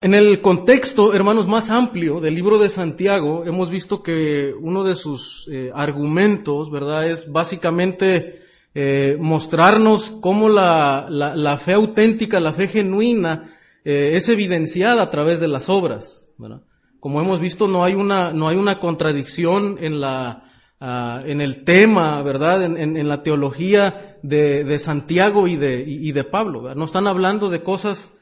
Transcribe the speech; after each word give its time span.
En 0.00 0.14
el 0.14 0.40
contexto, 0.40 1.12
hermanos, 1.12 1.48
más 1.48 1.70
amplio 1.70 2.20
del 2.20 2.36
libro 2.36 2.58
de 2.58 2.68
Santiago, 2.68 3.44
hemos 3.46 3.68
visto 3.68 4.00
que 4.00 4.54
uno 4.56 4.84
de 4.84 4.94
sus 4.94 5.48
eh, 5.50 5.72
argumentos, 5.74 6.70
¿verdad?, 6.70 7.08
es 7.08 7.32
básicamente 7.32 8.42
eh, 8.76 9.16
mostrarnos 9.18 10.10
cómo 10.10 10.50
la, 10.50 11.08
la, 11.10 11.58
fe 11.58 11.72
auténtica, 11.72 12.38
la 12.38 12.52
fe 12.52 12.68
genuina, 12.68 13.50
eh, 13.84 14.12
es 14.14 14.28
evidenciada 14.28 15.02
a 15.02 15.10
través 15.10 15.40
de 15.40 15.48
las 15.48 15.68
obras, 15.68 16.30
¿verdad? 16.38 16.62
Como 17.00 17.20
hemos 17.20 17.40
visto, 17.40 17.66
no 17.66 17.82
hay 17.82 17.94
una, 17.94 18.32
no 18.32 18.46
hay 18.46 18.56
una 18.56 18.78
contradicción 18.78 19.78
en 19.80 20.00
la, 20.00 20.44
uh, 20.80 21.28
en 21.28 21.40
el 21.40 21.64
tema, 21.64 22.22
¿verdad?, 22.22 22.62
en, 22.62 22.76
en, 22.76 22.96
en 22.96 23.08
la 23.08 23.24
teología 23.24 24.16
de, 24.22 24.62
de, 24.62 24.78
Santiago 24.78 25.48
y 25.48 25.56
de, 25.56 25.82
y, 25.84 26.12
de 26.12 26.22
Pablo, 26.22 26.62
¿verdad? 26.62 26.76
No 26.76 26.84
están 26.84 27.08
hablando 27.08 27.50
de 27.50 27.64
cosas 27.64 28.12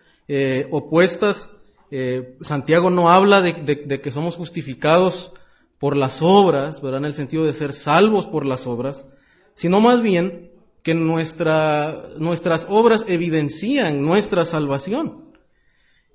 opuestas, 0.71 1.51
eh, 1.91 2.37
Santiago 2.41 2.91
no 2.91 3.11
habla 3.11 3.43
de, 3.43 4.01
que 4.01 4.11
somos 4.11 4.37
justificados 4.37 5.33
por 5.79 5.97
las 5.97 6.21
obras, 6.23 6.81
¿verdad? 6.81 7.01
En 7.01 7.07
el 7.07 7.15
sentido 7.15 7.45
de 7.45 7.55
ser 7.55 7.73
salvos 7.73 8.27
por 8.27 8.45
las 8.45 8.67
obras, 8.67 9.07
sino 9.55 9.81
más 9.81 10.03
bien 10.03 10.51
que 10.83 10.95
nuestra, 10.95 12.05
nuestras 12.19 12.67
obras 12.69 13.05
evidencian 13.09 14.03
nuestra 14.03 14.45
salvación. 14.45 15.27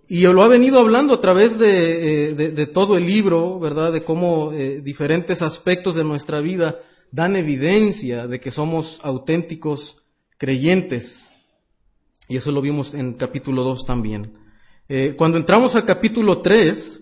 Y 0.08 0.24
lo 0.24 0.44
ha 0.44 0.48
venido 0.50 0.80
hablando 0.80 1.14
a 1.14 1.22
través 1.22 1.58
de, 1.58 2.32
eh, 2.32 2.66
todo 2.68 2.98
el 2.98 3.06
libro, 3.06 3.60
¿verdad? 3.60 3.94
De 3.94 4.04
cómo 4.04 4.52
eh, 4.52 4.82
diferentes 4.84 5.42
aspectos 5.42 5.96
de 5.96 6.04
nuestra 6.04 6.42
vida 6.42 6.80
dan 7.12 7.36
evidencia 7.36 8.28
de 8.28 8.40
que 8.40 8.52
somos 8.52 9.00
auténticos 9.04 10.04
creyentes. 10.38 11.30
Y 12.28 12.38
eso 12.38 12.52
lo 12.52 12.62
vimos 12.62 12.94
en 12.94 13.14
capítulo 13.14 13.64
2 13.64 13.86
también. 13.86 14.41
Eh, 14.94 15.16
cuando 15.16 15.38
entramos 15.38 15.74
al 15.76 15.86
capítulo 15.86 16.42
3, 16.42 17.02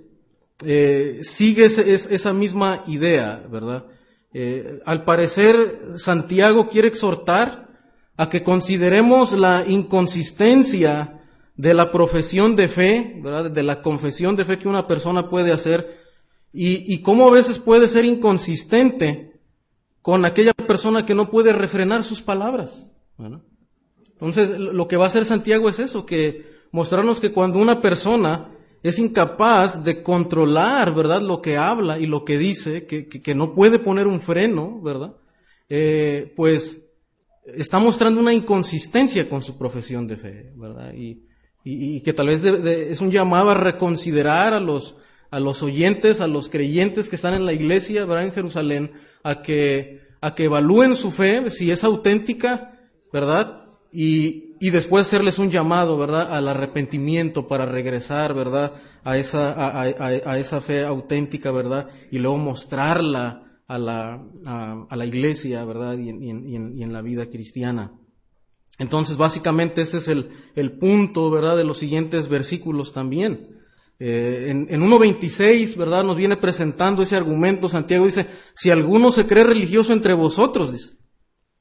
eh, 0.64 1.22
sigue 1.24 1.66
esa 1.66 2.34
misma 2.34 2.84
idea, 2.86 3.44
¿verdad? 3.50 3.88
Eh, 4.32 4.80
al 4.86 5.04
parecer, 5.04 5.76
Santiago 5.98 6.70
quiere 6.70 6.88
exhortar 6.88 7.68
a 8.16 8.30
que 8.30 8.44
consideremos 8.44 9.32
la 9.32 9.64
inconsistencia 9.68 11.20
de 11.56 11.74
la 11.74 11.92
profesión 11.92 12.56
de 12.56 12.68
fe, 12.68 13.20
¿verdad? 13.24 13.50
De 13.50 13.64
la 13.64 13.82
confesión 13.82 14.36
de 14.36 14.46
fe 14.46 14.60
que 14.60 14.70
una 14.70 14.86
persona 14.86 15.28
puede 15.28 15.52
hacer 15.52 15.98
y, 16.54 16.94
y 16.94 17.02
cómo 17.02 17.28
a 17.28 17.32
veces 17.32 17.58
puede 17.58 17.88
ser 17.88 18.06
inconsistente 18.06 19.42
con 20.04 20.26
aquella 20.26 20.54
persona 20.54 21.08
que 21.08 21.16
no 21.16 21.32
puede 21.32 21.54
refrenar 21.54 22.04
sus 22.04 22.22
palabras. 22.22 22.96
Entonces, 23.18 24.60
lo 24.60 24.88
que 24.88 24.98
va 24.98 25.06
a 25.06 25.08
hacer 25.08 25.26
Santiago 25.26 25.70
es 25.70 25.80
eso, 25.80 26.06
que 26.06 26.59
mostrarnos 26.72 27.20
que 27.20 27.32
cuando 27.32 27.60
una 27.60 27.82
persona 27.82 28.50
es 28.82 29.00
incapaz 29.00 29.84
de 29.84 30.02
controlar, 30.04 30.94
¿verdad?, 30.94 31.22
lo 31.22 31.42
que 31.42 31.58
habla 31.58 32.00
y 32.00 32.06
lo 32.06 32.24
que 32.24 32.38
dice, 32.38 32.86
que, 32.86 33.08
que, 33.08 33.36
no 33.36 33.54
puede 33.54 33.80
poner 33.80 34.08
un 34.08 34.22
freno, 34.22 34.80
¿verdad?, 34.82 35.16
eh, 35.68 36.34
pues 36.36 36.86
está 37.46 37.80
mostrando 37.80 38.22
una 38.22 38.34
inconsistencia 38.34 39.28
con 39.30 39.42
su 39.42 39.58
profesión 39.58 40.08
de 40.08 40.18
fe, 40.18 40.54
¿verdad? 40.56 40.94
Y, 40.94 41.26
y, 41.64 42.02
que 42.02 42.14
tal 42.14 42.28
vez 42.28 42.44
es 42.44 43.02
un 43.02 43.12
llamado 43.12 43.50
a 43.50 43.56
reconsiderar 43.56 44.54
a 44.54 44.60
los, 44.60 44.96
a 45.30 45.40
los 45.40 45.62
oyentes, 45.62 46.22
a 46.22 46.28
los 46.28 46.50
creyentes 46.50 47.10
que 47.10 47.16
están 47.16 47.34
en 47.34 47.46
la 47.46 47.54
iglesia, 47.54 48.06
¿verdad?, 48.06 48.26
en 48.26 48.32
Jerusalén, 48.32 48.92
a 49.24 49.42
que, 49.42 50.02
a 50.22 50.36
que 50.36 50.46
evalúen 50.46 50.96
su 50.96 51.12
fe, 51.12 51.50
si 51.50 51.70
es 51.70 51.84
auténtica, 51.84 52.80
¿verdad? 53.12 53.66
Y, 53.92 54.49
y 54.60 54.72
después 54.72 55.08
hacerles 55.08 55.40
un 55.40 55.50
llamado, 55.50 55.98
¿verdad?, 55.98 56.36
al 56.36 56.48
arrepentimiento 56.48 57.48
para 57.48 57.66
regresar, 57.66 58.34
¿verdad?, 58.34 58.74
a 59.04 59.18
esa, 59.18 59.54
a, 59.54 59.82
a, 59.84 60.38
esa 60.38 60.60
fe 60.60 60.84
auténtica, 60.84 61.52
¿verdad?, 61.52 61.88
y 62.12 62.20
luego 62.20 62.38
mostrarla 62.38 63.62
a 63.68 63.78
la, 63.78 64.22
a, 64.46 64.96
la 64.96 65.06
iglesia, 65.06 65.64
¿verdad?, 65.64 65.98
y 65.98 66.10
en, 66.10 66.22
y, 66.22 66.56
en, 66.56 66.78
y 66.78 66.84
en, 66.84 66.92
la 66.92 67.02
vida 67.02 67.28
cristiana. 67.30 67.94
Entonces, 68.78 69.16
básicamente, 69.16 69.82
este 69.82 69.98
es 69.98 70.10
el, 70.10 70.30
el 70.56 70.74
punto, 70.78 71.32
¿verdad?, 71.32 71.56
de 71.56 71.64
los 71.64 71.78
siguientes 71.78 72.28
versículos 72.28 72.92
también. 72.92 73.60
Eh, 73.98 74.48
en, 74.50 74.68
en 74.70 74.82
1.26, 74.82 75.78
¿verdad?, 75.78 76.04
nos 76.04 76.18
viene 76.18 76.36
presentando 76.36 77.02
ese 77.02 77.16
argumento. 77.16 77.70
Santiago 77.70 78.06
dice, 78.06 78.28
si 78.54 78.72
alguno 78.72 79.14
se 79.14 79.26
cree 79.26 79.46
religioso 79.46 79.94
entre 79.94 80.14
vosotros, 80.14 80.74
dice, 80.74 80.98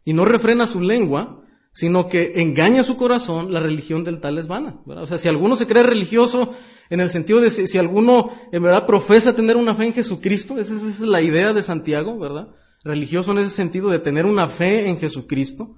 y 0.05 0.13
no 0.15 0.25
refrena 0.25 0.67
su 0.67 0.81
lengua, 0.81 1.38
sino 1.73 2.09
que 2.09 2.41
engaña 2.43 2.83
su 2.83 2.97
corazón, 2.97 3.53
la 3.53 3.61
religión 3.61 4.05
del 4.05 4.21
tal 4.21 4.39
es 4.39 4.49
vana. 4.49 4.81
O 4.87 5.07
sea, 5.07 5.19
si 5.19 5.29
alguno 5.29 5.57
se 5.57 5.67
cree 5.67 5.83
religioso 5.83 6.55
en 6.91 7.01
el 7.01 7.11
sentido 7.11 7.41
de 7.41 7.51
si, 7.51 7.79
alguno 7.79 8.33
en 8.51 8.63
verdad 8.63 8.87
profesa 8.87 9.37
tener 9.37 9.57
una 9.57 9.75
fe 9.75 9.87
en 9.87 9.93
Jesucristo, 9.93 10.59
esa, 10.59 10.75
es 10.75 11.01
la 11.01 11.21
idea 11.21 11.53
de 11.53 11.63
Santiago, 11.63 12.19
¿verdad? 12.19 12.49
Religioso 12.83 13.33
en 13.33 13.39
ese 13.39 13.51
sentido 13.51 13.91
de 13.91 13.99
tener 13.99 14.27
una 14.27 14.49
fe 14.49 14.89
en 14.89 14.99
Jesucristo, 14.99 15.77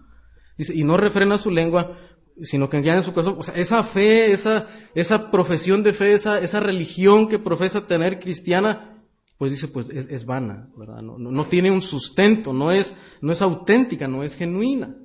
dice, 0.56 0.74
y 0.74 0.84
no 0.84 0.96
refrena 0.96 1.38
su 1.38 1.50
lengua, 1.50 1.98
sino 2.42 2.70
que 2.70 2.78
engaña 2.78 3.02
su 3.02 3.12
corazón. 3.12 3.36
O 3.38 3.42
sea, 3.42 3.54
esa 3.54 3.82
fe, 3.82 4.32
esa, 4.32 4.68
esa 4.94 5.30
profesión 5.30 5.82
de 5.82 5.92
fe, 5.92 6.12
esa, 6.12 6.40
esa 6.40 6.60
religión 6.60 7.28
que 7.28 7.38
profesa 7.38 7.86
tener 7.86 8.20
cristiana, 8.20 9.02
pues 9.36 9.52
dice, 9.52 9.68
pues 9.68 9.88
es, 9.90 10.06
es 10.10 10.24
vana, 10.24 10.70
¿verdad? 10.76 11.02
No, 11.02 11.18
no, 11.18 11.30
no, 11.30 11.44
tiene 11.44 11.70
un 11.70 11.80
sustento, 11.80 12.52
no 12.52 12.70
es, 12.70 12.94
no 13.20 13.32
es 13.32 13.42
auténtica, 13.42 14.06
no 14.06 14.22
es 14.22 14.36
genuina. 14.36 14.96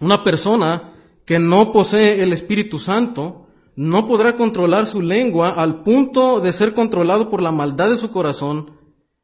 Una 0.00 0.22
persona 0.24 0.94
que 1.24 1.38
no 1.38 1.72
posee 1.72 2.22
el 2.22 2.32
Espíritu 2.32 2.78
Santo 2.78 3.48
no 3.76 4.08
podrá 4.08 4.36
controlar 4.36 4.86
su 4.86 5.02
lengua 5.02 5.50
al 5.50 5.82
punto 5.82 6.40
de 6.40 6.52
ser 6.52 6.74
controlado 6.74 7.30
por 7.30 7.42
la 7.42 7.52
maldad 7.52 7.90
de 7.90 7.96
su 7.96 8.10
corazón 8.10 8.72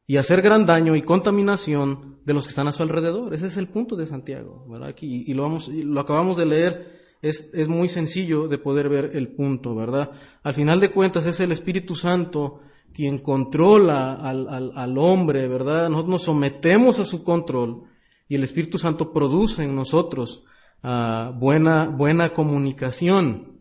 y 0.06 0.16
hacer 0.16 0.42
gran 0.42 0.66
daño 0.66 0.94
y 0.96 1.02
contaminación 1.02 2.20
de 2.24 2.34
los 2.34 2.44
que 2.44 2.50
están 2.50 2.68
a 2.68 2.72
su 2.72 2.82
alrededor. 2.82 3.34
Ese 3.34 3.46
es 3.46 3.56
el 3.56 3.68
punto 3.68 3.96
de 3.96 4.06
Santiago, 4.06 4.66
¿verdad? 4.68 4.90
Aquí, 4.90 5.24
y 5.26 5.34
lo, 5.34 5.42
vamos, 5.42 5.68
lo 5.68 6.00
acabamos 6.00 6.36
de 6.36 6.46
leer, 6.46 7.16
es, 7.22 7.50
es 7.54 7.68
muy 7.68 7.88
sencillo 7.88 8.48
de 8.48 8.58
poder 8.58 8.88
ver 8.88 9.10
el 9.14 9.28
punto, 9.34 9.74
¿verdad? 9.74 10.10
Al 10.42 10.54
final 10.54 10.80
de 10.80 10.90
cuentas 10.90 11.26
es 11.26 11.40
el 11.40 11.52
Espíritu 11.52 11.96
Santo 11.96 12.60
quien 12.92 13.18
controla 13.18 14.14
al, 14.14 14.48
al, 14.48 14.72
al 14.76 14.98
hombre, 14.98 15.48
¿verdad? 15.48 15.88
Nosotros 15.88 16.10
nos 16.10 16.22
sometemos 16.22 17.00
a 17.00 17.04
su 17.04 17.24
control 17.24 17.84
y 18.28 18.36
el 18.36 18.44
Espíritu 18.44 18.78
Santo 18.78 19.12
produce 19.12 19.64
en 19.64 19.74
nosotros 19.74 20.44
buena, 20.84 21.86
buena 21.86 22.28
comunicación. 22.30 23.58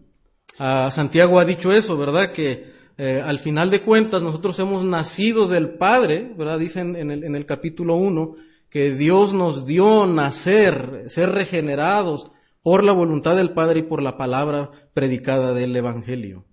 Santiago 0.58 1.40
ha 1.40 1.46
dicho 1.46 1.72
eso, 1.72 1.98
¿verdad? 1.98 2.32
Que 2.32 2.74
eh, 2.98 3.24
al 3.26 3.40
final 3.40 3.72
de 3.72 3.82
cuentas 3.82 4.22
nosotros 4.22 4.60
hemos 4.60 4.86
nacido 4.86 5.48
del 5.48 5.72
Padre, 5.72 6.32
¿verdad? 6.38 6.60
Dicen 6.60 6.96
en 6.96 7.10
el, 7.10 7.24
en 7.24 7.36
el 7.36 7.46
capítulo 7.46 7.96
1 7.96 8.36
que 8.70 8.94
Dios 8.94 9.34
nos 9.34 9.66
dio 9.66 10.06
nacer, 10.06 11.04
ser 11.08 11.30
regenerados 11.30 12.32
por 12.62 12.84
la 12.84 12.92
voluntad 12.92 13.36
del 13.36 13.52
Padre 13.52 13.80
y 13.80 13.84
por 13.84 14.02
la 14.02 14.18
palabra 14.18 14.72
predicada 14.94 15.54
del 15.54 15.76
Evangelio. 15.76 16.46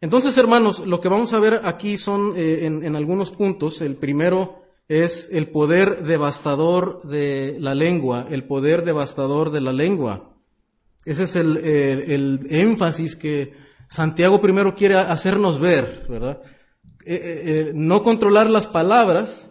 Entonces, 0.00 0.36
hermanos, 0.36 0.80
lo 0.86 1.00
que 1.00 1.08
vamos 1.08 1.32
a 1.32 1.40
ver 1.40 1.60
aquí 1.64 1.96
son 1.96 2.34
eh, 2.36 2.66
en, 2.66 2.84
en 2.84 2.96
algunos 2.96 3.30
puntos. 3.30 3.80
El 3.80 3.96
primero 3.96 4.65
es 4.88 5.30
el 5.32 5.48
poder 5.48 6.04
devastador 6.04 7.02
de 7.02 7.56
la 7.58 7.74
lengua, 7.74 8.26
el 8.30 8.44
poder 8.44 8.84
devastador 8.84 9.50
de 9.50 9.60
la 9.60 9.72
lengua. 9.72 10.36
Ese 11.04 11.24
es 11.24 11.36
el, 11.36 12.46
énfasis 12.50 13.16
que 13.16 13.54
Santiago 13.88 14.40
primero 14.40 14.74
quiere 14.74 14.96
hacernos 14.96 15.58
ver, 15.58 16.06
¿verdad? 16.08 16.40
Eh, 17.04 17.14
eh, 17.14 17.42
eh, 17.44 17.72
no 17.74 18.02
controlar 18.02 18.50
las 18.50 18.66
palabras, 18.66 19.50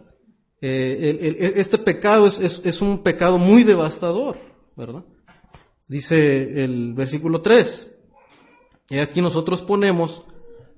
este 0.60 1.78
pecado 1.78 2.26
es, 2.26 2.40
es, 2.40 2.82
un 2.82 3.02
pecado 3.02 3.38
muy 3.38 3.62
devastador, 3.62 4.38
¿verdad? 4.74 5.04
Dice 5.88 6.64
el 6.64 6.92
versículo 6.94 7.40
3, 7.40 7.94
y 8.90 8.98
aquí 8.98 9.20
nosotros 9.20 9.62
ponemos 9.62 10.24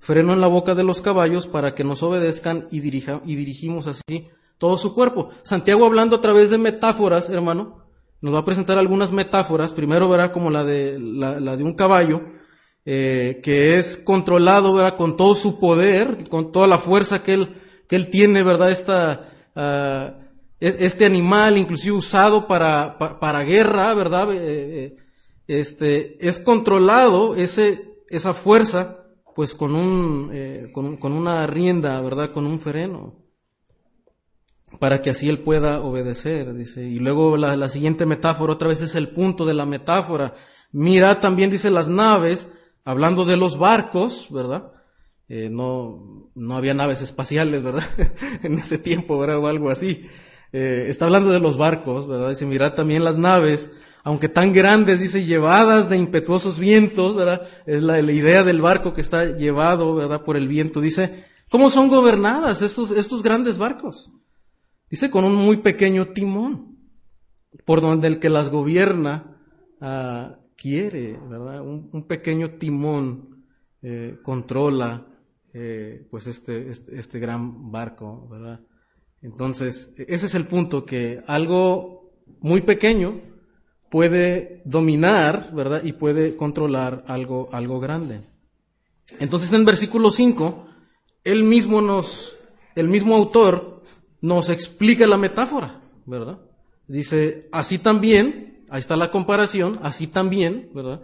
freno 0.00 0.32
en 0.32 0.40
la 0.40 0.46
boca 0.46 0.74
de 0.74 0.84
los 0.84 1.00
caballos 1.00 1.46
para 1.46 1.74
que 1.74 1.84
nos 1.84 2.02
obedezcan 2.02 2.68
y, 2.70 2.80
dirija, 2.80 3.22
y 3.24 3.36
dirigimos 3.36 3.86
así 3.86 4.28
todo 4.58 4.76
su 4.76 4.94
cuerpo. 4.94 5.30
Santiago 5.42 5.86
hablando 5.86 6.16
a 6.16 6.20
través 6.20 6.50
de 6.50 6.58
metáforas, 6.58 7.30
hermano, 7.30 7.86
nos 8.20 8.34
va 8.34 8.40
a 8.40 8.44
presentar 8.44 8.76
algunas 8.76 9.12
metáforas. 9.12 9.72
Primero 9.72 10.08
verá 10.08 10.32
como 10.32 10.50
la 10.50 10.64
de, 10.64 10.98
la, 10.98 11.56
de 11.56 11.62
un 11.62 11.74
caballo, 11.74 12.22
eh, 12.84 13.40
que 13.42 13.78
es 13.78 13.96
controlado, 13.96 14.74
¿verdad? 14.74 14.96
Con 14.96 15.16
todo 15.16 15.34
su 15.34 15.60
poder, 15.60 16.28
con 16.28 16.52
toda 16.52 16.66
la 16.66 16.78
fuerza 16.78 17.22
que 17.22 17.34
él, 17.34 17.56
que 17.88 17.96
él 17.96 18.10
tiene, 18.10 18.42
¿verdad? 18.42 18.72
Esta, 18.72 19.28
uh, 19.54 20.24
este 20.60 21.06
animal, 21.06 21.56
inclusive 21.56 21.96
usado 21.96 22.48
para, 22.48 22.98
para, 22.98 23.42
guerra, 23.44 23.94
¿verdad? 23.94 24.32
Eh, 24.32 24.38
eh, 24.40 24.96
este, 25.46 26.26
es 26.26 26.40
controlado 26.40 27.36
ese, 27.36 28.02
esa 28.08 28.34
fuerza, 28.34 29.04
pues 29.36 29.54
con 29.54 29.76
un, 29.76 30.30
eh, 30.32 30.70
con, 30.74 30.96
con 30.96 31.12
una 31.12 31.46
rienda, 31.46 32.00
¿verdad? 32.00 32.32
Con 32.32 32.44
un 32.44 32.58
freno 32.58 33.27
para 34.78 35.02
que 35.02 35.10
así 35.10 35.28
él 35.28 35.40
pueda 35.40 35.80
obedecer, 35.80 36.54
dice. 36.54 36.84
Y 36.84 36.98
luego 36.98 37.36
la, 37.36 37.68
siguiente 37.68 38.06
metáfora, 38.06 38.52
otra 38.52 38.68
vez 38.68 38.80
es 38.82 38.94
el 38.94 39.08
punto 39.08 39.44
de 39.44 39.54
la 39.54 39.66
metáfora. 39.66 40.34
Mira 40.72 41.20
también, 41.20 41.50
dice, 41.50 41.70
las 41.70 41.88
naves 41.88 42.52
hablando 42.84 43.24
de 43.24 43.36
los 43.36 43.58
barcos, 43.58 44.28
¿verdad? 44.30 44.72
Eh, 45.28 45.48
no, 45.50 46.30
no 46.34 46.56
había 46.56 46.74
naves 46.74 47.02
espaciales, 47.02 47.62
¿verdad? 47.62 47.84
en 48.42 48.54
ese 48.54 48.78
tiempo, 48.78 49.18
¿verdad? 49.18 49.38
O 49.38 49.46
algo 49.48 49.70
así. 49.70 50.06
Eh, 50.52 50.86
está 50.88 51.06
hablando 51.06 51.30
de 51.30 51.40
los 51.40 51.58
barcos, 51.58 52.06
¿verdad? 52.06 52.30
Dice, 52.30 52.46
mirad 52.46 52.74
también 52.74 53.04
las 53.04 53.18
naves, 53.18 53.70
aunque 54.04 54.28
tan 54.28 54.52
grandes, 54.52 55.00
dice, 55.00 55.24
llevadas 55.24 55.90
de 55.90 55.96
impetuosos 55.96 56.58
vientos, 56.58 57.16
¿verdad? 57.16 57.48
Es 57.66 57.82
la, 57.82 58.00
la 58.00 58.12
idea 58.12 58.44
del 58.44 58.60
barco 58.60 58.94
que 58.94 59.00
está 59.00 59.36
llevado, 59.36 59.94
¿verdad? 59.94 60.22
Por 60.24 60.36
el 60.36 60.48
viento. 60.48 60.80
Dice, 60.80 61.24
¿cómo 61.50 61.68
son 61.68 61.88
gobernadas 61.88 62.62
estos, 62.62 62.92
estos 62.92 63.22
grandes 63.22 63.58
barcos? 63.58 64.12
Dice, 64.90 65.10
con 65.10 65.24
un 65.24 65.34
muy 65.34 65.58
pequeño 65.58 66.08
timón, 66.08 66.78
por 67.64 67.80
donde 67.80 68.08
el 68.08 68.18
que 68.18 68.30
las 68.30 68.50
gobierna 68.50 69.36
uh, 69.80 70.36
quiere, 70.56 71.18
¿verdad? 71.28 71.60
Un, 71.62 72.06
pequeño 72.06 72.52
timón 72.52 73.44
eh, 73.82 74.18
controla 74.22 75.06
eh, 75.54 76.06
pues 76.10 76.26
este, 76.26 76.70
este, 76.70 76.98
este, 76.98 77.18
gran 77.18 77.70
barco, 77.70 78.28
¿verdad? 78.28 78.60
Entonces, 79.22 79.94
ese 79.96 80.26
es 80.26 80.34
el 80.34 80.46
punto, 80.46 80.84
que 80.84 81.22
algo 81.26 82.12
muy 82.40 82.62
pequeño 82.62 83.20
puede 83.90 84.62
dominar, 84.64 85.52
¿verdad? 85.54 85.82
Y 85.84 85.92
puede 85.92 86.36
controlar 86.36 87.04
algo, 87.06 87.48
algo 87.52 87.80
grande. 87.80 88.22
Entonces, 89.18 89.52
en 89.52 89.64
versículo 89.64 90.10
5, 90.10 90.66
él 91.24 91.44
mismo 91.44 91.80
nos, 91.80 92.36
el 92.74 92.88
mismo 92.88 93.14
autor 93.16 93.77
nos 94.20 94.48
explica 94.48 95.06
la 95.06 95.16
metáfora, 95.16 95.80
¿verdad? 96.06 96.38
Dice, 96.86 97.48
así 97.52 97.78
también, 97.78 98.64
ahí 98.70 98.80
está 98.80 98.96
la 98.96 99.10
comparación, 99.10 99.78
así 99.82 100.06
también, 100.06 100.70
¿verdad? 100.74 101.02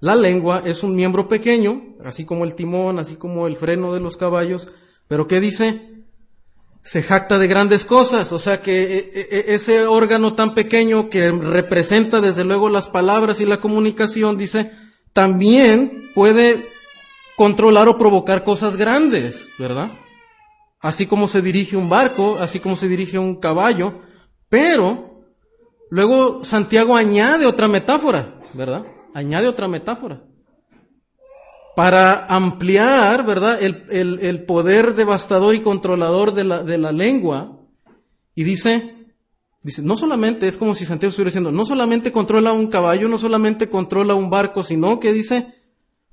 La 0.00 0.16
lengua 0.16 0.62
es 0.64 0.82
un 0.82 0.94
miembro 0.94 1.28
pequeño, 1.28 1.96
así 2.04 2.24
como 2.24 2.44
el 2.44 2.54
timón, 2.54 2.98
así 2.98 3.16
como 3.16 3.46
el 3.46 3.56
freno 3.56 3.92
de 3.92 4.00
los 4.00 4.16
caballos, 4.16 4.68
pero 5.08 5.28
¿qué 5.28 5.40
dice? 5.40 6.04
Se 6.82 7.02
jacta 7.02 7.38
de 7.38 7.46
grandes 7.46 7.84
cosas, 7.84 8.32
o 8.32 8.38
sea 8.38 8.62
que 8.62 8.82
e, 8.82 8.98
e, 9.14 9.28
e, 9.30 9.54
ese 9.54 9.86
órgano 9.86 10.34
tan 10.34 10.54
pequeño 10.54 11.10
que 11.10 11.30
representa 11.30 12.20
desde 12.20 12.44
luego 12.44 12.70
las 12.70 12.88
palabras 12.88 13.40
y 13.40 13.46
la 13.46 13.60
comunicación, 13.60 14.38
dice, 14.38 14.72
también 15.12 16.10
puede 16.14 16.66
controlar 17.36 17.88
o 17.88 17.98
provocar 17.98 18.44
cosas 18.44 18.76
grandes, 18.76 19.52
¿verdad? 19.58 19.90
Así 20.80 21.06
como 21.06 21.28
se 21.28 21.42
dirige 21.42 21.76
un 21.76 21.88
barco, 21.88 22.38
así 22.38 22.58
como 22.58 22.76
se 22.76 22.88
dirige 22.88 23.18
un 23.18 23.36
caballo, 23.36 24.00
pero 24.48 25.24
luego 25.90 26.42
Santiago 26.44 26.96
añade 26.96 27.46
otra 27.46 27.68
metáfora, 27.68 28.40
¿verdad? 28.54 28.84
añade 29.14 29.48
otra 29.48 29.68
metáfora. 29.68 30.24
Para 31.76 32.26
ampliar, 32.26 33.24
¿verdad?, 33.24 33.62
el, 33.62 33.84
el, 33.90 34.18
el 34.20 34.44
poder 34.44 34.94
devastador 34.94 35.54
y 35.54 35.62
controlador 35.62 36.34
de 36.34 36.44
la, 36.44 36.62
de 36.62 36.78
la 36.78 36.92
lengua. 36.92 37.58
Y 38.34 38.44
dice, 38.44 39.06
dice, 39.62 39.82
no 39.82 39.96
solamente, 39.96 40.48
es 40.48 40.56
como 40.56 40.74
si 40.74 40.84
Santiago 40.84 41.10
estuviera 41.10 41.28
diciendo, 41.28 41.52
no 41.52 41.64
solamente 41.64 42.12
controla 42.12 42.52
un 42.52 42.66
caballo, 42.66 43.08
no 43.08 43.18
solamente 43.18 43.68
controla 43.68 44.14
un 44.14 44.30
barco, 44.30 44.62
sino 44.62 44.98
que 44.98 45.12
dice, 45.12 45.54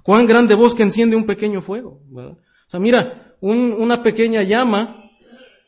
cuán 0.04 0.28
grande 0.28 0.56
bosque 0.56 0.84
enciende 0.84 1.16
un 1.16 1.26
pequeño 1.26 1.62
fuego. 1.62 2.02
¿verdad? 2.06 2.34
O 2.34 2.70
sea, 2.70 2.80
mira, 2.80 3.27
un, 3.42 3.76
una 3.78 4.04
pequeña 4.04 4.44
llama, 4.44 5.12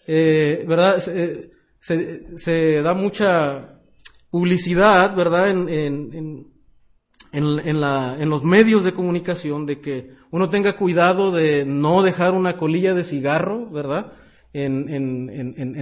eh, 0.08 0.64
¿verdad? 0.68 1.00
Se, 1.00 2.38
se, 2.38 2.82
da 2.82 2.94
mucha 2.94 3.80
publicidad, 4.30 5.16
¿verdad? 5.16 5.50
En, 5.50 5.70
en, 5.70 6.48
en, 7.32 7.82
la, 7.82 8.18
en 8.20 8.30
los 8.30 8.44
medios 8.44 8.84
de 8.84 8.94
comunicación 8.94 9.66
de 9.66 9.80
que 9.80 10.12
uno 10.32 10.50
tenga 10.50 10.76
cuidado 10.76 11.32
de 11.32 11.66
no 11.66 12.02
dejar 12.02 12.34
una 12.34 12.58
colilla 12.58 12.94
de 12.94 13.04
cigarro, 13.04 13.68
¿verdad? 13.70 14.14
En, 14.54 14.90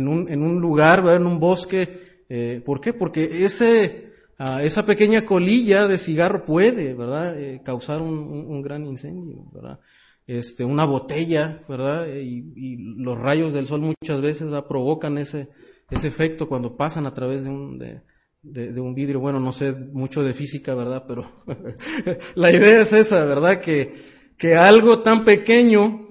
un, 0.08 0.28
un 0.30 0.62
lugar, 0.62 1.02
¿verdad? 1.02 1.22
En 1.22 1.28
un 1.28 1.40
bosque. 1.40 2.26
Eh, 2.30 2.62
¿Por 2.66 2.82
qué? 2.82 2.94
Porque 2.94 3.46
ese, 3.46 4.14
uh, 4.40 4.60
esa 4.60 4.86
pequeña 4.86 5.26
colilla 5.26 5.88
de 5.88 5.98
cigarro 5.98 6.44
puede, 6.44 6.94
¿verdad? 6.94 7.40
Eh, 7.40 7.62
causar 7.64 8.02
un, 8.02 8.18
un, 8.18 8.48
un, 8.48 8.62
gran 8.62 8.86
incendio, 8.86 9.46
¿verdad? 9.54 9.80
Este, 10.28 10.66
una 10.66 10.84
botella, 10.84 11.64
¿verdad? 11.70 12.08
Y, 12.08 12.52
y 12.56 12.78
los 12.98 13.18
rayos 13.18 13.54
del 13.54 13.66
sol 13.66 13.82
muchas 13.82 14.22
veces 14.22 14.44
¿verdad? 14.50 14.68
provocan 14.68 15.18
ese, 15.18 15.48
ese 15.90 16.10
efecto 16.10 16.50
cuando 16.50 16.76
pasan 16.76 17.06
a 17.08 17.14
través 17.14 17.46
de 17.46 17.50
un, 17.50 17.80
de, 17.80 18.02
de, 18.42 18.82
un 18.82 18.94
vidrio. 18.94 19.22
Bueno, 19.22 19.40
no 19.40 19.54
sé 19.54 19.72
mucho 19.72 20.24
de 20.24 20.34
física, 20.34 20.76
¿verdad? 20.76 21.06
Pero 21.08 21.26
la 22.36 22.52
idea 22.52 22.82
es 22.82 22.92
esa, 22.92 23.24
¿verdad? 23.26 23.62
Que, 23.62 23.96
que 24.38 24.56
algo 24.56 25.00
tan 25.00 25.24
pequeño 25.24 26.10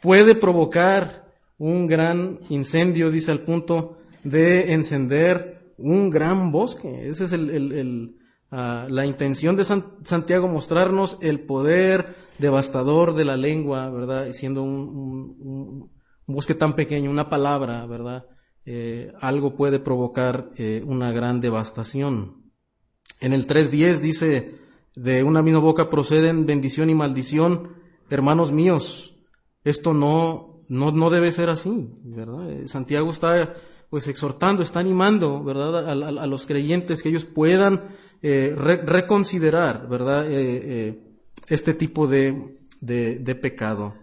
puede 0.00 0.36
provocar 0.36 1.34
un 1.58 1.86
gran 1.86 2.38
incendio, 2.48 3.10
dice 3.10 3.32
al 3.32 3.40
punto 3.40 3.98
de 4.22 4.72
encender 4.72 5.74
un 5.78 6.10
gran 6.10 6.52
bosque. 6.52 7.08
Esa 7.08 7.24
es 7.24 7.32
el, 7.32 7.50
el, 7.50 7.72
el 7.72 8.16
uh, 8.52 8.88
la 8.88 9.06
intención 9.06 9.56
de 9.56 9.64
San, 9.64 9.84
Santiago, 10.04 10.48
mostrarnos 10.48 11.18
el 11.20 11.40
poder 11.40 12.25
devastador 12.38 13.14
de 13.14 13.24
la 13.24 13.36
lengua, 13.36 13.90
¿verdad? 13.90 14.30
Siendo 14.32 14.62
un, 14.62 15.90
bosque 16.26 16.54
tan 16.54 16.74
pequeño, 16.74 17.10
una 17.10 17.30
palabra, 17.30 17.86
¿verdad? 17.86 18.24
eh, 18.66 19.12
algo 19.20 19.54
puede 19.54 19.78
provocar 19.78 20.50
eh, 20.56 20.82
una 20.84 21.12
gran 21.12 21.40
devastación. 21.40 22.50
En 23.20 23.32
el 23.32 23.46
3.10 23.46 23.98
dice, 24.00 24.58
de 24.96 25.22
una 25.22 25.40
misma 25.40 25.60
boca 25.60 25.88
proceden 25.88 26.46
bendición 26.46 26.90
y 26.90 26.94
maldición, 26.94 27.76
hermanos 28.10 28.50
míos, 28.50 29.14
esto 29.62 29.94
no, 29.94 30.64
no, 30.68 30.90
no 30.90 31.10
debe 31.10 31.30
ser 31.30 31.48
así, 31.48 31.92
¿verdad? 32.02 32.50
Eh, 32.50 32.68
Santiago 32.68 33.10
está 33.10 33.54
pues 33.88 34.08
exhortando, 34.08 34.64
está 34.64 34.80
animando, 34.80 35.44
¿verdad? 35.44 35.88
A, 35.88 36.26
los 36.26 36.44
creyentes 36.44 37.04
que 37.04 37.08
ellos 37.08 37.24
puedan 37.24 37.90
re, 38.20 38.82
reconsiderar, 38.84 39.88
¿verdad? 39.88 40.26
Este 41.48 41.74
tipo 41.74 42.06
de, 42.06 42.58
de, 42.80 43.34
pecado. 43.34 43.94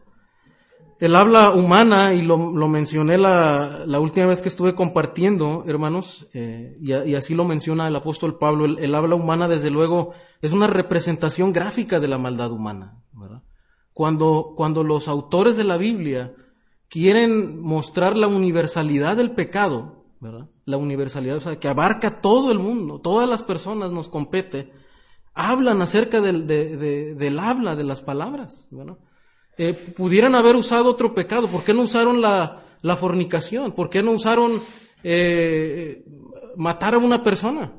El 1.00 1.16
habla 1.16 1.52
humana, 1.52 2.14
y 2.14 2.22
lo, 2.22 2.52
lo 2.52 2.68
mencioné 2.68 3.18
la, 3.18 3.84
la, 3.86 4.00
última 4.00 4.28
vez 4.28 4.42
que 4.42 4.48
estuve 4.48 4.74
compartiendo, 4.76 5.66
hermanos, 5.68 6.28
eh, 6.34 6.78
y, 6.80 6.94
y, 6.94 7.16
así 7.16 7.36
lo 7.36 7.44
menciona 7.44 7.88
el 7.88 7.96
apóstol 7.96 8.38
Pablo, 8.38 8.66
el, 8.66 8.96
habla 8.96 9.16
humana, 9.16 9.48
desde 9.48 9.70
luego, 9.70 10.14
es 10.42 10.54
una 10.54 10.68
representación 10.68 11.52
gráfica 11.52 12.00
de 12.00 12.08
la 12.08 12.18
maldad 12.18 12.52
humana. 12.52 13.00
Cuando, 13.94 14.54
cuando 14.56 14.84
los 14.84 15.08
autores 15.08 15.56
de 15.56 15.66
la 15.66 15.78
Biblia 15.78 16.34
quieren 16.90 17.60
mostrar 17.60 18.16
la 18.16 18.28
universalidad 18.28 19.18
del 19.18 19.32
pecado, 19.32 20.06
la 20.66 20.78
universalidad, 20.78 21.38
o 21.38 21.42
sea, 21.42 21.60
que 21.60 21.68
abarca 21.68 22.22
todo 22.22 22.52
el 22.52 22.60
mundo, 22.60 23.00
todas 23.02 23.28
las 23.28 23.44
personas 23.44 23.92
nos 23.92 24.10
compete, 24.10 24.72
hablan 25.34 25.82
acerca 25.82 26.22
del, 26.22 26.48
de, 26.48 26.78
de, 26.78 27.16
del 27.16 27.40
habla, 27.40 27.76
de 27.76 27.84
las 27.84 28.02
palabras. 28.02 28.68
¿verdad? 28.72 28.98
eh, 29.58 29.74
pudieran 29.74 30.36
haber 30.36 30.56
usado 30.56 30.90
otro 30.90 31.14
pecado. 31.14 31.48
¿Por 31.48 31.64
qué 31.64 31.74
no 31.74 31.84
usaron 31.84 32.22
la, 32.22 32.64
la 32.82 32.96
fornicación? 32.96 33.74
¿Por 33.74 33.90
qué 33.90 34.02
no 34.02 34.12
usaron 34.12 34.60
eh, 35.04 36.06
matar 36.56 36.96
a 36.96 37.00
una 37.00 37.24
persona? 37.24 37.74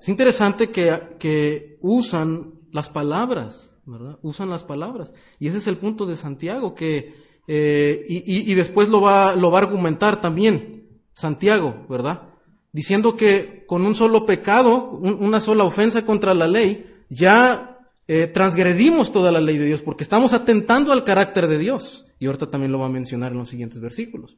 Es 0.00 0.08
interesante 0.08 0.70
que, 0.70 1.16
que 1.18 1.78
usan 1.80 2.54
las 2.70 2.88
palabras, 2.88 3.74
¿verdad? 3.86 4.18
Usan 4.22 4.50
las 4.50 4.64
palabras. 4.64 5.12
Y 5.38 5.48
ese 5.48 5.58
es 5.58 5.66
el 5.66 5.78
punto 5.78 6.06
de 6.06 6.16
Santiago, 6.16 6.74
que, 6.74 7.14
eh, 7.48 8.04
y, 8.08 8.16
y, 8.18 8.52
y, 8.52 8.54
después 8.54 8.88
lo 8.88 9.00
va, 9.00 9.34
lo 9.34 9.50
va 9.50 9.58
a 9.58 9.62
argumentar 9.62 10.20
también 10.20 11.00
Santiago, 11.14 11.86
¿verdad? 11.88 12.33
Diciendo 12.74 13.14
que 13.14 13.64
con 13.68 13.86
un 13.86 13.94
solo 13.94 14.26
pecado, 14.26 14.90
un, 14.90 15.22
una 15.22 15.40
sola 15.40 15.62
ofensa 15.62 16.04
contra 16.04 16.34
la 16.34 16.48
ley, 16.48 16.84
ya 17.08 17.78
eh, 18.08 18.26
transgredimos 18.26 19.12
toda 19.12 19.30
la 19.30 19.40
ley 19.40 19.58
de 19.58 19.66
Dios 19.66 19.80
porque 19.80 20.02
estamos 20.02 20.32
atentando 20.32 20.92
al 20.92 21.04
carácter 21.04 21.46
de 21.46 21.58
Dios. 21.58 22.04
Y 22.18 22.26
ahorita 22.26 22.50
también 22.50 22.72
lo 22.72 22.80
va 22.80 22.86
a 22.86 22.90
mencionar 22.90 23.30
en 23.30 23.38
los 23.38 23.48
siguientes 23.48 23.80
versículos. 23.80 24.36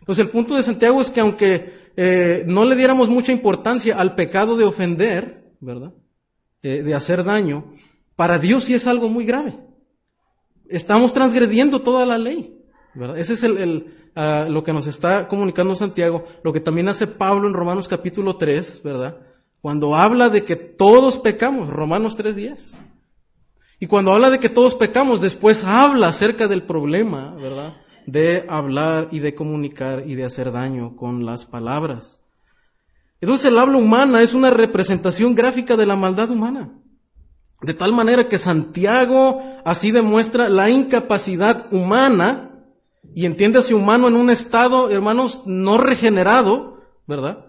Entonces 0.00 0.26
el 0.26 0.30
punto 0.30 0.56
de 0.56 0.62
Santiago 0.62 1.00
es 1.00 1.10
que 1.10 1.20
aunque 1.20 1.90
eh, 1.96 2.44
no 2.46 2.66
le 2.66 2.76
diéramos 2.76 3.08
mucha 3.08 3.32
importancia 3.32 3.98
al 3.98 4.14
pecado 4.14 4.58
de 4.58 4.64
ofender, 4.64 5.54
¿verdad? 5.60 5.94
Eh, 6.62 6.82
de 6.82 6.94
hacer 6.94 7.24
daño, 7.24 7.72
para 8.14 8.38
Dios 8.38 8.64
sí 8.64 8.74
es 8.74 8.86
algo 8.86 9.08
muy 9.08 9.24
grave. 9.24 9.58
Estamos 10.68 11.14
transgrediendo 11.14 11.80
toda 11.80 12.04
la 12.04 12.18
ley. 12.18 12.59
Ese 13.16 13.34
es 13.34 13.42
el, 13.44 13.56
el 13.58 13.94
uh, 14.16 14.50
lo 14.50 14.64
que 14.64 14.72
nos 14.72 14.86
está 14.86 15.28
comunicando 15.28 15.74
Santiago, 15.74 16.24
lo 16.42 16.52
que 16.52 16.60
también 16.60 16.88
hace 16.88 17.06
Pablo 17.06 17.46
en 17.46 17.54
Romanos 17.54 17.86
capítulo 17.88 18.36
3, 18.36 18.82
¿verdad? 18.82 19.18
Cuando 19.60 19.94
habla 19.94 20.28
de 20.30 20.44
que 20.44 20.56
todos 20.56 21.18
pecamos, 21.18 21.68
Romanos 21.68 22.18
3.10. 22.18 22.78
Y 23.78 23.86
cuando 23.86 24.12
habla 24.12 24.30
de 24.30 24.38
que 24.38 24.48
todos 24.48 24.74
pecamos, 24.74 25.20
después 25.20 25.64
habla 25.64 26.08
acerca 26.08 26.48
del 26.48 26.64
problema, 26.64 27.34
¿verdad? 27.34 27.74
De 28.06 28.44
hablar 28.48 29.08
y 29.10 29.20
de 29.20 29.34
comunicar 29.34 30.04
y 30.06 30.14
de 30.14 30.24
hacer 30.24 30.52
daño 30.52 30.96
con 30.96 31.24
las 31.24 31.46
palabras. 31.46 32.20
Entonces 33.20 33.50
el 33.50 33.58
habla 33.58 33.76
humana 33.76 34.22
es 34.22 34.34
una 34.34 34.50
representación 34.50 35.34
gráfica 35.34 35.76
de 35.76 35.86
la 35.86 35.96
maldad 35.96 36.30
humana. 36.30 36.72
De 37.62 37.74
tal 37.74 37.92
manera 37.92 38.28
que 38.28 38.38
Santiago 38.38 39.42
así 39.64 39.90
demuestra 39.90 40.48
la 40.48 40.70
incapacidad 40.70 41.66
humana, 41.72 42.49
y 43.14 43.26
entiéndase 43.26 43.74
humano 43.74 44.08
en 44.08 44.16
un 44.16 44.30
estado, 44.30 44.90
hermanos, 44.90 45.42
no 45.46 45.78
regenerado, 45.78 46.80
¿verdad? 47.06 47.46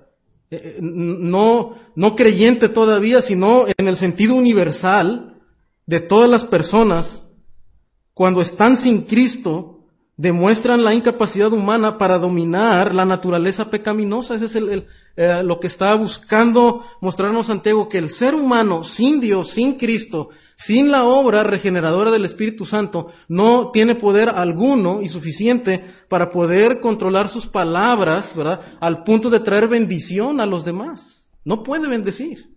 Eh, 0.50 0.62
eh, 0.64 0.78
no, 0.82 1.76
no 1.96 2.16
creyente 2.16 2.68
todavía, 2.70 3.22
sino 3.22 3.66
en 3.78 3.88
el 3.88 3.96
sentido 3.96 4.36
universal 4.36 5.42
de 5.86 6.00
todas 6.00 6.30
las 6.30 6.44
personas, 6.44 7.24
cuando 8.14 8.42
están 8.42 8.76
sin 8.76 9.04
Cristo, 9.04 9.88
demuestran 10.18 10.84
la 10.84 10.94
incapacidad 10.94 11.52
humana 11.52 11.98
para 11.98 12.20
dominar 12.20 12.94
la 12.94 13.06
naturaleza 13.06 13.72
pecaminosa. 13.72 14.36
Ese 14.36 14.46
es 14.46 14.56
el, 14.56 14.88
eh, 15.16 15.42
lo 15.44 15.60
que 15.60 15.68
está 15.68 15.96
buscando 15.96 16.86
mostrarnos 17.02 17.48
Santiago, 17.48 17.90
que 17.90 17.98
el 17.98 18.10
ser 18.10 18.36
humano 18.36 18.84
sin 18.84 19.20
Dios, 19.20 19.50
sin 19.50 19.78
Cristo, 19.78 20.30
sin 20.64 20.92
la 20.92 21.06
obra 21.06 21.44
regeneradora 21.44 22.12
del 22.12 22.26
Espíritu 22.26 22.66
Santo, 22.66 23.12
no 23.28 23.72
tiene 23.72 23.96
poder 23.96 24.30
alguno 24.30 25.02
y 25.02 25.10
suficiente 25.10 25.84
para 26.10 26.32
poder 26.32 26.80
controlar 26.80 27.30
sus 27.30 27.48
palabras, 27.48 28.36
¿verdad? 28.36 28.62
Al 28.80 29.04
punto 29.04 29.30
de 29.30 29.40
traer 29.40 29.68
bendición 29.68 30.40
a 30.40 30.46
los 30.46 30.64
demás. 30.64 31.32
No 31.44 31.64
puede 31.64 31.88
bendecir. 31.88 32.56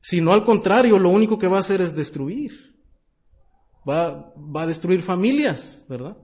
Sino 0.00 0.32
al 0.32 0.44
contrario, 0.44 0.98
lo 0.98 1.08
único 1.08 1.38
que 1.38 1.48
va 1.48 1.56
a 1.56 1.60
hacer 1.60 1.80
es 1.80 1.96
destruir 1.96 2.66
va, 3.88 4.32
va 4.36 4.62
a 4.62 4.66
destruir 4.66 5.02
familias, 5.02 5.84
¿verdad? 5.88 6.16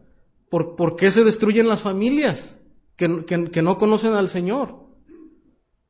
¿Por, 0.51 0.77
¿Por, 0.77 0.97
qué 0.97 1.11
se 1.11 1.25
destruyen 1.25 1.69
las 1.69 1.81
familias 1.81 2.59
que, 2.97 3.25
que, 3.25 3.51
que 3.51 3.63
no 3.63 3.79
conocen 3.79 4.13
al 4.15 4.29
Señor? 4.29 4.87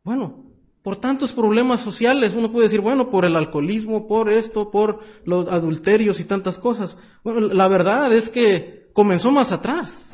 Bueno, 0.05 0.52
por 0.83 0.97
tantos 0.97 1.33
problemas 1.33 1.81
sociales, 1.81 2.35
uno 2.35 2.51
puede 2.51 2.67
decir, 2.67 2.81
bueno, 2.81 3.09
por 3.09 3.25
el 3.25 3.37
alcoholismo, 3.37 4.09
por 4.09 4.29
esto, 4.29 4.71
por 4.71 5.01
los 5.25 5.49
adulterios 5.49 6.19
y 6.19 6.25
tantas 6.25 6.59
cosas. 6.59 6.97
Bueno, 7.23 7.41
la 7.41 7.69
verdad 7.69 8.12
es 8.12 8.29
que 8.29 8.91
comenzó 8.93 9.31
más 9.31 9.53
atrás. 9.53 10.12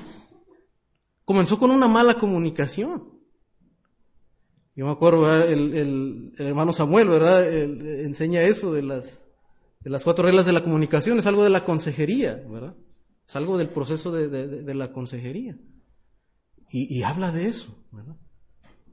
Comenzó 1.24 1.58
con 1.58 1.70
una 1.70 1.88
mala 1.88 2.14
comunicación. 2.14 3.18
Yo 4.76 4.84
me 4.86 4.92
acuerdo, 4.92 5.34
el, 5.42 5.74
el, 5.74 6.32
hermano 6.38 6.72
Samuel, 6.72 7.08
¿verdad? 7.08 7.52
enseña 7.52 8.42
eso 8.42 8.72
de 8.72 8.82
las, 8.82 9.26
de 9.80 9.90
las 9.90 10.04
cuatro 10.04 10.24
reglas 10.24 10.46
de 10.46 10.52
la 10.52 10.62
comunicación, 10.62 11.18
es 11.18 11.26
algo 11.26 11.42
de 11.42 11.50
la 11.50 11.64
consejería, 11.64 12.44
¿verdad? 12.48 12.76
Es 13.26 13.34
algo 13.34 13.58
del 13.58 13.70
proceso 13.70 14.12
de, 14.12 14.28
de, 14.28 14.74
la 14.74 14.92
consejería. 14.92 15.58
Y, 16.70 16.96
y, 16.96 17.02
habla 17.02 17.32
de 17.32 17.48
eso, 17.48 17.74
¿verdad? 17.90 18.16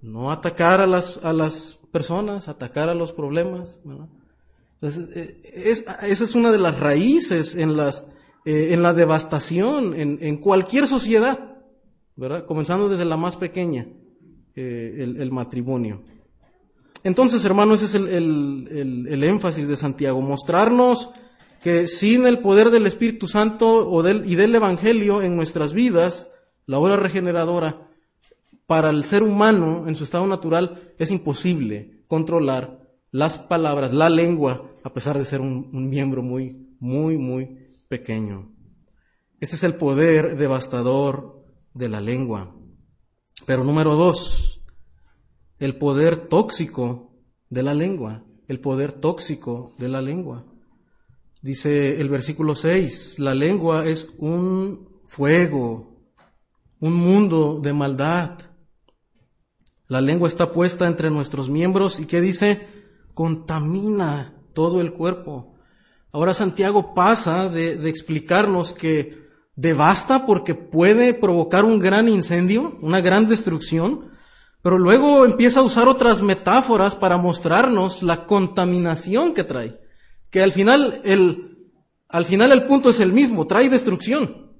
No 0.06 0.32
atacar 0.32 0.82
a 0.82 0.88
las, 0.88 1.24
a 1.26 1.34
las 1.34 1.80
personas, 1.92 2.48
atacar 2.48 2.90
a 2.90 2.94
los 2.94 3.12
problemas. 3.12 3.80
Entonces, 4.76 5.10
eh, 5.16 5.42
es, 5.44 5.86
esa 6.04 6.24
es 6.24 6.36
una 6.36 6.52
de 6.52 6.60
las 6.60 6.80
raíces 6.80 7.56
en, 7.56 7.76
las, 7.76 8.06
eh, 8.46 8.70
en 8.72 8.84
la 8.84 8.94
devastación 8.94 10.00
en, 10.00 10.20
en, 10.22 10.38
cualquier 10.38 10.88
sociedad, 10.88 11.58
¿verdad? 12.16 12.46
Comenzando 12.46 12.88
desde 12.88 13.06
la 13.06 13.18
más 13.18 13.36
pequeña, 13.36 13.88
eh, 14.56 14.96
el, 15.00 15.20
el 15.20 15.32
matrimonio. 15.32 16.04
Entonces, 17.04 17.44
hermanos, 17.46 17.82
ese 17.82 17.98
es 17.98 18.04
el, 18.14 19.24
énfasis 19.24 19.68
de 19.68 19.76
Santiago, 19.76 20.22
mostrarnos 20.22 21.10
que 21.64 21.88
sin 21.88 22.28
el 22.28 22.40
poder 22.40 22.70
del 22.70 22.86
Espíritu 22.86 23.28
Santo 23.28 23.90
o 23.90 24.04
del, 24.04 24.30
y 24.30 24.36
del 24.36 24.54
Evangelio 24.54 25.24
en 25.24 25.36
nuestras 25.36 25.74
vidas, 25.74 26.30
la 26.68 26.78
obra 26.78 26.96
regeneradora, 26.96 27.90
para 28.68 28.90
el 28.90 29.04
ser 29.04 29.24
humano 29.24 29.88
en 29.88 29.96
su 29.96 30.04
estado 30.04 30.26
natural 30.28 30.94
es 30.98 31.12
imposible 31.12 32.04
controlar 32.08 32.86
las 33.12 33.38
palabras, 33.38 33.94
la 33.94 34.10
lengua, 34.10 34.72
a 34.84 34.94
pesar 34.94 35.18
de 35.18 35.26
ser 35.26 35.42
un, 35.42 35.70
miembro 35.90 36.22
muy, 36.22 36.76
muy, 36.80 37.18
muy 37.18 37.72
pequeño. 37.88 38.52
Este 39.40 39.56
es 39.56 39.64
el 39.64 39.76
poder 39.76 40.38
devastador 40.38 41.46
de 41.74 41.90
la 41.90 42.02
lengua. 42.02 42.56
Pero 43.46 43.64
número 43.64 43.96
dos, 43.96 44.62
el 45.60 45.78
poder 45.78 46.28
tóxico 46.28 47.14
de 47.50 47.64
la 47.64 47.74
lengua, 47.74 48.26
el 48.48 48.60
poder 48.60 48.92
tóxico 48.92 49.74
de 49.78 49.90
la 49.90 50.02
lengua. 50.02 50.46
Dice 51.42 52.02
el 52.02 52.10
versículo 52.10 52.56
6, 52.56 53.20
la 53.20 53.36
lengua 53.36 53.86
es 53.86 54.10
un 54.18 54.90
fuego, 55.06 56.10
un 56.80 56.94
mundo 56.94 57.60
de 57.62 57.72
maldad. 57.72 58.40
La 59.88 60.02
lengua 60.02 60.28
está 60.28 60.52
puesta 60.52 60.88
entre 60.88 61.12
nuestros 61.12 61.50
miembros 61.50 62.00
y 62.00 62.06
que 62.06 62.22
dice, 62.22 62.68
contamina 63.14 64.34
todo 64.54 64.82
el 64.82 64.94
cuerpo. 64.94 65.56
Ahora 66.12 66.34
Santiago 66.34 66.96
pasa 66.96 67.50
de, 67.50 67.90
explicarnos 67.90 68.74
que 68.74 69.26
devasta 69.56 70.26
porque 70.26 70.56
puede 70.56 71.14
provocar 71.14 71.66
un 71.66 71.78
gran 71.78 72.08
incendio, 72.08 72.78
una 72.82 73.02
gran 73.02 73.28
destrucción, 73.28 74.12
pero 74.62 74.80
luego 74.80 75.26
empieza 75.26 75.60
a 75.60 75.64
usar 75.64 75.88
otras 75.88 76.22
metáforas 76.22 76.96
para 76.96 77.18
mostrarnos 77.18 78.02
la 78.02 78.26
contaminación 78.26 79.34
que 79.34 79.44
trae. 79.44 79.80
Que 80.32 80.42
al 80.42 80.52
final 80.52 81.02
el, 81.04 81.70
al 82.10 82.26
final 82.26 82.52
el 82.52 82.64
punto 82.64 82.90
es 82.90 83.00
el 83.00 83.14
mismo, 83.14 83.46
trae 83.46 83.70
destrucción. 83.70 84.54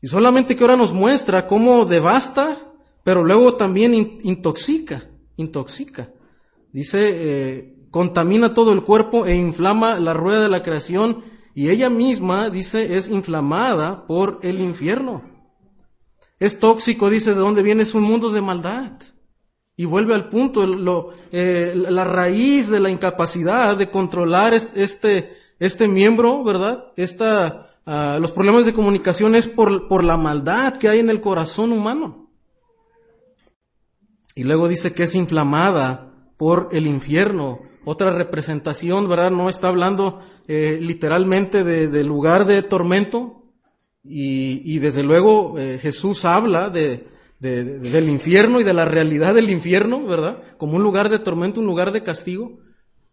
Y 0.00 0.06
solamente 0.06 0.54
que 0.54 0.62
ahora 0.62 0.76
nos 0.76 0.92
muestra 0.92 1.46
cómo 1.46 1.84
devasta, 1.86 2.67
pero 3.08 3.24
luego 3.24 3.54
también 3.54 3.94
intoxica, 3.94 5.08
intoxica. 5.38 6.12
Dice, 6.74 6.98
eh, 7.00 7.86
contamina 7.90 8.52
todo 8.52 8.74
el 8.74 8.82
cuerpo 8.82 9.24
e 9.24 9.34
inflama 9.34 9.98
la 9.98 10.12
rueda 10.12 10.42
de 10.42 10.50
la 10.50 10.62
creación 10.62 11.24
y 11.54 11.70
ella 11.70 11.88
misma, 11.88 12.50
dice, 12.50 12.98
es 12.98 13.08
inflamada 13.08 14.06
por 14.06 14.40
el 14.42 14.60
infierno. 14.60 15.22
Es 16.38 16.60
tóxico, 16.60 17.08
dice, 17.08 17.32
de 17.32 17.40
dónde 17.40 17.62
viene, 17.62 17.84
es 17.84 17.94
un 17.94 18.02
mundo 18.02 18.28
de 18.28 18.42
maldad. 18.42 19.00
Y 19.74 19.86
vuelve 19.86 20.14
al 20.14 20.28
punto, 20.28 21.14
eh, 21.32 21.72
la 21.74 22.04
raíz 22.04 22.68
de 22.68 22.80
la 22.80 22.90
incapacidad 22.90 23.74
de 23.74 23.88
controlar 23.88 24.52
este, 24.52 25.32
este 25.58 25.88
miembro, 25.88 26.44
¿verdad? 26.44 26.92
Esta, 26.94 27.70
uh, 27.86 28.20
los 28.20 28.32
problemas 28.32 28.66
de 28.66 28.74
comunicación 28.74 29.34
es 29.34 29.48
por, 29.48 29.88
por 29.88 30.04
la 30.04 30.18
maldad 30.18 30.76
que 30.76 30.90
hay 30.90 30.98
en 30.98 31.08
el 31.08 31.22
corazón 31.22 31.72
humano. 31.72 32.27
Y 34.38 34.44
luego 34.44 34.68
dice 34.68 34.94
que 34.94 35.02
es 35.02 35.16
inflamada 35.16 36.12
por 36.36 36.68
el 36.70 36.86
infierno. 36.86 37.58
Otra 37.84 38.12
representación, 38.12 39.08
¿verdad? 39.08 39.32
No 39.32 39.48
está 39.48 39.66
hablando 39.66 40.20
eh, 40.46 40.78
literalmente 40.80 41.64
de, 41.64 41.88
de, 41.88 42.04
lugar 42.04 42.44
de 42.44 42.62
tormento, 42.62 43.42
y, 44.04 44.62
y 44.64 44.78
desde 44.78 45.02
luego 45.02 45.58
eh, 45.58 45.80
Jesús 45.82 46.24
habla 46.24 46.70
de, 46.70 47.08
de, 47.40 47.80
del 47.80 48.08
infierno 48.08 48.60
y 48.60 48.62
de 48.62 48.74
la 48.74 48.84
realidad 48.84 49.34
del 49.34 49.50
infierno, 49.50 50.06
¿verdad? 50.06 50.40
Como 50.56 50.76
un 50.76 50.84
lugar 50.84 51.08
de 51.08 51.18
tormento, 51.18 51.58
un 51.58 51.66
lugar 51.66 51.90
de 51.90 52.04
castigo. 52.04 52.60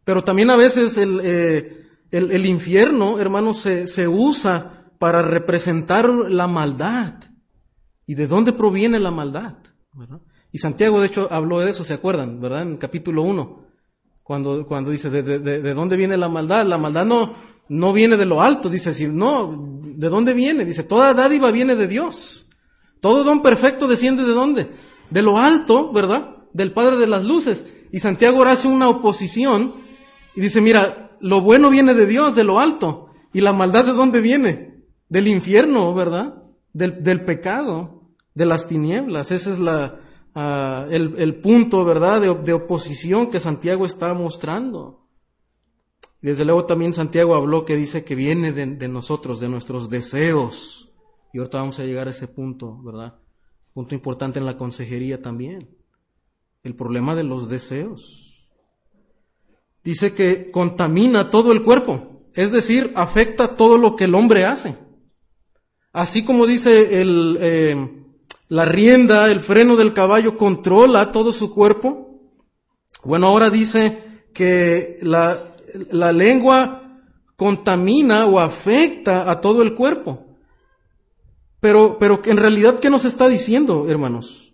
Pero 0.03 0.23
también 0.23 0.51
a 0.51 0.55
veces 0.55 0.95
el, 0.99 1.21
eh, 1.23 1.87
el, 2.11 2.45
infierno, 2.45 3.17
hermanos, 3.17 3.61
se, 3.61 3.87
se 3.87 4.07
usa 4.07 4.91
para 4.99 5.23
representar 5.23 6.07
la 6.07 6.45
maldad. 6.45 7.15
¿Y 8.05 8.13
de 8.13 8.27
dónde 8.27 8.53
proviene 8.53 8.99
la 8.99 9.09
maldad? 9.09 9.55
¿verdad? 9.91 10.21
Y 10.55 10.57
Santiago, 10.57 11.01
de 11.01 11.07
hecho, 11.07 11.27
habló 11.31 11.59
de 11.59 11.69
eso, 11.69 11.83
¿se 11.83 11.93
acuerdan? 11.93 12.39
¿Verdad? 12.39 12.61
En 12.61 12.77
capítulo 12.77 13.23
1, 13.23 13.65
cuando, 14.23 14.65
cuando 14.65 14.89
dice, 14.89 15.09
de, 15.09 15.21
de, 15.21 15.39
de, 15.39 15.73
dónde 15.73 15.97
viene 15.97 16.15
la 16.15 16.29
maldad? 16.29 16.65
La 16.65 16.77
maldad 16.77 17.05
no, 17.05 17.33
no 17.67 17.91
viene 17.91 18.15
de 18.15 18.25
lo 18.25 18.41
alto, 18.41 18.69
dice, 18.69 18.91
decir, 18.91 19.09
no, 19.09 19.81
¿de 19.83 20.07
dónde 20.07 20.33
viene? 20.33 20.63
Dice, 20.63 20.83
toda 20.83 21.13
dádiva 21.13 21.51
viene 21.51 21.75
de 21.75 21.89
Dios. 21.89 22.47
Todo 23.01 23.25
don 23.25 23.43
perfecto 23.43 23.85
desciende 23.85 24.23
de 24.23 24.31
dónde? 24.31 24.69
De 25.09 25.21
lo 25.21 25.39
alto, 25.39 25.91
¿verdad? 25.91 26.37
Del 26.53 26.71
Padre 26.71 26.95
de 26.95 27.07
las 27.07 27.25
Luces. 27.25 27.65
Y 27.91 27.99
Santiago 27.99 28.37
ahora 28.37 28.53
hace 28.53 28.69
una 28.69 28.87
oposición 28.87 29.73
y 30.37 30.39
dice, 30.39 30.61
mira, 30.61 31.17
lo 31.19 31.41
bueno 31.41 31.69
viene 31.69 31.93
de 31.93 32.05
Dios, 32.05 32.33
de 32.33 32.45
lo 32.45 32.61
alto. 32.61 33.09
¿Y 33.33 33.41
la 33.41 33.51
maldad 33.51 33.83
de 33.83 33.91
dónde 33.91 34.21
viene? 34.21 34.85
Del 35.09 35.27
infierno, 35.27 35.93
¿verdad? 35.93 36.43
Del, 36.71 37.03
del 37.03 37.25
pecado, 37.25 38.13
de 38.33 38.45
las 38.45 38.69
tinieblas. 38.69 39.31
Ese 39.31 39.51
es 39.51 39.59
la, 39.59 39.99
uh, 40.35 40.91
el, 40.91 41.15
el, 41.17 41.35
punto, 41.35 41.83
¿verdad? 41.83 42.21
De, 42.21 42.33
de, 42.33 42.53
oposición 42.53 43.31
que 43.31 43.39
Santiago 43.39 43.85
está 43.85 44.13
mostrando. 44.13 45.07
Desde 46.21 46.45
luego 46.45 46.65
también 46.65 46.93
Santiago 46.93 47.35
habló 47.35 47.65
que 47.65 47.75
dice 47.75 48.03
que 48.03 48.15
viene 48.15 48.51
de, 48.51 48.65
de 48.65 48.87
nosotros, 48.87 49.39
de 49.39 49.49
nuestros 49.49 49.89
deseos. 49.89 50.91
Y 51.33 51.39
ahorita 51.39 51.57
vamos 51.57 51.79
a 51.79 51.83
llegar 51.83 52.07
a 52.07 52.11
ese 52.11 52.27
punto, 52.27 52.81
¿verdad? 52.83 53.15
Punto 53.73 53.93
importante 53.93 54.39
en 54.39 54.45
la 54.45 54.57
consejería 54.57 55.21
también. 55.21 55.77
El 56.63 56.75
problema 56.75 57.15
de 57.15 57.23
los 57.23 57.49
deseos. 57.49 58.47
Dice 59.83 60.15
que 60.15 60.49
contamina 60.49 61.29
todo 61.29 61.51
el 61.51 61.61
cuerpo, 61.61 62.23
es 62.33 62.51
decir, 62.51 62.91
afecta 62.95 63.55
todo 63.55 63.77
lo 63.77 63.95
que 63.95 64.05
el 64.05 64.15
hombre 64.15 64.43
hace. 64.43 64.75
Así 65.93 66.25
como 66.25 66.47
dice 66.47 66.99
el, 67.01 67.37
eh, 67.39 67.94
la 68.47 68.65
rienda, 68.65 69.31
el 69.31 69.39
freno 69.39 69.75
del 69.75 69.93
caballo 69.93 70.37
controla 70.37 71.11
todo 71.11 71.33
su 71.33 71.53
cuerpo. 71.53 72.21
Bueno, 73.03 73.27
ahora 73.27 73.49
dice 73.49 74.23
que 74.33 74.97
la, 75.01 75.55
la 75.91 76.11
lengua 76.11 76.99
contamina 77.35 78.25
o 78.25 78.39
afecta 78.39 79.29
a 79.29 79.41
todo 79.41 79.61
el 79.61 79.75
cuerpo. 79.75 80.25
Pero, 81.59 81.97
pero 81.99 82.21
en 82.25 82.37
realidad, 82.37 82.79
¿qué 82.79 82.89
nos 82.89 83.05
está 83.05 83.27
diciendo, 83.27 83.87
hermanos? 83.89 84.53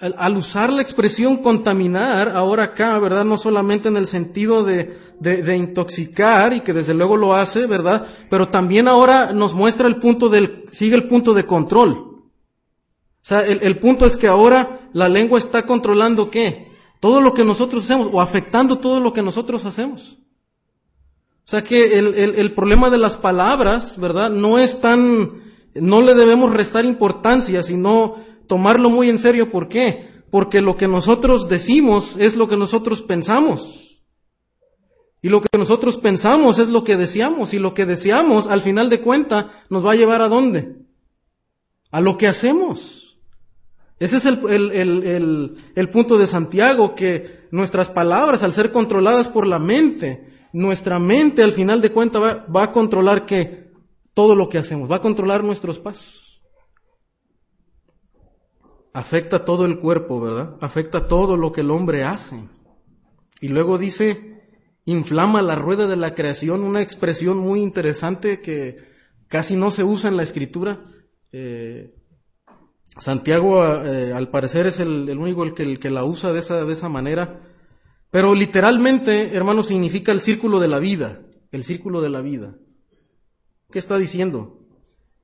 Al, 0.00 0.36
usar 0.36 0.72
la 0.72 0.82
expresión 0.82 1.38
contaminar, 1.38 2.28
ahora 2.28 2.64
acá, 2.64 2.98
¿verdad? 3.00 3.24
No 3.24 3.36
solamente 3.36 3.88
en 3.88 3.96
el 3.96 4.06
sentido 4.06 4.62
de, 4.62 4.96
de, 5.18 5.56
intoxicar, 5.56 6.52
y 6.52 6.60
que 6.60 6.72
desde 6.72 6.94
luego 6.94 7.16
lo 7.16 7.34
hace, 7.34 7.66
¿verdad? 7.66 8.06
Pero 8.30 8.48
también 8.48 8.86
ahora 8.86 9.32
nos 9.32 9.54
muestra 9.54 9.88
el 9.88 9.96
punto 9.96 10.28
del, 10.28 10.66
sigue 10.70 10.94
el 10.94 11.08
punto 11.08 11.34
de 11.34 11.46
control. 11.46 12.07
O 13.28 13.34
sea, 13.36 13.40
el, 13.40 13.58
el 13.60 13.78
punto 13.78 14.06
es 14.06 14.16
que 14.16 14.26
ahora 14.26 14.88
la 14.94 15.06
lengua 15.06 15.38
está 15.38 15.66
controlando 15.66 16.30
qué? 16.30 16.72
Todo 16.98 17.20
lo 17.20 17.34
que 17.34 17.44
nosotros 17.44 17.84
hacemos, 17.84 18.08
o 18.10 18.22
afectando 18.22 18.78
todo 18.78 19.00
lo 19.00 19.12
que 19.12 19.20
nosotros 19.20 19.66
hacemos. 19.66 20.16
O 21.44 21.50
sea 21.50 21.62
que 21.62 21.98
el, 21.98 22.14
el, 22.14 22.36
el, 22.36 22.52
problema 22.54 22.88
de 22.88 22.96
las 22.96 23.18
palabras, 23.18 24.00
¿verdad? 24.00 24.30
No 24.30 24.58
es 24.58 24.80
tan, 24.80 25.42
no 25.74 26.00
le 26.00 26.14
debemos 26.14 26.54
restar 26.54 26.86
importancia, 26.86 27.62
sino 27.62 28.16
tomarlo 28.46 28.88
muy 28.88 29.10
en 29.10 29.18
serio. 29.18 29.50
¿Por 29.50 29.68
qué? 29.68 30.08
Porque 30.30 30.62
lo 30.62 30.78
que 30.78 30.88
nosotros 30.88 31.50
decimos 31.50 32.16
es 32.18 32.34
lo 32.34 32.48
que 32.48 32.56
nosotros 32.56 33.02
pensamos. 33.02 34.00
Y 35.20 35.28
lo 35.28 35.42
que 35.42 35.58
nosotros 35.58 35.98
pensamos 35.98 36.58
es 36.58 36.68
lo 36.68 36.82
que 36.82 36.96
deseamos. 36.96 37.52
Y 37.52 37.58
lo 37.58 37.74
que 37.74 37.84
deseamos, 37.84 38.46
al 38.46 38.62
final 38.62 38.88
de 38.88 39.02
cuenta, 39.02 39.50
nos 39.68 39.84
va 39.84 39.92
a 39.92 39.96
llevar 39.96 40.22
a 40.22 40.28
dónde? 40.28 40.76
A 41.90 42.00
lo 42.00 42.16
que 42.16 42.26
hacemos. 42.26 43.07
Ese 43.98 44.18
es 44.18 44.24
el, 44.24 44.70
el, 44.72 45.56
el 45.74 45.88
punto 45.88 46.18
de 46.18 46.26
Santiago, 46.26 46.94
que 46.94 47.48
nuestras 47.50 47.88
palabras, 47.88 48.42
al 48.42 48.52
ser 48.52 48.70
controladas 48.70 49.28
por 49.28 49.46
la 49.46 49.58
mente, 49.58 50.28
nuestra 50.52 50.98
mente 50.98 51.42
al 51.42 51.52
final 51.52 51.80
de 51.80 51.92
cuentas 51.92 52.22
va, 52.22 52.62
a 52.62 52.72
controlar 52.72 53.26
que 53.26 53.72
todo 54.14 54.34
lo 54.34 54.48
que 54.48 54.58
hacemos, 54.58 54.90
va 54.90 54.96
a 54.96 55.00
controlar 55.00 55.44
nuestros 55.44 55.78
pasos. 55.78 56.42
Afecta 58.92 59.44
todo 59.44 59.66
el 59.66 59.78
cuerpo, 59.78 60.20
¿verdad? 60.20 60.56
Afecta 60.60 61.06
todo 61.06 61.36
lo 61.36 61.52
que 61.52 61.60
el 61.60 61.70
hombre 61.70 62.04
hace. 62.04 62.40
Y 63.40 63.48
luego 63.48 63.78
dice, 63.78 64.42
inflama 64.84 65.42
la 65.42 65.54
rueda 65.54 65.86
de 65.86 65.96
la 65.96 66.14
creación, 66.14 66.62
una 66.62 66.82
expresión 66.82 67.38
muy 67.38 67.60
interesante 67.60 68.40
que 68.40 68.88
casi 69.28 69.56
no 69.56 69.70
se 69.70 69.84
usa 69.84 70.08
en 70.08 70.16
la 70.16 70.24
escritura. 70.24 70.80
Eh, 71.30 71.94
Santiago, 72.96 73.64
eh, 73.84 74.12
al 74.12 74.28
parecer, 74.28 74.66
es 74.66 74.80
el, 74.80 75.16
único 75.18 75.44
el 75.44 75.54
que, 75.54 75.62
el 75.62 75.78
que, 75.78 75.90
la 75.90 76.04
usa 76.04 76.32
de 76.32 76.40
esa, 76.40 76.64
de 76.64 76.72
esa 76.72 76.88
manera. 76.88 77.40
Pero 78.10 78.34
literalmente, 78.34 79.36
hermano, 79.36 79.62
significa 79.62 80.12
el 80.12 80.20
círculo 80.20 80.58
de 80.60 80.68
la 80.68 80.78
vida, 80.78 81.20
el 81.52 81.64
círculo 81.64 82.00
de 82.00 82.10
la 82.10 82.20
vida. 82.20 82.54
¿Qué 83.70 83.78
está 83.78 83.98
diciendo? 83.98 84.58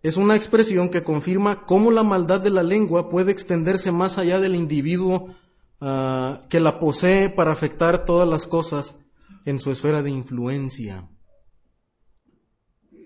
Es 0.03 0.19
una 0.19 0.37
expresión 0.37 0.91
que 0.91 1.03
confirma 1.03 1.65
cómo 1.65 1.91
la 1.91 2.03
maldad 2.03 2.41
de 2.41 2.51
la 2.51 2.63
lengua 2.63 3.09
puede 3.09 3.33
extenderse 3.33 3.91
más 3.91 4.19
allá 4.19 4.39
del 4.39 4.55
individuo 4.55 5.35
ah, 5.81 6.43
que 6.51 6.61
la 6.61 6.79
posee 6.79 7.31
para 7.31 7.53
afectar 7.53 8.05
todas 8.05 8.29
las 8.29 8.47
cosas 8.47 9.01
en 9.47 9.59
su 9.59 9.71
esfera 9.71 10.03
de 10.03 10.11
influencia. 10.11 11.09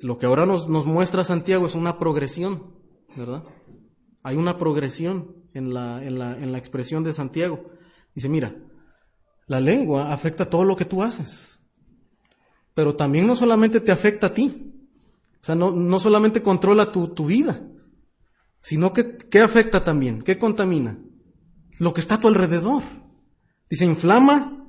Lo 0.01 0.19
que 0.19 0.27
ahora 0.27 0.45
nos, 0.45 0.69
nos 0.69 0.87
muestra 0.87 1.23
Santiago 1.23 1.67
es 1.67 1.77
una 1.77 2.01
progresión, 2.01 2.75
¿verdad? 3.17 3.45
Hay 4.23 4.37
una 4.37 4.59
progresión 4.59 5.37
en 5.55 5.73
la, 5.75 6.03
en 6.05 6.19
la, 6.19 6.37
en 6.37 6.53
la 6.53 6.59
expresión 6.59 7.05
de 7.05 7.13
Santiago. 7.13 7.71
Dice, 8.15 8.29
mira, 8.29 8.55
la 9.47 9.61
lengua 9.61 10.13
afecta 10.13 10.51
todo 10.51 10.65
lo 10.65 10.77
que 10.77 10.85
tú 10.85 11.03
haces. 11.03 11.61
Pero 12.75 12.97
también 12.97 13.27
no 13.27 13.35
solamente 13.35 13.81
te 13.81 13.93
afecta 13.93 14.29
a 14.29 14.35
ti. 14.35 14.73
O 15.41 15.45
sea, 15.45 15.55
no, 15.55 15.71
no 15.71 16.01
solamente 16.01 16.43
controla 16.43 16.93
tu, 16.93 17.09
tu 17.09 17.27
vida, 17.27 17.63
sino 18.61 18.93
que, 18.93 19.17
¿qué 19.17 19.41
afecta 19.41 19.85
también? 19.85 20.23
¿Qué 20.23 20.39
contamina? 20.39 20.99
Lo 21.79 21.95
que 21.95 22.01
está 22.01 22.17
a 22.17 22.21
tu 22.21 22.29
alrededor. 22.29 22.83
Dice, 23.71 23.85
inflama 23.85 24.67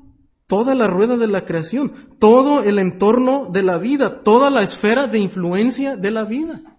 toda 0.47 0.75
la 0.75 0.87
rueda 0.87 1.17
de 1.17 1.27
la 1.27 1.45
creación, 1.45 2.15
todo 2.19 2.63
el 2.63 2.79
entorno 2.79 3.49
de 3.51 3.63
la 3.63 3.77
vida, 3.77 4.23
toda 4.23 4.49
la 4.49 4.63
esfera 4.63 5.07
de 5.07 5.19
influencia 5.19 5.95
de 5.95 6.11
la 6.11 6.23
vida. 6.23 6.78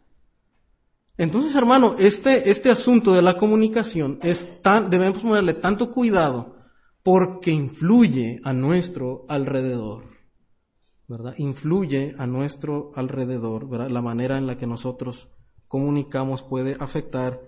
Entonces, 1.20 1.54
hermano, 1.54 1.96
este, 1.98 2.48
este 2.50 2.70
asunto 2.70 3.12
de 3.12 3.20
la 3.20 3.36
comunicación 3.36 4.18
es 4.22 4.62
tan, 4.62 4.88
debemos 4.88 5.20
ponerle 5.20 5.52
tanto 5.52 5.92
cuidado 5.92 6.56
porque 7.02 7.50
influye 7.50 8.40
a 8.42 8.54
nuestro 8.54 9.26
alrededor, 9.28 10.04
¿verdad? 11.08 11.34
Influye 11.36 12.14
a 12.16 12.26
nuestro 12.26 12.92
alrededor, 12.96 13.68
¿verdad? 13.68 13.90
La 13.90 14.00
manera 14.00 14.38
en 14.38 14.46
la 14.46 14.56
que 14.56 14.66
nosotros 14.66 15.28
comunicamos 15.68 16.42
puede 16.42 16.78
afectar, 16.80 17.38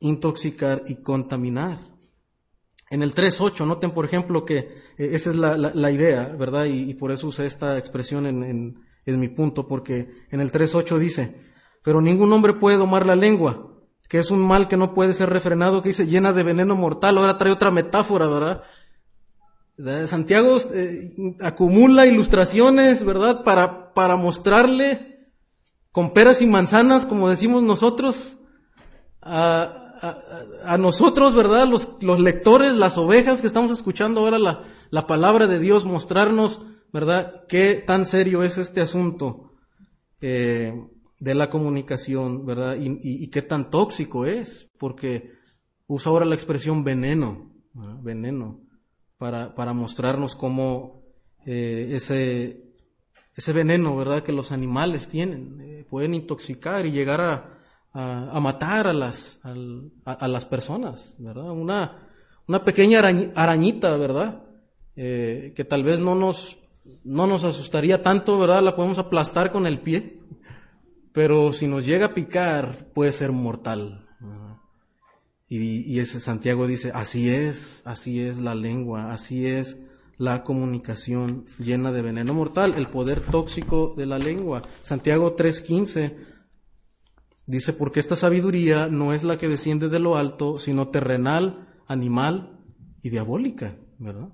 intoxicar 0.00 0.82
y 0.88 0.96
contaminar. 0.96 1.78
En 2.90 3.04
el 3.04 3.14
3.8, 3.14 3.64
noten 3.68 3.92
por 3.92 4.04
ejemplo 4.04 4.44
que 4.44 4.56
eh, 4.56 5.10
esa 5.12 5.30
es 5.30 5.36
la, 5.36 5.90
idea, 5.92 6.26
¿verdad? 6.26 6.64
Y, 6.64 6.92
por 6.94 7.12
eso 7.12 7.28
usé 7.28 7.46
esta 7.46 7.78
expresión 7.78 8.26
en, 8.26 8.82
en 9.06 9.20
mi 9.20 9.28
punto, 9.28 9.68
porque 9.68 10.08
en 10.32 10.40
el 10.40 10.50
3.8 10.50 10.98
dice, 10.98 11.51
pero 11.82 12.00
ningún 12.00 12.32
hombre 12.32 12.54
puede 12.54 12.76
domar 12.76 13.06
la 13.06 13.16
lengua, 13.16 13.68
que 14.08 14.18
es 14.18 14.30
un 14.30 14.40
mal 14.40 14.68
que 14.68 14.76
no 14.76 14.94
puede 14.94 15.12
ser 15.12 15.30
refrenado, 15.30 15.82
que 15.82 15.88
dice 15.88 16.06
llena 16.06 16.32
de 16.32 16.42
veneno 16.42 16.76
mortal. 16.76 17.18
Ahora 17.18 17.38
trae 17.38 17.52
otra 17.52 17.70
metáfora, 17.70 18.26
¿verdad? 18.26 18.62
Santiago 20.06 20.58
eh, 20.74 21.14
acumula 21.40 22.06
ilustraciones, 22.06 23.04
¿verdad? 23.04 23.42
Para, 23.42 23.94
para 23.94 24.16
mostrarle 24.16 25.30
con 25.90 26.12
peras 26.12 26.40
y 26.42 26.46
manzanas, 26.46 27.04
como 27.04 27.28
decimos 27.28 27.62
nosotros, 27.62 28.38
a, 29.20 29.82
a, 30.64 30.78
nosotros, 30.78 31.34
¿verdad? 31.34 31.66
Los, 31.66 31.88
los, 32.00 32.20
lectores, 32.20 32.74
las 32.74 32.98
ovejas 32.98 33.40
que 33.40 33.46
estamos 33.46 33.70
escuchando 33.70 34.20
ahora 34.20 34.38
la, 34.38 34.64
la, 34.90 35.06
palabra 35.06 35.46
de 35.46 35.58
Dios, 35.58 35.84
mostrarnos, 35.84 36.62
¿verdad? 36.92 37.44
Qué 37.48 37.82
tan 37.86 38.06
serio 38.06 38.42
es 38.42 38.58
este 38.58 38.80
asunto 38.80 39.52
eh, 40.20 40.74
de 41.22 41.36
la 41.36 41.50
comunicación, 41.50 42.44
¿verdad? 42.44 42.76
Y, 42.80 42.98
y, 43.00 43.28
qué 43.28 43.42
tan 43.42 43.70
tóxico 43.70 44.26
es, 44.26 44.68
porque 44.76 45.30
usa 45.86 46.10
ahora 46.10 46.24
la 46.24 46.34
expresión 46.34 46.82
veneno, 46.82 47.52
veneno 48.02 48.58
para, 49.18 49.54
para 49.54 49.72
mostrarnos 49.72 50.34
cómo 50.34 51.04
eh, 51.46 51.90
ese, 51.92 52.64
ese 53.36 53.52
veneno, 53.52 53.96
¿verdad?, 53.96 54.24
que 54.24 54.32
los 54.32 54.50
animales 54.50 55.06
tienen, 55.06 55.60
eh, 55.60 55.86
pueden 55.88 56.14
intoxicar 56.14 56.86
y 56.86 56.90
llegar 56.90 57.20
a, 57.20 57.60
a, 57.92 58.40
matar 58.40 58.88
a 58.88 58.92
las, 58.92 59.40
a, 59.44 60.26
las 60.26 60.44
personas, 60.44 61.14
¿verdad? 61.20 61.52
Una, 61.52 62.08
una 62.48 62.64
pequeña 62.64 62.98
arañita, 62.98 63.96
¿verdad? 63.96 64.42
Eh, 64.96 65.52
que 65.54 65.64
tal 65.64 65.84
vez 65.84 66.00
no 66.00 66.16
nos, 66.16 66.58
no 67.04 67.28
nos 67.28 67.44
asustaría 67.44 68.02
tanto, 68.02 68.40
¿verdad? 68.40 68.60
La 68.60 68.74
podemos 68.74 68.98
aplastar 68.98 69.52
con 69.52 69.68
el 69.68 69.78
pie, 69.78 70.21
pero 71.12 71.52
si 71.52 71.66
nos 71.66 71.84
llega 71.84 72.06
a 72.06 72.14
picar 72.14 72.88
puede 72.94 73.12
ser 73.12 73.32
mortal. 73.32 74.08
Y, 75.54 75.98
ese 75.98 76.18
Santiago 76.18 76.66
dice, 76.66 76.92
así 76.94 77.28
es, 77.28 77.82
así 77.84 78.20
es 78.20 78.38
la 78.38 78.54
lengua, 78.54 79.12
así 79.12 79.46
es 79.46 79.84
la 80.16 80.44
comunicación 80.44 81.44
llena 81.58 81.92
de 81.92 82.00
veneno 82.00 82.32
mortal, 82.32 82.72
el 82.74 82.86
poder 82.86 83.20
tóxico 83.20 83.92
de 83.94 84.06
la 84.06 84.18
lengua. 84.18 84.62
Santiago 84.82 85.36
3:15 85.36 86.16
dice, 87.46 87.74
porque 87.74 88.00
esta 88.00 88.16
sabiduría 88.16 88.88
no 88.88 89.12
es 89.12 89.24
la 89.24 89.36
que 89.36 89.48
desciende 89.48 89.90
de 89.90 89.98
lo 89.98 90.16
alto, 90.16 90.58
sino 90.58 90.88
terrenal, 90.88 91.68
animal 91.86 92.58
y 93.02 93.10
diabólica, 93.10 93.76
¿verdad? 93.98 94.30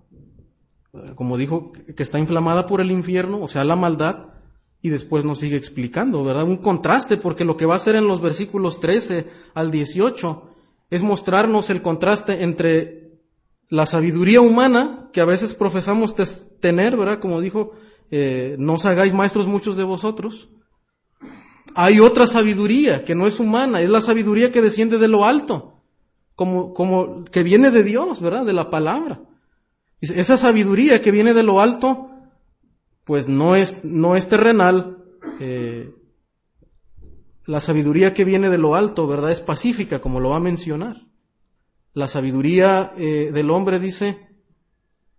Como 1.17 1.37
dijo, 1.37 1.73
que 1.73 2.03
está 2.03 2.21
inflamada 2.21 2.67
por 2.69 2.81
el 2.81 2.93
infierno, 2.93 3.41
o 3.41 3.49
sea, 3.49 3.65
la 3.65 3.75
maldad, 3.75 4.38
y 4.81 4.91
después 4.91 5.25
nos 5.25 5.41
sigue 5.41 5.57
explicando, 5.57 6.23
¿verdad? 6.23 6.45
Un 6.45 6.59
contraste, 6.59 7.17
porque 7.17 7.45
lo 7.45 7.57
que 7.57 7.67
va 7.67 7.75
a 7.75 7.81
ser 7.81 7.97
en 7.97 8.07
los 8.07 8.21
versículos 8.21 8.81
13 8.81 9.27
al 9.55 9.71
18 9.71 10.51
es 10.91 11.03
mostrarnos 11.03 11.71
el 11.71 11.83
contraste 11.83 12.43
entre 12.43 13.19
la 13.69 13.87
sabiduría 13.87 14.41
humana 14.41 15.11
que 15.13 15.21
a 15.21 15.27
veces 15.27 15.55
profesamos 15.55 16.15
tener, 16.61 16.97
¿verdad? 16.97 17.21
Como 17.21 17.41
dijo, 17.41 17.73
eh, 18.11 18.57
no 18.59 18.75
os 18.75 18.87
hagáis 18.87 19.13
maestros 19.13 19.47
muchos 19.47 19.77
de 19.77 19.85
vosotros. 19.85 20.49
Hay 21.75 22.01
otra 22.01 22.27
sabiduría 22.27 23.05
que 23.05 23.15
no 23.15 23.27
es 23.27 23.41
humana, 23.41 23.83
es 23.83 23.91
la 23.91 24.01
sabiduría 24.01 24.51
que 24.51 24.63
desciende 24.63 24.99
de 24.99 25.09
lo 25.09 25.25
alto, 25.25 25.83
como, 26.35 26.73
como 26.73 27.25
que 27.25 27.43
viene 27.43 27.71
de 27.71 27.83
Dios, 27.83 28.21
¿verdad? 28.21 28.47
De 28.47 28.53
la 28.53 28.71
palabra. 28.71 29.21
Esa 30.01 30.39
sabiduría 30.39 31.03
que 31.03 31.11
viene 31.11 31.35
de 31.35 31.43
lo 31.43 31.61
alto, 31.61 32.11
pues 33.09 33.27
no 33.27 33.57
es, 33.57 33.87
no 33.87 34.17
es 34.17 34.29
terrenal, 34.29 35.03
eh, 35.41 35.95
la 37.47 37.59
sabiduría 37.59 38.13
que 38.13 38.27
viene 38.27 38.51
de 38.51 38.59
lo 38.59 38.75
alto, 38.75 39.07
¿verdad? 39.07 39.33
Es 39.33 39.41
pacífica, 39.41 40.03
como 40.03 40.21
lo 40.21 40.29
va 40.29 40.37
a 40.37 40.41
mencionar. 40.41 41.07
La 41.95 42.07
sabiduría 42.07 42.93
eh, 42.99 43.31
del 43.33 43.49
hombre, 43.49 43.81
dice, 43.81 44.29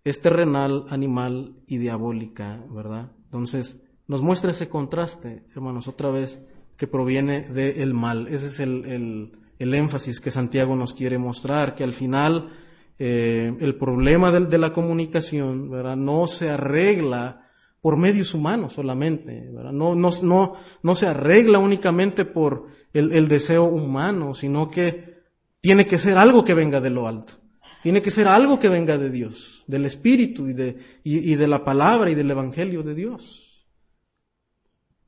es 0.04 0.20
terrenal, 0.22 0.84
animal 0.88 1.56
y 1.66 1.78
diabólica, 1.78 2.64
¿verdad? 2.70 3.10
Entonces, 3.24 3.82
nos 4.06 4.22
muestra 4.22 4.52
ese 4.52 4.68
contraste, 4.68 5.42
hermanos, 5.56 5.88
otra 5.88 6.10
vez, 6.10 6.40
que 6.76 6.86
proviene 6.86 7.48
del 7.48 7.92
mal. 7.92 8.28
Ese 8.28 8.46
es 8.46 8.60
el, 8.60 9.32
énfasis 9.58 10.20
que 10.20 10.30
Santiago 10.30 10.76
nos 10.76 10.94
quiere 10.94 11.18
mostrar, 11.18 11.74
que 11.74 11.82
al 11.82 11.92
final 11.92 12.52
eh, 13.00 13.52
el 13.58 13.74
problema 13.74 14.30
de, 14.30 14.58
la 14.58 14.72
comunicación, 14.72 15.68
¿verdad? 15.68 15.96
No 15.96 16.28
se 16.28 16.50
arregla 16.50 17.39
por 17.80 17.96
medios 17.96 18.34
humanos 18.34 18.74
solamente. 18.74 19.50
No, 19.72 20.94
se 20.94 21.06
arregla 21.06 21.58
únicamente 21.58 22.24
por 22.24 22.68
el, 22.92 23.12
el 23.12 23.28
deseo 23.28 23.64
humano, 23.64 24.34
sino 24.34 24.70
que 24.70 25.20
tiene 25.60 25.86
que 25.86 25.98
ser 25.98 26.18
algo 26.18 26.44
que 26.44 26.54
venga 26.54 26.80
de 26.80 26.90
lo 26.90 27.06
alto. 27.06 27.34
Tiene 27.82 28.02
que 28.02 28.10
ser 28.10 28.28
algo 28.28 28.58
que 28.58 28.68
venga 28.68 28.98
de 28.98 29.10
Dios, 29.10 29.64
del 29.66 29.86
Espíritu 29.86 30.48
y 30.48 30.52
de, 30.52 30.78
y, 31.02 31.34
de 31.34 31.48
la 31.48 31.64
palabra 31.64 32.10
y 32.10 32.14
del 32.14 32.30
Evangelio 32.30 32.82
de 32.82 32.94
Dios. 32.94 33.66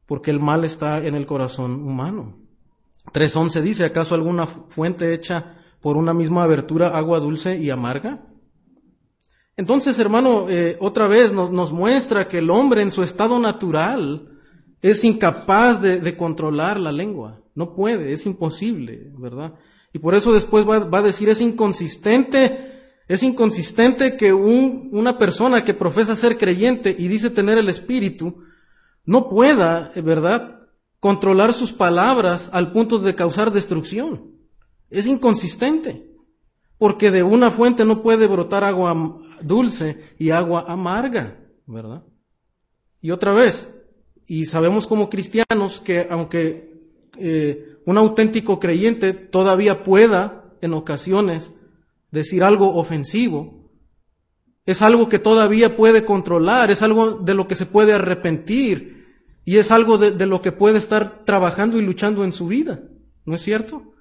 Porque 0.07 0.31
el 0.31 0.41
mal 0.41 0.65
está 0.65 1.05
en 1.05 1.15
el 1.15 1.27
corazón 1.27 1.87
humano. 1.87 2.39
3.11 3.13 3.61
dice, 3.61 3.85
¿acaso 3.85 4.15
alguna 4.15 4.47
fuente 4.47 5.13
hecha 5.13 5.59
por 5.81 5.97
una 5.97 6.15
misma 6.15 6.45
abertura 6.45 6.97
agua 6.97 7.21
dulce 7.21 7.59
y 7.59 7.69
amarga? 7.69 8.32
Entonces, 9.62 9.96
hermano, 10.01 10.51
eh, 10.51 10.77
otra 10.81 11.07
vez 11.07 11.33
nos, 11.33 11.70
muestra 11.70 12.27
que 12.27 12.38
el 12.38 12.51
hombre 12.51 12.83
en 12.83 12.90
su 12.90 13.05
estado 13.05 13.38
natural 13.38 14.29
es 14.81 15.05
incapaz 15.05 15.81
de, 15.81 16.16
controlar 16.16 16.81
la 16.81 16.90
lengua. 16.90 17.40
No 17.55 17.72
puede, 17.77 18.12
es 18.12 18.27
imposible, 18.27 19.12
¿verdad? 19.16 19.55
Y 19.92 20.01
por 20.01 20.16
eso 20.16 20.33
después 20.33 20.66
va, 20.66 20.98
a 20.98 21.03
decir, 21.03 21.29
es 21.29 21.40
inconsistente, 21.40 22.72
es 23.07 23.22
inconsistente 23.22 24.16
que 24.16 24.33
un, 24.33 24.88
una 24.90 25.16
persona 25.16 25.62
que 25.62 25.75
profesa 25.75 26.16
ser 26.16 26.38
creyente 26.38 26.92
y 26.98 27.07
dice 27.07 27.31
tener 27.31 27.57
el 27.57 27.68
Espíritu, 27.68 28.42
no 29.05 29.29
pueda, 29.29 29.92
¿verdad?, 29.94 30.59
controlar 30.98 31.55
sus 31.55 31.72
palabras 31.72 32.51
al 32.53 32.72
punto 32.72 32.98
de 32.98 33.14
causar 33.14 33.53
destrucción. 33.53 34.33
Es 34.90 35.07
inconsistente, 35.07 36.12
porque 36.83 37.12
de 37.12 37.23
una 37.23 37.53
fuente 37.53 37.85
no 37.85 38.03
puede 38.03 38.27
brotar 38.27 38.64
agua 38.64 39.21
dulce 39.40 40.16
y 40.18 40.31
agua 40.31 40.64
amarga, 40.66 41.38
¿verdad? 41.64 42.03
Y 43.01 43.12
otra 43.12 43.33
vez, 43.33 43.73
y 44.27 44.47
sabemos 44.47 44.88
como 44.88 45.09
cristianos 45.09 45.81
que 45.81 46.09
aunque 46.11 46.83
eh, 47.18 47.79
un 47.87 47.99
auténtico 47.99 48.59
creyente 48.59 49.12
todavía 49.12 49.85
pueda, 49.85 50.57
en 50.61 50.75
ocasiones, 50.75 51.53
decir 52.11 52.42
algo 52.42 52.75
ofensivo. 52.75 53.71
Es 54.66 54.83
algo 54.83 55.09
que 55.09 55.21
todavía 55.21 55.77
puede 55.77 56.05
controlar, 56.05 56.73
es 56.73 56.83
algo 56.83 57.12
de 57.12 57.35
lo 57.35 57.47
que 57.47 57.55
se 57.55 57.66
puede 57.66 57.92
arrepentir 57.92 59.23
y 59.45 59.59
es 59.59 59.71
algo 59.71 59.99
de, 59.99 60.27
lo 60.27 60.42
que 60.42 60.51
puede 60.51 60.79
estar 60.79 61.25
trabajando 61.27 61.79
y 61.79 61.83
luchando 61.83 62.25
en 62.25 62.33
su 62.33 62.49
vida. 62.49 62.83
¿No 63.25 63.37
es 63.37 63.42
cierto? 63.42 63.92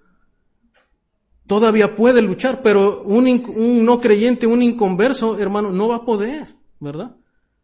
Todavía 1.52 1.98
puede 1.98 2.22
luchar, 2.22 2.62
pero 2.62 3.04
un, 3.04 3.28
un 3.28 3.84
no 3.84 4.00
creyente, 4.00 4.48
un 4.48 4.64
inconverso, 4.64 5.38
hermano, 5.38 5.70
no 5.70 5.90
va 5.90 5.98
a 5.98 6.06
poder, 6.06 6.56
¿verdad? 6.80 7.18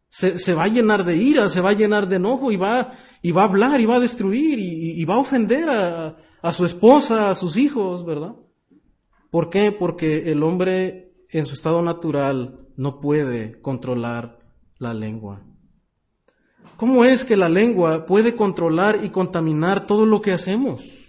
Se, 0.09 0.53
va 0.53 0.65
a 0.65 0.67
llenar 0.67 1.05
de 1.05 1.15
ira, 1.15 1.47
se 1.47 1.61
va 1.61 1.69
a 1.69 1.73
llenar 1.73 2.09
de 2.09 2.17
enojo 2.17 2.51
y 2.51 2.57
va, 2.57 2.91
y 3.21 3.31
va 3.31 3.43
a 3.43 3.45
hablar 3.45 3.79
y 3.79 3.85
va 3.85 3.95
a 3.95 4.01
destruir 4.01 4.59
y, 4.59 5.01
y 5.01 5.05
va 5.05 5.13
a 5.13 5.19
ofender 5.19 5.69
a, 5.69 6.17
a, 6.41 6.51
su 6.51 6.65
esposa, 6.65 7.31
a 7.31 7.35
sus 7.35 7.55
hijos, 7.55 8.05
¿verdad? 8.05 8.35
¿Por 9.31 9.49
qué? 9.49 9.71
Porque 9.71 10.31
el 10.31 10.43
hombre 10.43 11.13
en 11.29 11.45
su 11.45 11.53
estado 11.53 11.81
natural 11.81 12.67
no 12.75 12.99
puede 12.99 13.61
controlar 13.61 14.39
la 14.79 14.93
lengua. 14.93 15.45
¿Cómo 16.75 17.05
es 17.05 17.23
que 17.23 17.37
la 17.37 17.47
lengua 17.47 18.05
puede 18.05 18.35
controlar 18.35 18.99
y 19.01 19.11
contaminar 19.11 19.87
todo 19.87 20.05
lo 20.05 20.19
que 20.19 20.33
hacemos? 20.33 21.06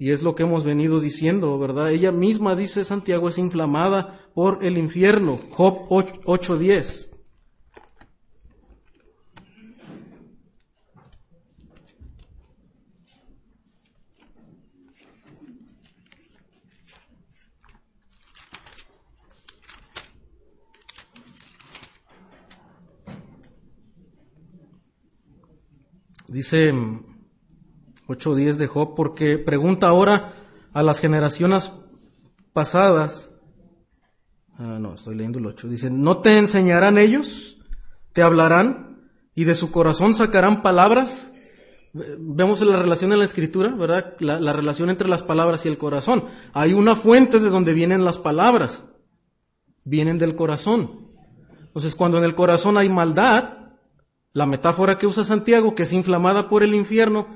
Y 0.00 0.12
es 0.12 0.22
lo 0.22 0.34
que 0.34 0.44
hemos 0.44 0.64
venido 0.64 0.98
diciendo, 0.98 1.58
¿verdad? 1.58 1.90
Ella 1.90 2.10
misma, 2.10 2.56
dice 2.56 2.86
Santiago, 2.86 3.28
es 3.28 3.36
inflamada 3.36 4.30
por 4.32 4.64
el 4.64 4.78
infierno. 4.78 5.38
Job 5.50 5.88
8.10. 5.90 7.10
Dice 26.28 26.72
8.10 28.10 28.56
de 28.56 28.66
Job, 28.66 28.94
porque 28.94 29.38
pregunta 29.38 29.88
ahora 29.88 30.34
a 30.72 30.82
las 30.82 30.98
generaciones 30.98 31.72
pasadas, 32.52 33.30
ah, 34.58 34.78
no, 34.80 34.94
estoy 34.94 35.14
leyendo 35.14 35.38
el 35.38 35.46
8, 35.46 35.68
dice, 35.68 35.90
¿no 35.90 36.18
te 36.18 36.38
enseñarán 36.38 36.98
ellos? 36.98 37.58
¿Te 38.12 38.22
hablarán? 38.22 39.10
¿Y 39.34 39.44
de 39.44 39.54
su 39.54 39.70
corazón 39.70 40.14
sacarán 40.14 40.62
palabras? 40.62 41.32
Vemos 41.92 42.60
la 42.60 42.76
relación 42.76 43.12
en 43.12 43.20
la 43.20 43.24
escritura, 43.24 43.70
¿verdad? 43.70 44.16
La, 44.20 44.38
la 44.38 44.52
relación 44.52 44.90
entre 44.90 45.08
las 45.08 45.22
palabras 45.22 45.64
y 45.64 45.68
el 45.68 45.78
corazón. 45.78 46.24
Hay 46.52 46.72
una 46.72 46.94
fuente 46.94 47.38
de 47.38 47.48
donde 47.50 47.74
vienen 47.74 48.04
las 48.04 48.18
palabras. 48.18 48.84
Vienen 49.84 50.18
del 50.18 50.36
corazón. 50.36 51.08
Entonces, 51.66 51.94
cuando 51.94 52.18
en 52.18 52.24
el 52.24 52.34
corazón 52.34 52.76
hay 52.76 52.88
maldad, 52.88 53.60
la 54.32 54.46
metáfora 54.46 54.98
que 54.98 55.06
usa 55.06 55.24
Santiago, 55.24 55.74
que 55.74 55.84
es 55.84 55.92
inflamada 55.92 56.48
por 56.48 56.62
el 56.62 56.74
infierno, 56.74 57.26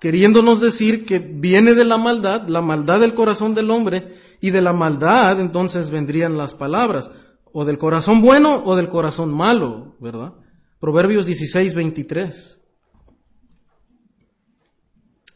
queriéndonos 0.00 0.60
decir 0.60 1.04
que 1.04 1.18
viene 1.18 1.74
de 1.74 1.84
la 1.84 1.98
maldad, 1.98 2.46
la 2.48 2.60
maldad 2.60 3.00
del 3.00 3.14
corazón 3.14 3.54
del 3.54 3.70
hombre, 3.70 4.16
y 4.40 4.50
de 4.50 4.60
la 4.60 4.72
maldad 4.72 5.40
entonces 5.40 5.90
vendrían 5.90 6.38
las 6.38 6.54
palabras, 6.54 7.10
o 7.52 7.64
del 7.64 7.78
corazón 7.78 8.20
bueno 8.20 8.62
o 8.64 8.76
del 8.76 8.88
corazón 8.88 9.32
malo, 9.32 9.96
¿verdad? 10.00 10.34
Proverbios 10.80 11.26
16, 11.26 11.74
23. 11.74 12.60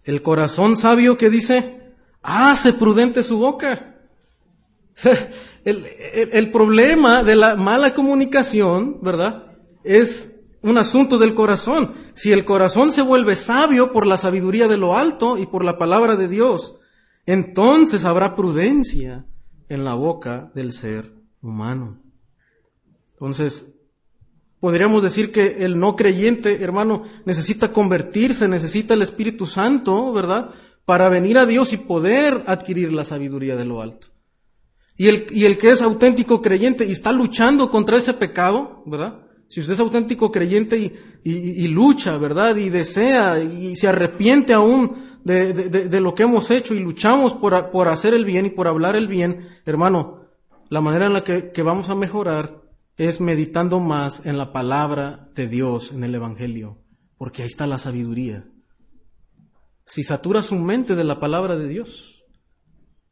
El 0.05 0.22
corazón 0.22 0.77
sabio 0.77 1.16
que 1.18 1.31
dice, 1.31 1.94
hace 2.22 2.72
prudente 2.72 3.22
su 3.22 3.38
boca. 3.38 3.96
el, 5.64 5.87
el 6.33 6.51
problema 6.53 7.22
de 7.25 7.35
la 7.35 7.57
mala 7.57 7.94
comunicación, 7.94 8.98
¿verdad? 9.01 9.46
Es 9.83 10.31
un 10.62 10.79
asunto 10.79 11.18
del 11.18 11.35
corazón. 11.35 11.94
Si 12.14 12.33
el 12.33 12.44
corazón 12.44 12.92
se 12.92 13.03
vuelve 13.03 13.35
sabio 13.35 13.92
por 13.92 14.07
la 14.07 14.18
sabiduría 14.18 14.68
de 14.68 14.77
lo 14.77 14.96
alto 14.96 15.38
y 15.38 15.46
por 15.46 15.64
la 15.64 15.77
palabra 15.77 16.16
de 16.16 16.29
Dios, 16.29 16.77
entonces 17.27 18.05
habrá 18.05 18.35
prudencia 18.35 19.27
en 19.68 19.85
la 19.85 19.94
boca 19.94 20.51
del 20.55 20.72
ser 20.72 21.12
humano. 21.40 22.01
Entonces, 23.12 23.75
podríamos 24.61 25.03
decir 25.03 25.33
que 25.33 25.64
el 25.64 25.79
no 25.79 25.96
creyente, 25.96 26.62
hermano, 26.62 27.05
necesita 27.25 27.72
convertirse, 27.72 28.48
necesita 28.48 28.94
el 28.94 29.03
Espíritu 29.03 29.46
Santo, 29.46 30.12
¿verdad? 30.12 30.51
Para 30.85 31.09
venir 31.09 31.38
a 31.38 31.46
Dios 31.46 31.72
y 31.72 31.77
poder 31.77 32.44
adquirir 32.46 32.92
la 32.92 33.05
sabiduría 33.05 33.57
de 33.57 33.64
lo 33.64 33.83
alto. 33.83 34.09
Y 34.96 35.09
el, 35.09 35.27
y 35.31 35.46
el 35.46 35.59
que 35.59 35.70
es 35.70 35.83
auténtico 35.83 36.42
creyente 36.42 36.85
y 36.85 36.92
está 36.92 37.12
luchando 37.12 37.70
contra 37.70 37.96
ese 37.96 38.14
pecado, 38.14 38.83
¿verdad? 38.87 39.27
Si 39.52 39.60
usted 39.60 39.74
es 39.74 39.80
auténtico 39.80 40.32
creyente 40.32 40.94
y, 41.22 41.68
lucha, 41.68 42.16
¿verdad? 42.16 42.56
Y 42.56 42.70
desea 42.70 43.38
y 43.38 43.76
se 43.76 43.86
arrepiente 43.86 44.54
aún 44.54 44.96
de, 45.24 46.00
lo 46.00 46.14
que 46.14 46.22
hemos 46.22 46.50
hecho 46.50 46.72
y 46.72 46.78
luchamos 46.80 47.34
por, 47.34 47.88
hacer 47.88 48.14
el 48.14 48.24
bien 48.24 48.46
y 48.46 48.50
por 48.50 48.66
hablar 48.66 48.96
el 48.96 49.08
bien, 49.08 49.50
hermano, 49.66 50.22
la 50.70 50.80
manera 50.80 51.04
en 51.04 51.12
la 51.12 51.22
que, 51.22 51.50
que 51.50 51.62
vamos 51.62 51.90
a 51.90 51.94
mejorar 51.94 52.62
es 52.96 53.20
meditando 53.20 53.78
más 53.78 54.24
en 54.24 54.38
la 54.38 54.54
palabra 54.54 55.28
de 55.34 55.48
Dios, 55.48 55.92
en 55.92 56.02
el 56.02 56.14
Evangelio, 56.14 56.78
porque 57.18 57.42
ahí 57.42 57.48
está 57.48 57.66
la 57.66 57.76
sabiduría. 57.76 58.48
Si 59.84 60.02
satura 60.02 60.42
su 60.42 60.54
mente 60.54 60.96
de 60.96 61.04
la 61.04 61.20
palabra 61.20 61.58
de 61.58 61.68
Dios, 61.68 62.24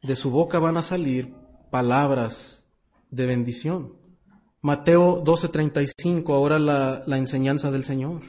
de 0.01 0.15
su 0.15 0.31
boca 0.31 0.57
van 0.57 0.77
a 0.77 0.81
salir 0.81 1.35
palabras 1.69 2.65
de 3.11 3.27
bendición. 3.27 4.00
Mateo 4.63 5.23
12:35, 5.23 6.35
ahora 6.35 6.59
la, 6.59 7.17
enseñanza 7.17 7.71
del 7.71 7.83
Señor. 7.83 8.21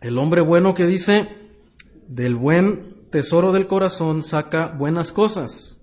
El 0.00 0.18
hombre 0.18 0.40
bueno 0.40 0.74
que 0.74 0.86
dice, 0.86 1.28
del 2.06 2.36
buen 2.36 3.10
tesoro 3.10 3.50
del 3.52 3.66
corazón 3.66 4.22
saca 4.22 4.68
buenas 4.68 5.10
cosas. 5.10 5.80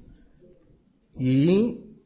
Y 1.19 1.97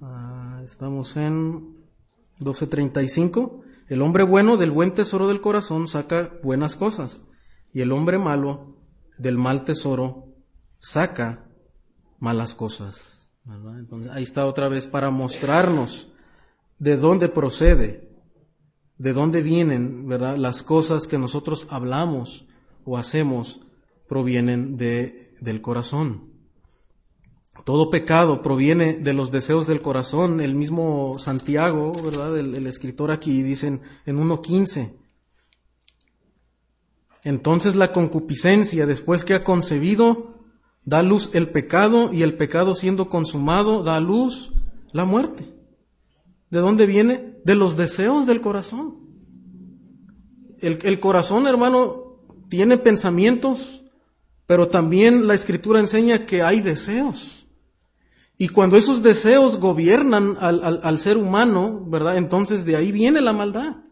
ah, 0.00 0.60
estamos 0.64 1.16
en 1.16 1.76
12.35. 2.40 3.61
El 3.92 4.00
hombre 4.00 4.24
bueno 4.24 4.56
del 4.56 4.70
buen 4.70 4.94
tesoro 4.94 5.28
del 5.28 5.42
corazón 5.42 5.86
saca 5.86 6.32
buenas 6.42 6.76
cosas 6.76 7.20
y 7.74 7.82
el 7.82 7.92
hombre 7.92 8.16
malo 8.16 8.78
del 9.18 9.36
mal 9.36 9.64
tesoro 9.64 10.32
saca 10.78 11.44
malas 12.18 12.54
cosas. 12.54 13.28
ahí 14.10 14.22
está 14.22 14.46
otra 14.46 14.68
vez 14.68 14.86
para 14.86 15.10
mostrarnos 15.10 16.10
de 16.78 16.96
dónde 16.96 17.28
procede, 17.28 18.16
de 18.96 19.12
dónde 19.12 19.42
vienen, 19.42 20.08
¿verdad? 20.08 20.38
Las 20.38 20.62
cosas 20.62 21.06
que 21.06 21.18
nosotros 21.18 21.66
hablamos 21.68 22.46
o 22.86 22.96
hacemos 22.96 23.60
provienen 24.08 24.78
de, 24.78 25.36
del 25.42 25.60
corazón. 25.60 26.31
Todo 27.64 27.90
pecado 27.90 28.42
proviene 28.42 28.94
de 28.94 29.12
los 29.12 29.30
deseos 29.30 29.66
del 29.66 29.82
corazón. 29.82 30.40
El 30.40 30.54
mismo 30.54 31.16
Santiago, 31.18 31.92
¿verdad? 32.04 32.36
El, 32.36 32.66
escritor 32.66 33.10
aquí 33.12 33.42
dicen 33.42 33.82
en 34.04 34.18
1.15. 34.18 34.94
Entonces 37.24 37.76
la 37.76 37.92
concupiscencia, 37.92 38.84
después 38.84 39.22
que 39.22 39.34
ha 39.34 39.44
concebido, 39.44 40.40
da 40.84 41.04
luz 41.04 41.30
el 41.34 41.50
pecado 41.50 42.12
y 42.12 42.22
el 42.22 42.34
pecado 42.34 42.74
siendo 42.74 43.08
consumado, 43.08 43.84
da 43.84 44.00
luz 44.00 44.52
la 44.90 45.04
muerte. 45.04 45.54
¿De 46.50 46.58
dónde 46.58 46.86
viene? 46.86 47.38
De 47.44 47.54
los 47.54 47.76
deseos 47.76 48.26
del 48.26 48.40
corazón. 48.40 48.98
El, 50.58 50.80
el 50.82 50.98
corazón, 50.98 51.46
hermano, 51.46 52.18
tiene 52.48 52.76
pensamientos, 52.76 53.84
pero 54.46 54.66
también 54.66 55.28
la 55.28 55.34
escritura 55.34 55.78
enseña 55.78 56.26
que 56.26 56.42
hay 56.42 56.60
deseos. 56.60 57.41
Y 58.42 58.48
cuando 58.48 58.76
esos 58.76 59.04
deseos 59.04 59.60
gobiernan 59.60 60.36
al, 60.40 60.98
ser 60.98 61.16
humano, 61.16 61.84
¿verdad? 61.86 62.16
Entonces 62.16 62.64
de 62.64 62.74
ahí 62.74 62.90
viene 62.90 63.20
la 63.20 63.32
maldad. 63.32 63.84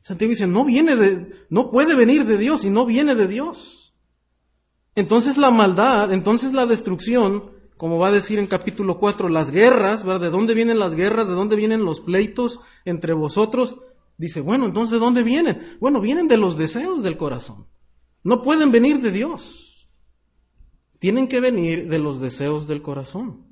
Santiago 0.00 0.30
dice, 0.30 0.46
no 0.46 0.64
viene 0.64 0.96
de, 0.96 1.30
no 1.50 1.70
puede 1.70 1.94
venir 1.94 2.24
de 2.24 2.38
Dios 2.38 2.64
y 2.64 2.70
no 2.70 2.86
viene 2.86 3.14
de 3.14 3.28
Dios. 3.28 3.94
Entonces 4.94 5.36
la 5.36 5.50
maldad, 5.50 6.14
entonces 6.14 6.54
la 6.54 6.64
destrucción, 6.64 7.50
como 7.76 7.98
va 7.98 8.08
a 8.08 8.12
decir 8.12 8.38
en 8.38 8.46
capítulo 8.46 8.98
4, 8.98 9.28
las 9.28 9.50
guerras, 9.50 10.02
¿verdad? 10.02 10.22
¿De 10.22 10.30
dónde 10.30 10.54
vienen 10.54 10.78
las 10.78 10.94
guerras? 10.94 11.28
¿De 11.28 11.34
dónde 11.34 11.56
vienen 11.56 11.84
los 11.84 12.00
pleitos 12.00 12.60
entre 12.86 13.12
vosotros? 13.12 13.76
Dice, 14.16 14.40
bueno, 14.40 14.64
entonces 14.64 14.92
¿de 14.92 14.98
dónde 14.98 15.22
vienen? 15.22 15.76
Bueno, 15.78 16.00
vienen 16.00 16.26
de 16.26 16.38
los 16.38 16.56
deseos 16.56 17.02
del 17.02 17.18
corazón. 17.18 17.66
No 18.24 18.40
pueden 18.40 18.72
venir 18.72 19.02
de 19.02 19.12
Dios. 19.12 19.90
Tienen 20.98 21.28
que 21.28 21.40
venir 21.40 21.90
de 21.90 21.98
los 21.98 22.18
deseos 22.18 22.66
del 22.66 22.80
corazón. 22.80 23.49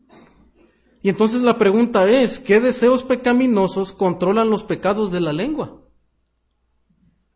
Y 1.02 1.08
entonces 1.08 1.42
la 1.42 1.58
pregunta 1.58 2.08
es, 2.10 2.40
¿qué 2.40 2.60
deseos 2.60 3.02
pecaminosos 3.02 3.92
controlan 3.92 4.50
los 4.50 4.64
pecados 4.64 5.12
de 5.12 5.20
la 5.20 5.32
lengua? 5.32 5.82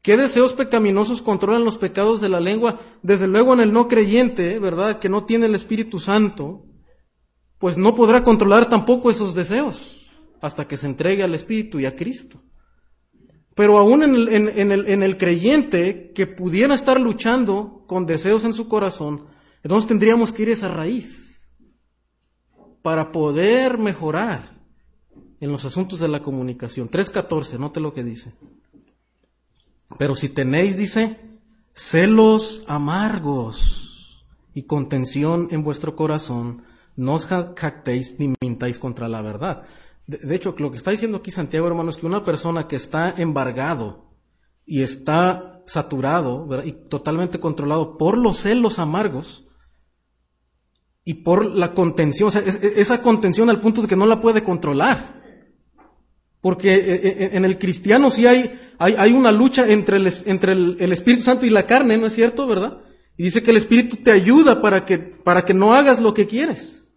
¿Qué 0.02 0.16
deseos 0.16 0.52
pecaminosos 0.52 1.22
controlan 1.22 1.64
los 1.64 1.78
pecados 1.78 2.20
de 2.20 2.28
la 2.28 2.40
lengua? 2.40 2.80
Desde 3.02 3.28
luego 3.28 3.54
en 3.54 3.60
el 3.60 3.72
no 3.72 3.86
creyente, 3.86 4.58
¿verdad? 4.58 4.98
Que 4.98 5.08
no 5.08 5.24
tiene 5.24 5.46
el 5.46 5.54
Espíritu 5.54 6.00
Santo, 6.00 6.66
pues 7.58 7.76
no 7.76 7.94
podrá 7.94 8.24
controlar 8.24 8.68
tampoco 8.68 9.10
esos 9.10 9.34
deseos 9.34 10.10
hasta 10.40 10.66
que 10.66 10.76
se 10.76 10.86
entregue 10.86 11.22
al 11.22 11.34
Espíritu 11.36 11.78
y 11.78 11.86
a 11.86 11.94
Cristo. 11.94 12.42
Pero 13.54 13.78
aún 13.78 14.02
en 14.02 14.14
el, 14.16 14.28
en, 14.28 14.72
el, 14.72 14.88
en 14.88 15.04
el 15.04 15.16
creyente 15.16 16.10
que 16.12 16.26
pudiera 16.26 16.74
estar 16.74 17.00
luchando 17.00 17.84
con 17.86 18.06
deseos 18.06 18.44
en 18.44 18.54
su 18.54 18.66
corazón, 18.66 19.26
entonces 19.62 19.86
tendríamos 19.86 20.32
que 20.32 20.42
ir 20.42 20.48
a 20.48 20.54
esa 20.54 20.68
raíz 20.68 21.21
para 22.82 23.12
poder 23.12 23.78
mejorar 23.78 24.52
en 25.40 25.50
los 25.50 25.64
asuntos 25.64 26.00
de 26.00 26.08
la 26.08 26.22
comunicación. 26.22 26.90
3.14, 26.90 27.58
note 27.58 27.80
lo 27.80 27.94
que 27.94 28.04
dice. 28.04 28.32
Pero 29.98 30.14
si 30.14 30.28
tenéis, 30.28 30.76
dice, 30.76 31.18
celos 31.74 32.62
amargos 32.66 34.24
y 34.54 34.64
contención 34.64 35.48
en 35.50 35.64
vuestro 35.64 35.96
corazón, 35.96 36.64
no 36.96 37.14
os 37.14 37.26
jactéis 37.26 38.18
ni 38.18 38.34
mintáis 38.40 38.78
contra 38.78 39.08
la 39.08 39.22
verdad. 39.22 39.64
De, 40.06 40.34
hecho, 40.34 40.54
lo 40.58 40.70
que 40.70 40.76
está 40.76 40.90
diciendo 40.90 41.18
aquí 41.18 41.30
Santiago, 41.30 41.66
hermano, 41.66 41.90
es 41.90 41.96
que 41.96 42.06
una 42.06 42.24
persona 42.24 42.66
que 42.68 42.76
está 42.76 43.10
embargado 43.10 44.12
y 44.66 44.82
está 44.82 45.62
saturado 45.66 46.48
y 46.64 46.72
totalmente 46.72 47.40
controlado 47.40 47.96
por 47.96 48.18
los 48.18 48.38
celos 48.38 48.78
amargos, 48.78 49.44
y 51.04 51.14
por 51.14 51.46
la 51.46 51.74
contención, 51.74 52.28
o 52.28 52.30
sea, 52.30 52.42
esa 52.42 53.02
contención 53.02 53.50
al 53.50 53.60
punto 53.60 53.82
de 53.82 53.88
que 53.88 53.96
no 53.96 54.06
la 54.06 54.20
puede 54.20 54.42
controlar. 54.42 55.20
Porque 56.40 56.74
eh, 56.74 57.00
eh, 57.04 57.30
en 57.34 57.44
el 57.44 57.58
cristiano 57.58 58.10
sí 58.10 58.26
hay, 58.26 58.58
hay, 58.78 58.94
hay 58.98 59.12
una 59.12 59.30
lucha 59.30 59.68
entre, 59.68 59.96
el, 59.96 60.12
entre 60.26 60.52
el, 60.52 60.92
Espíritu 60.92 61.22
Santo 61.22 61.46
y 61.46 61.50
la 61.50 61.66
carne, 61.66 61.98
¿no 61.98 62.06
es 62.06 62.14
cierto, 62.14 62.46
verdad? 62.46 62.78
Y 63.16 63.24
dice 63.24 63.42
que 63.42 63.52
el 63.52 63.56
Espíritu 63.56 63.96
te 63.96 64.10
ayuda 64.10 64.60
para 64.60 64.84
que, 64.84 64.98
para 64.98 65.44
que 65.44 65.54
no 65.54 65.72
hagas 65.72 66.00
lo 66.00 66.14
que 66.14 66.26
quieres. 66.26 66.92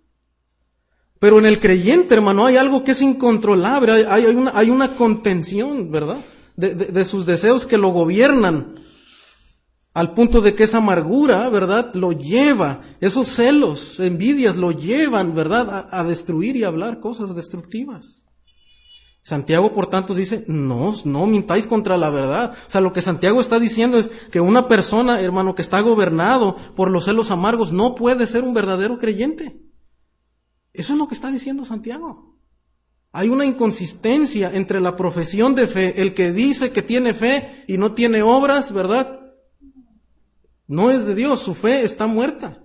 Pero 1.19 1.39
en 1.39 1.45
el 1.45 1.59
creyente, 1.59 2.15
hermano, 2.15 2.45
hay 2.45 2.57
algo 2.57 2.83
que 2.83 2.91
es 2.91 3.01
incontrolable, 3.01 3.91
hay, 3.91 4.25
hay, 4.25 4.35
una, 4.35 4.51
hay 4.55 4.69
una 4.69 4.95
contención, 4.95 5.91
¿verdad? 5.91 6.17
De, 6.55 6.73
de 6.73 7.05
sus 7.05 7.25
deseos 7.25 7.65
que 7.65 7.77
lo 7.77 7.89
gobiernan 7.89 8.84
al 9.95 10.13
punto 10.13 10.41
de 10.41 10.53
que 10.53 10.65
esa 10.65 10.79
amargura, 10.79 11.47
¿verdad?, 11.47 11.95
lo 11.95 12.11
lleva, 12.11 12.81
esos 12.99 13.29
celos, 13.29 13.97
envidias, 14.01 14.57
lo 14.57 14.71
llevan, 14.71 15.33
¿verdad?, 15.33 15.87
a, 15.89 16.03
destruir 16.03 16.57
y 16.57 16.65
hablar 16.65 16.99
cosas 16.99 17.33
destructivas. 17.33 18.25
Santiago, 19.23 19.73
por 19.73 19.87
tanto, 19.87 20.13
dice, 20.13 20.43
no, 20.49 20.93
no 21.05 21.25
mintáis 21.27 21.65
contra 21.65 21.95
la 21.95 22.09
verdad. 22.09 22.53
O 22.67 22.69
sea, 22.69 22.81
lo 22.81 22.91
que 22.91 23.01
Santiago 23.01 23.39
está 23.39 23.57
diciendo 23.57 23.97
es 23.97 24.09
que 24.09 24.41
una 24.41 24.67
persona, 24.67 25.21
hermano, 25.21 25.55
que 25.55 25.61
está 25.61 25.79
gobernado 25.79 26.57
por 26.75 26.91
los 26.91 27.05
celos 27.05 27.31
amargos, 27.31 27.71
no 27.71 27.95
puede 27.95 28.27
ser 28.27 28.43
un 28.43 28.53
verdadero 28.53 28.99
creyente. 28.99 29.61
Eso 30.73 30.91
es 30.91 30.99
lo 30.99 31.07
que 31.07 31.15
está 31.15 31.31
diciendo 31.31 31.63
Santiago. 31.63 32.37
Hay 33.13 33.29
una 33.29 33.45
inconsistencia 33.45 34.51
entre 34.53 34.81
la 34.81 34.97
profesión 34.97 35.55
de 35.55 35.67
fe, 35.67 36.01
el 36.01 36.13
que 36.13 36.33
dice 36.33 36.73
que 36.73 36.81
tiene 36.81 37.13
fe 37.13 37.63
y 37.65 37.77
no 37.77 37.93
tiene 37.93 38.21
obras, 38.23 38.73
¿verdad? 38.73 39.21
No 40.67 40.91
es 40.91 41.05
de 41.05 41.15
Dios, 41.15 41.41
su 41.41 41.53
fe 41.53 41.83
está 41.83 42.07
muerta. 42.07 42.61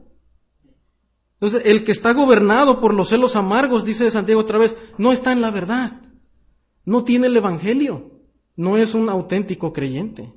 Entonces, 1.35 1.63
el 1.65 1.85
que 1.85 1.93
está 1.93 2.13
gobernado 2.13 2.81
por 2.81 2.95
los 2.95 3.09
celos 3.09 3.37
amargos, 3.37 3.85
dice 3.85 4.11
Santiago 4.11 4.41
otra 4.41 4.59
vez, 4.59 4.77
no 4.99 5.13
está 5.13 5.33
en 5.33 5.41
la 5.41 5.51
verdad. 5.51 6.03
No 6.85 7.05
tiene 7.05 7.29
el 7.29 7.37
Evangelio. 7.37 8.21
No 8.57 8.77
es 8.77 8.95
un 8.95 9.09
auténtico 9.09 9.73
creyente. 9.73 10.35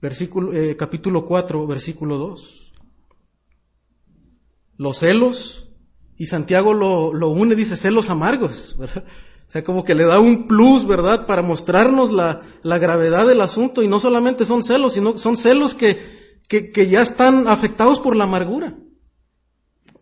Versículo, 0.00 0.52
eh, 0.52 0.76
capítulo 0.76 1.26
4, 1.26 1.66
versículo 1.66 2.18
2. 2.18 2.72
Los 4.76 4.98
celos, 4.98 5.68
y 6.16 6.26
Santiago 6.26 6.72
lo, 6.72 7.12
lo 7.12 7.30
une, 7.30 7.56
dice 7.56 7.76
celos 7.76 8.10
amargos. 8.10 8.76
¿verdad? 8.78 9.04
O 9.48 9.50
sea, 9.50 9.64
como 9.64 9.82
que 9.82 9.94
le 9.94 10.04
da 10.04 10.20
un 10.20 10.46
plus, 10.46 10.86
¿verdad? 10.86 11.24
Para 11.26 11.40
mostrarnos 11.40 12.12
la, 12.12 12.42
la 12.62 12.76
gravedad 12.76 13.26
del 13.26 13.40
asunto. 13.40 13.82
Y 13.82 13.88
no 13.88 13.98
solamente 13.98 14.44
son 14.44 14.62
celos, 14.62 14.92
sino 14.92 15.16
son 15.16 15.38
celos 15.38 15.72
que, 15.72 16.42
que, 16.46 16.70
que 16.70 16.88
ya 16.88 17.00
están 17.00 17.48
afectados 17.48 17.98
por 17.98 18.14
la 18.14 18.24
amargura. 18.24 18.76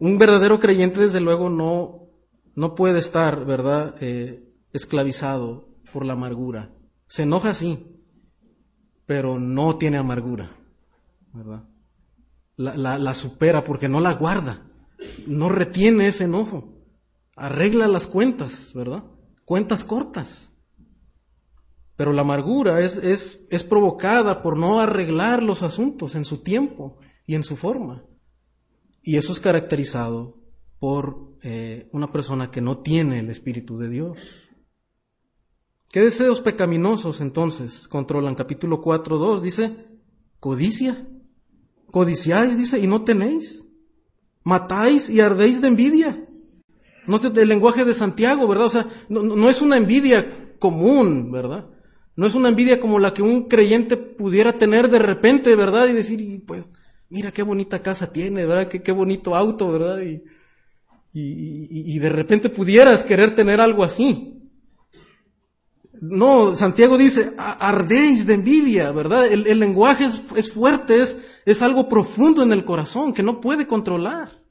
Un 0.00 0.18
verdadero 0.18 0.59
creyente, 0.59 0.98
desde 0.98 1.20
luego, 1.20 1.48
no, 1.48 2.09
no 2.56 2.74
puede 2.74 2.98
estar, 2.98 3.44
¿verdad? 3.44 3.94
Eh, 4.00 4.52
esclavizado 4.72 5.68
por 5.92 6.04
la 6.04 6.14
amargura. 6.14 6.74
Se 7.06 7.22
enoja 7.22 7.54
sí, 7.54 8.02
pero 9.06 9.38
no 9.38 9.76
tiene 9.76 9.98
amargura, 9.98 10.56
¿verdad? 11.32 11.62
La, 12.56 12.76
la, 12.76 12.98
la 12.98 13.14
supera 13.14 13.62
porque 13.62 13.88
no 13.88 14.00
la 14.00 14.14
guarda, 14.14 14.66
no 15.28 15.50
retiene 15.50 16.09
ese 16.09 16.24
enojo, 16.24 16.82
arregla 17.37 17.87
las 17.87 18.09
cuentas, 18.09 18.72
¿verdad? 18.74 19.04
Cuentas 19.46 19.85
cortas. 19.85 20.52
Pero 21.96 22.12
la 22.12 22.20
amargura 22.20 22.82
es, 22.82 22.98
es, 22.98 23.46
es 23.48 23.62
provocada 23.62 24.42
por 24.42 24.59
no 24.59 24.80
arreglar 24.80 25.42
los 25.42 25.62
asuntos 25.62 26.14
en 26.14 26.26
su 26.26 26.42
tiempo 26.42 26.98
y 27.26 27.35
en 27.35 27.44
su 27.44 27.56
forma. 27.56 28.04
Y 29.02 29.16
eso 29.16 29.32
es 29.32 29.40
caracterizado 29.40 30.42
por 30.78 31.38
eh, 31.42 31.88
una 31.92 32.12
persona 32.12 32.50
que 32.50 32.61
no 32.61 32.78
tiene 32.78 33.20
el 33.20 33.30
Espíritu 33.30 33.78
de 33.78 33.88
Dios. 33.88 34.18
¿Qué 35.88 36.00
deseos 36.00 36.40
pecaminosos 36.40 37.22
entonces 37.22 37.88
controlan? 37.88 38.35
Capítulo 38.35 38.82
4, 38.82 39.16
2 39.16 39.42
dice, 39.42 39.87
codicia. 40.38 41.09
Codiciáis, 41.90 42.59
dice, 42.59 42.78
y 42.78 42.87
no 42.87 43.04
tenéis. 43.04 43.64
Matáis 44.42 45.09
y 45.09 45.20
ardéis 45.20 45.62
de 45.62 45.68
envidia. 45.68 46.25
Note 47.07 47.40
el 47.40 47.49
lenguaje 47.49 47.85
de 47.85 47.95
Santiago, 47.95 48.49
¿verdad? 48.49 48.66
O 48.66 48.71
sea, 48.71 48.88
no, 49.09 49.49
es 49.49 49.62
una 49.62 49.77
envidia 49.77 50.57
común, 50.59 51.31
¿verdad? 51.31 51.66
No 52.16 52.27
es 52.27 52.35
una 52.35 52.49
envidia 52.49 52.81
como 52.81 52.99
la 52.99 53.14
que 53.14 53.23
un 53.23 53.45
creyente 53.45 53.97
pudiera 53.97 54.55
tener 54.55 54.88
de 54.88 54.99
repente, 54.99 55.55
¿verdad? 55.55 55.88
Y 55.88 55.92
decir, 55.92 56.45
pues, 56.47 56.71
mira 57.09 57.31
qué 57.31 57.42
bonita 57.42 57.83
casa 57.83 58.12
tiene, 58.12 58.45
¿verdad? 58.45 58.69
Qué, 58.69 58.92
bonito 58.92 59.37
auto, 59.37 59.71
¿verdad? 59.71 60.01
Y, 61.12 61.99
de 61.99 62.09
repente 62.11 62.51
pudieras 62.51 63.05
querer 63.05 63.35
tener 63.35 63.61
algo 63.61 63.85
así. 63.85 64.33
No, 65.99 66.55
Santiago 66.57 66.99
dice, 66.99 67.33
ardéis 67.38 68.27
de 68.27 68.35
envidia, 68.35 68.90
¿verdad? 68.92 69.27
El, 69.27 69.59
lenguaje 69.59 70.07
es, 70.37 70.51
fuerte, 70.51 71.05
es 71.45 71.62
algo 71.62 71.88
profundo 71.88 72.42
en 72.42 72.53
el 72.53 72.64
corazón 72.64 73.14
que 73.14 73.23
no 73.23 73.40
puede 73.40 73.66
controlar, 73.66 74.42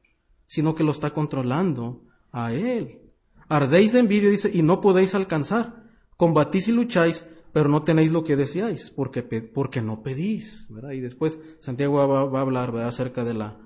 sino 0.48 0.74
que 0.74 0.84
lo 0.84 0.92
está 0.92 1.12
controlando 1.12 2.05
a 2.36 2.54
él. 2.54 3.00
Ardéis 3.48 3.94
de 3.94 4.00
envidia, 4.00 4.30
dice, 4.30 4.52
y 4.54 4.62
no 4.62 4.82
podéis 4.82 5.16
alcanzar. 5.16 5.86
Combatís 6.18 6.68
y 6.68 6.74
lucháis, 6.74 7.26
pero 7.54 7.70
no 7.70 7.84
tenéis 7.84 8.12
lo 8.12 8.26
que 8.26 8.36
deseáis, 8.36 8.90
porque, 8.90 9.24
porque 9.24 9.82
no 9.82 10.04
pedís, 10.04 10.68
¿verdad? 10.70 10.92
Y 10.92 11.00
después 11.00 11.40
Santiago 11.60 12.06
va, 12.08 12.40
a 12.40 12.42
hablar, 12.42 12.76
acerca 12.78 13.24
de 13.24 13.34
la, 13.34 13.58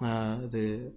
ah, 0.00 0.40
de, 0.50 0.94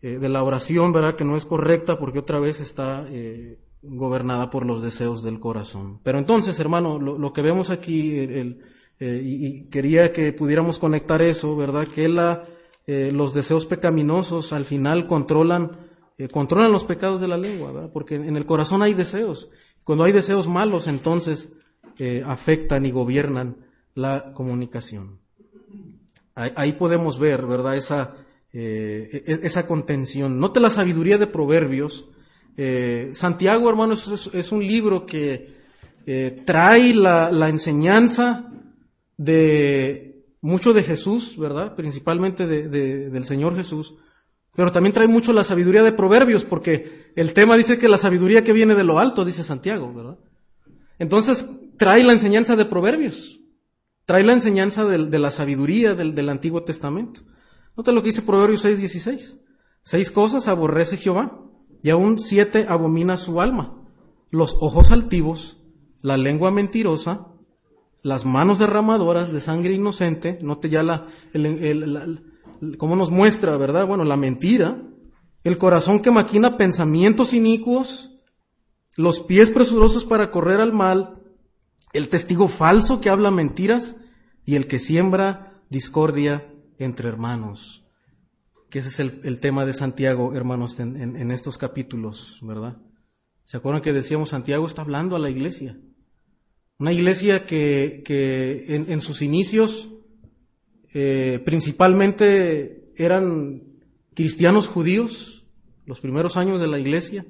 eh, 0.00 0.18
de, 0.18 0.28
la 0.30 0.42
oración, 0.42 0.92
¿verdad? 0.92 1.16
Que 1.16 1.24
no 1.24 1.36
es 1.36 1.44
correcta 1.44 1.98
porque 1.98 2.20
otra 2.20 2.40
vez 2.40 2.60
está 2.60 3.04
eh, 3.10 3.58
gobernada 3.82 4.48
por 4.48 4.64
los 4.64 4.80
deseos 4.80 5.22
del 5.22 5.38
corazón. 5.38 6.00
Pero 6.02 6.18
entonces, 6.18 6.58
hermano, 6.60 6.98
lo, 6.98 7.32
que 7.34 7.42
vemos 7.42 7.68
aquí, 7.68 8.18
el, 8.18 8.62
eh, 9.00 9.20
y, 9.22 9.68
quería 9.68 10.14
que 10.14 10.32
pudiéramos 10.32 10.78
conectar 10.78 11.20
eso, 11.20 11.54
¿verdad? 11.56 11.86
Que 11.86 12.08
la, 12.08 12.46
los 12.86 13.32
deseos 13.32 13.64
pecaminosos 13.66 14.52
al 14.52 14.64
final 14.64 15.06
controlan, 15.06 15.91
eh, 16.24 16.28
controlan 16.28 16.72
los 16.72 16.84
pecados 16.84 17.20
de 17.20 17.28
la 17.28 17.38
lengua, 17.38 17.72
¿verdad? 17.72 17.90
Porque 17.92 18.16
en 18.16 18.36
el 18.36 18.46
corazón 18.46 18.82
hay 18.82 18.94
deseos. 18.94 19.50
Cuando 19.84 20.04
hay 20.04 20.12
deseos 20.12 20.48
malos, 20.48 20.86
entonces 20.86 21.52
afectan 22.24 22.84
y 22.84 22.90
gobiernan 22.90 23.58
la 23.94 24.32
comunicación. 24.32 25.20
Ahí, 26.34 26.72
podemos 26.72 27.18
ver, 27.18 27.46
¿verdad? 27.46 27.76
Esa, 27.76 28.16
e, 28.52 29.22
e, 29.26 29.40
esa 29.46 29.66
contención. 29.66 30.40
Note 30.40 30.58
la 30.58 30.70
sabiduría 30.70 31.18
de 31.18 31.26
Proverbios, 31.26 32.06
eh, 32.56 33.10
Santiago, 33.14 33.68
hermanos, 33.70 34.30
es, 34.34 34.52
un 34.52 34.66
libro 34.66 35.06
que 35.06 35.54
eh, 36.06 36.42
trae 36.44 36.94
la, 36.94 37.48
enseñanza 37.48 38.52
de 39.16 40.26
mucho 40.40 40.72
de 40.72 40.82
Jesús, 40.82 41.38
¿verdad? 41.38 41.74
Principalmente 41.76 42.46
del 42.46 43.24
Señor 43.24 43.56
Jesús, 43.56 43.94
pero 44.54 44.72
también 44.72 44.92
trae 44.92 45.08
mucho 45.08 45.32
la 45.32 45.44
sabiduría 45.44 45.82
de 45.82 45.92
Proverbios, 45.92 46.44
porque 46.44 47.12
el 47.16 47.32
tema 47.32 47.56
dice 47.56 47.78
que 47.78 47.88
la 47.88 47.96
sabiduría 47.96 48.44
que 48.44 48.52
viene 48.52 48.74
de 48.74 48.84
lo 48.84 48.98
alto, 48.98 49.24
dice 49.24 49.42
Santiago, 49.42 49.92
¿verdad? 49.94 50.18
Entonces 50.98 51.48
trae 51.78 52.04
la 52.04 52.12
enseñanza 52.12 52.54
de 52.56 52.66
Proverbios, 52.66 53.40
trae 54.04 54.24
la 54.24 54.34
enseñanza 54.34 54.84
de, 54.84 55.18
la 55.18 55.30
sabiduría 55.30 55.94
del, 55.94 56.14
del, 56.14 56.28
Antiguo 56.28 56.64
Testamento. 56.64 57.22
Nota 57.76 57.92
lo 57.92 58.02
que 58.02 58.08
dice 58.08 58.22
Proverbios 58.22 58.64
6:16. 58.64 59.38
Seis 59.82 60.10
cosas 60.10 60.48
aborrece 60.48 60.96
Jehová 60.96 61.40
y 61.82 61.90
aún 61.90 62.20
siete 62.20 62.66
abomina 62.68 63.16
su 63.16 63.40
alma, 63.40 63.82
los 64.30 64.56
ojos 64.60 64.90
altivos, 64.92 65.56
la 66.02 66.16
lengua 66.16 66.50
mentirosa, 66.50 67.28
las 68.02 68.24
manos 68.24 68.58
derramadoras 68.58 69.32
de 69.32 69.40
sangre 69.40 69.72
inocente, 69.72 70.38
note 70.42 70.68
ya 70.68 70.82
la, 70.82 71.08
cómo 72.78 72.96
nos 72.96 73.10
muestra, 73.10 73.56
¿verdad? 73.56 73.86
Bueno, 73.86 74.04
la 74.04 74.16
mentira, 74.16 74.82
el 75.44 75.58
corazón 75.58 76.00
que 76.00 76.10
maquina 76.10 76.56
pensamientos 76.56 77.32
inicuos, 77.32 78.10
los 78.96 79.20
pies 79.20 79.50
presurosos 79.50 80.04
para 80.04 80.30
correr 80.30 80.60
al 80.60 80.72
mal, 80.72 81.20
el 81.92 82.08
testigo 82.08 82.48
falso 82.48 83.00
que 83.00 83.10
habla 83.10 83.30
mentiras 83.30 83.96
y 84.44 84.54
el 84.54 84.66
que 84.66 84.78
siembra 84.78 85.62
discordia 85.68 86.46
entre 86.78 87.08
hermanos 87.08 87.82
que 88.72 88.78
ese 88.78 88.88
es 88.88 88.98
el, 89.00 89.38
tema 89.38 89.66
de 89.66 89.74
Santiago, 89.74 90.34
hermanos, 90.34 90.80
en, 90.80 91.30
estos 91.30 91.58
capítulos, 91.58 92.38
¿verdad? 92.40 92.78
¿Se 93.44 93.58
acuerdan 93.58 93.82
que 93.82 93.92
decíamos 93.92 94.30
Santiago 94.30 94.66
está 94.66 94.80
hablando 94.80 95.14
a 95.14 95.18
la 95.18 95.28
iglesia? 95.28 95.76
Una 96.78 96.90
iglesia 96.90 97.44
que, 97.44 98.02
en, 98.66 99.00
sus 99.02 99.20
inicios 99.20 99.90
eh, 100.94 101.40
principalmente 101.44 102.92
eran 102.96 103.62
cristianos 104.14 104.68
judíos, 104.68 105.46
los 105.86 106.00
primeros 106.00 106.36
años 106.36 106.60
de 106.60 106.68
la 106.68 106.78
iglesia, 106.78 107.26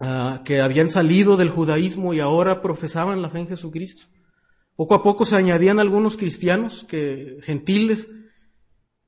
ah, 0.00 0.42
que 0.44 0.60
habían 0.60 0.90
salido 0.90 1.36
del 1.36 1.50
judaísmo 1.50 2.14
y 2.14 2.20
ahora 2.20 2.62
profesaban 2.62 3.22
la 3.22 3.30
fe 3.30 3.40
en 3.40 3.48
Jesucristo. 3.48 4.06
Poco 4.76 4.94
a 4.94 5.02
poco 5.02 5.24
se 5.24 5.36
añadían 5.36 5.78
algunos 5.78 6.16
cristianos 6.18 6.84
que, 6.84 7.38
gentiles 7.42 8.08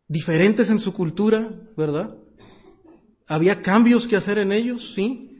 diferentes 0.07 0.71
en 0.71 0.79
su 0.79 0.95
cultura, 0.95 1.51
¿verdad? 1.77 2.17
Había 3.27 3.61
cambios 3.61 4.09
que 4.09 4.17
hacer 4.17 4.39
en 4.39 4.53
ellos, 4.53 4.95
sí. 4.95 5.38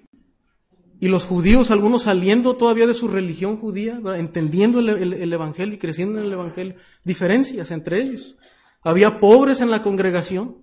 Y 1.01 1.09
los 1.09 1.25
judíos, 1.25 1.71
algunos 1.71 2.03
saliendo 2.03 2.57
todavía 2.57 2.87
de 2.87 2.95
su 2.95 3.07
religión 3.07 3.57
judía, 3.59 4.01
entendiendo 4.17 4.81
el, 4.81 5.33
Evangelio 5.33 5.75
y 5.75 5.79
creciendo 5.79 6.19
en 6.19 6.27
el 6.27 6.33
Evangelio, 6.33 6.75
diferencias 7.05 7.71
entre 7.71 8.03
ellos. 8.03 8.37
Había 8.83 9.21
pobres 9.21 9.61
en 9.61 9.71
la 9.71 9.83
congregación 9.83 10.57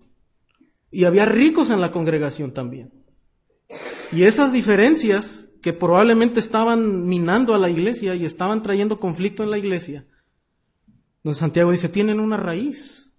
y 0.91 1.05
había 1.05 1.25
ricos 1.25 1.69
en 1.69 1.79
la 1.79 1.91
congregación 1.91 2.53
también. 2.53 2.91
Y 4.11 4.23
esas 4.23 4.51
diferencias 4.51 5.47
que 5.61 5.73
probablemente 5.73 6.39
estaban 6.39 7.05
minando 7.05 7.55
a 7.55 7.57
la 7.57 7.69
iglesia 7.69 8.13
y 8.13 8.25
estaban 8.25 8.61
trayendo 8.61 8.99
conflicto 8.99 9.43
en 9.43 9.51
la 9.51 9.57
iglesia, 9.57 10.05
donde 11.23 11.39
Santiago 11.39 11.71
dice, 11.71 11.89
tienen 11.89 12.19
una 12.19 12.37
raíz. 12.37 13.15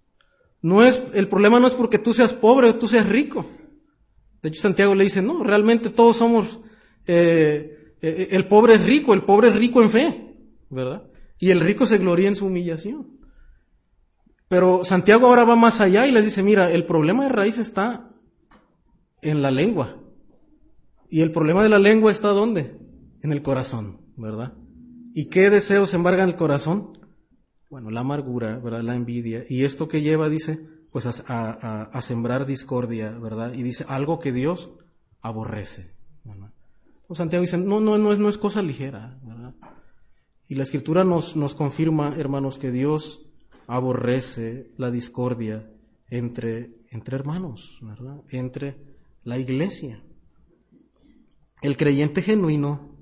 No 0.61 0.83
es, 0.83 1.01
el 1.13 1.27
problema 1.27 1.59
no 1.59 1.67
es 1.67 1.73
porque 1.73 1.99
tú 1.99 2.13
seas 2.13 2.33
pobre 2.33 2.69
o 2.69 2.75
tú 2.75 2.87
seas 2.87 3.07
rico. 3.07 3.45
De 4.41 4.49
hecho, 4.49 4.61
Santiago 4.61 4.95
le 4.95 5.03
dice, 5.03 5.21
no, 5.21 5.43
realmente 5.43 5.89
todos 5.89 6.17
somos, 6.17 6.59
eh, 7.07 7.95
eh, 8.01 8.27
el 8.31 8.47
pobre 8.47 8.75
es 8.75 8.85
rico, 8.85 9.13
el 9.13 9.23
pobre 9.23 9.49
es 9.49 9.55
rico 9.55 9.81
en 9.81 9.89
fe, 9.89 10.35
¿verdad? 10.69 11.03
Y 11.39 11.49
el 11.49 11.59
rico 11.59 11.85
se 11.85 11.97
gloria 11.97 12.27
en 12.27 12.35
su 12.35 12.45
humillación. 12.45 13.17
Pero 14.47 14.83
Santiago 14.83 15.27
ahora 15.27 15.43
va 15.43 15.55
más 15.55 15.81
allá 15.81 16.07
y 16.07 16.11
les 16.11 16.23
dice, 16.23 16.43
mira, 16.43 16.71
el 16.71 16.85
problema 16.85 17.23
de 17.23 17.29
raíz 17.29 17.57
está 17.57 18.11
en 19.21 19.41
la 19.41 19.51
lengua. 19.51 19.97
Y 21.09 21.21
el 21.21 21.31
problema 21.31 21.63
de 21.63 21.69
la 21.69 21.79
lengua 21.79 22.11
está 22.11 22.29
¿dónde? 22.29 22.77
En 23.21 23.31
el 23.31 23.41
corazón, 23.41 24.01
¿verdad? 24.15 24.53
¿Y 25.13 25.25
qué 25.25 25.49
deseos 25.49 25.93
embargan 25.93 26.29
el 26.29 26.35
corazón? 26.35 26.93
Bueno, 27.69 27.89
la 27.89 28.01
amargura, 28.01 28.57
¿verdad? 28.59 28.81
La 28.81 28.95
envidia. 28.95 29.43
Y 29.49 29.63
esto 29.63 29.87
que 29.87 30.01
lleva, 30.01 30.29
dice, 30.29 30.59
pues 30.91 31.05
a, 31.27 32.01
sembrar 32.01 32.45
discordia, 32.45 33.11
¿verdad? 33.11 33.53
Y 33.53 33.63
dice 33.63 33.85
algo 33.87 34.19
que 34.19 34.31
Dios 34.31 34.71
aborrece. 35.21 35.93
Pues 36.23 36.37
Santiago 37.15 37.41
dice, 37.41 37.57
no, 37.57 37.79
no, 37.79 37.97
no 37.97 38.11
es, 38.11 38.19
no 38.19 38.29
es 38.29 38.37
cosa 38.37 38.61
ligera, 38.61 39.17
¿verdad? 39.23 39.55
Y 40.47 40.55
la 40.55 40.63
escritura 40.63 41.03
nos, 41.03 41.35
nos 41.35 41.55
confirma, 41.55 42.15
hermanos, 42.17 42.57
que 42.57 42.71
Dios 42.71 43.25
aborrece 43.67 44.71
la 44.77 44.91
discordia 44.91 45.69
entre, 46.09 46.77
entre 46.89 47.15
hermanos, 47.15 47.77
¿verdad? 47.81 48.21
Entre 48.29 48.77
la 49.23 49.37
iglesia. 49.37 50.03
El 51.61 51.75
creyente 51.75 52.21
genuino, 52.21 52.95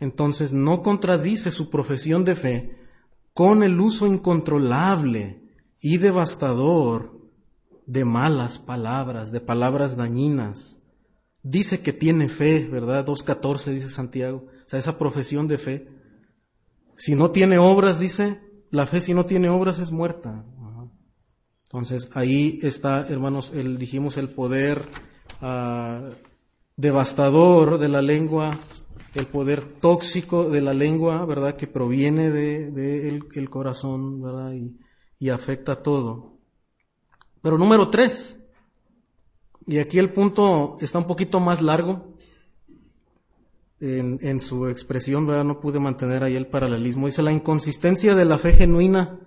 entonces, 0.00 0.52
no 0.52 0.82
contradice 0.82 1.50
su 1.50 1.70
profesión 1.70 2.24
de 2.24 2.34
fe 2.34 2.78
con 3.32 3.62
el 3.62 3.78
uso 3.80 4.06
incontrolable 4.06 5.42
y 5.80 5.98
devastador 5.98 7.18
de 7.86 8.04
malas 8.04 8.58
palabras, 8.58 9.30
de 9.30 9.40
palabras 9.40 9.96
dañinas. 9.96 10.77
Dice 11.48 11.80
que 11.80 11.92
tiene 11.92 12.28
fe, 12.28 12.68
¿verdad? 12.70 13.06
2.14 13.06 13.72
dice 13.72 13.88
Santiago, 13.88 14.46
o 14.46 14.68
sea, 14.68 14.78
esa 14.78 14.98
profesión 14.98 15.48
de 15.48 15.58
fe. 15.58 15.88
Si 16.96 17.14
no 17.14 17.30
tiene 17.30 17.58
obras, 17.58 17.98
dice, 17.98 18.40
la 18.70 18.86
fe 18.86 19.00
si 19.00 19.14
no 19.14 19.24
tiene 19.24 19.48
obras 19.48 19.78
es 19.78 19.92
muerta. 19.92 20.44
Entonces 21.64 22.10
ahí 22.14 22.58
está, 22.62 23.06
hermanos, 23.08 23.52
el, 23.54 23.78
dijimos 23.78 24.16
el 24.16 24.28
poder 24.28 24.82
ah, 25.40 26.10
devastador 26.76 27.78
de 27.78 27.88
la 27.88 28.02
lengua 28.02 28.58
el 29.14 29.26
poder 29.26 29.62
tóxico 29.80 30.48
de 30.48 30.60
la 30.60 30.74
lengua, 30.74 31.24
¿verdad? 31.24 31.56
Que 31.56 31.66
proviene 31.66 32.30
de, 32.30 33.08
el, 33.34 33.50
corazón, 33.50 34.22
¿verdad? 34.22 34.52
Y, 35.18 35.30
afecta 35.30 35.82
todo. 35.82 36.38
Pero 37.42 37.58
número 37.58 37.90
tres, 37.90 38.47
y 39.68 39.78
aquí 39.78 39.98
el 39.98 40.10
punto 40.10 40.78
está 40.80 40.98
un 40.98 41.06
poquito 41.06 41.40
más 41.40 41.60
largo 41.60 42.14
en, 43.80 44.40
su 44.40 44.66
expresión, 44.66 45.26
¿verdad? 45.26 45.44
No 45.44 45.60
pude 45.60 45.78
mantener 45.78 46.24
ahí 46.24 46.36
el 46.36 46.46
paralelismo. 46.46 47.06
Dice 47.06 47.22
la 47.22 47.32
inconsistencia 47.32 48.14
de 48.14 48.24
la 48.24 48.38
fe 48.38 48.54
genuina 48.54 49.20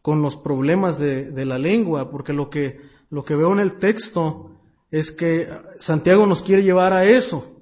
con 0.00 0.22
los 0.22 0.36
problemas 0.36 0.98
de, 0.98 1.44
la 1.44 1.58
lengua, 1.58 2.10
porque 2.10 2.32
lo 2.32 2.48
que, 2.48 2.80
lo 3.10 3.26
que 3.26 3.36
veo 3.36 3.52
en 3.52 3.60
el 3.60 3.74
texto 3.74 4.52
es 4.90 5.12
que 5.12 5.48
Santiago 5.78 6.26
nos 6.26 6.42
quiere 6.42 6.62
llevar 6.62 6.94
a 6.94 7.04
eso 7.04 7.54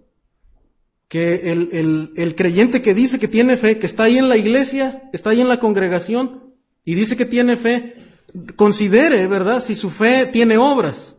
que 1.09 1.51
el, 1.51 2.35
creyente 2.37 2.83
que 2.83 2.95
dice 2.95 3.19
que 3.19 3.29
tiene 3.29 3.57
fe, 3.57 3.79
que 3.79 3.87
está 3.87 4.05
ahí 4.05 4.17
en 4.17 4.29
la 4.29 4.37
iglesia, 4.37 5.11
está 5.13 5.31
ahí 5.31 5.41
en 5.41 5.49
la 5.49 5.61
congregación 5.61 6.55
y 6.85 6.95
dice 6.95 7.17
que 7.17 7.27
tiene 7.27 7.57
fe, 7.57 7.97
considere, 8.57 9.27
¿verdad? 9.27 9.61
Si 9.61 9.75
su 9.75 9.91
fe 9.91 10.27
tiene 10.33 10.57
obras, 10.57 11.17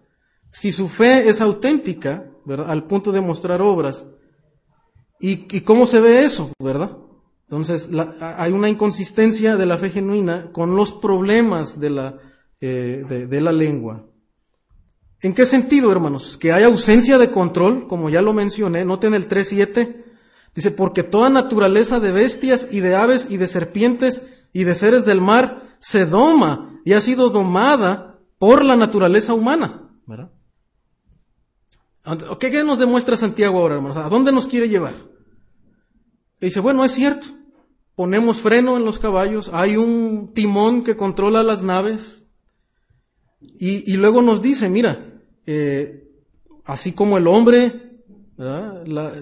si 0.54 0.72
su 0.72 0.88
fe 0.88 1.28
es 1.28 1.42
auténtica, 1.42 2.30
¿verdad? 2.46 2.70
Al 2.70 2.86
punto 2.86 3.12
de 3.12 3.22
mostrar 3.22 3.62
obras. 3.62 4.06
¿Y, 5.20 5.62
cómo 5.62 5.86
se 5.86 6.00
ve 6.00 6.24
eso, 6.24 6.52
verdad? 6.60 6.98
Entonces, 7.50 7.90
hay 8.20 8.52
una 8.52 8.70
inconsistencia 8.70 9.58
de 9.58 9.66
la 9.66 9.78
fe 9.78 9.90
genuina 9.90 10.52
con 10.52 10.76
los 10.76 10.92
problemas 10.92 11.80
de 11.80 11.90
la, 11.90 12.20
eh, 12.62 13.28
de, 13.30 13.42
la 13.42 13.52
lengua. 13.52 14.06
¿En 15.22 15.34
qué 15.34 15.46
sentido, 15.46 15.92
hermanos? 15.92 16.38
Que 16.38 16.52
hay 16.52 16.64
ausencia 16.64 17.18
de 17.18 17.32
control, 17.32 17.88
como 17.88 18.10
ya 18.10 18.22
lo 18.22 18.34
mencioné, 18.34 18.86
noten 18.86 19.14
el 19.14 19.30
3.7, 19.30 20.04
dice, 20.54 20.72
porque 20.72 21.04
toda 21.04 21.30
naturaleza 21.30 22.00
de 22.00 22.12
bestias 22.12 22.68
y 22.70 22.82
de 22.82 22.96
aves 22.96 23.28
y 23.30 23.38
de 23.38 23.48
serpientes 23.48 24.24
y 24.52 24.66
de 24.66 24.76
seres 24.76 25.06
del 25.06 25.22
mar 25.22 25.78
se 25.80 26.06
doma 26.06 26.82
y 26.86 26.94
ha 26.94 27.02
sido 27.02 27.30
domada 27.30 28.20
por 28.38 28.66
la 28.66 28.76
naturaleza 28.76 29.34
humana. 29.34 29.90
¿verdad? 30.06 30.32
¿Qué, 32.40 32.64
nos 32.64 32.80
demuestra 32.80 33.16
Santiago 33.16 33.60
ahora, 33.60 33.76
hermanos? 33.76 33.98
¿A 33.98 34.10
dónde 34.10 34.32
nos 34.32 34.48
quiere 34.48 34.68
llevar? 34.70 34.96
dice, 36.42 36.60
bueno, 36.60 36.84
es 36.84 36.92
cierto. 36.92 37.28
Ponemos 37.96 38.38
freno 38.38 38.76
en 38.76 38.84
los 38.84 39.00
caballos, 39.00 39.50
hay 39.54 39.78
un 39.78 40.34
timón 40.34 40.84
que 40.84 40.98
controla 40.98 41.42
las 41.44 41.62
naves. 41.62 42.26
Y, 43.40 43.96
luego 43.96 44.22
nos 44.22 44.42
dice, 44.42 44.68
mira, 44.68 45.22
eh, 45.46 46.10
así 46.66 46.92
como 46.92 47.18
el 47.18 47.28
hombre 47.28 48.02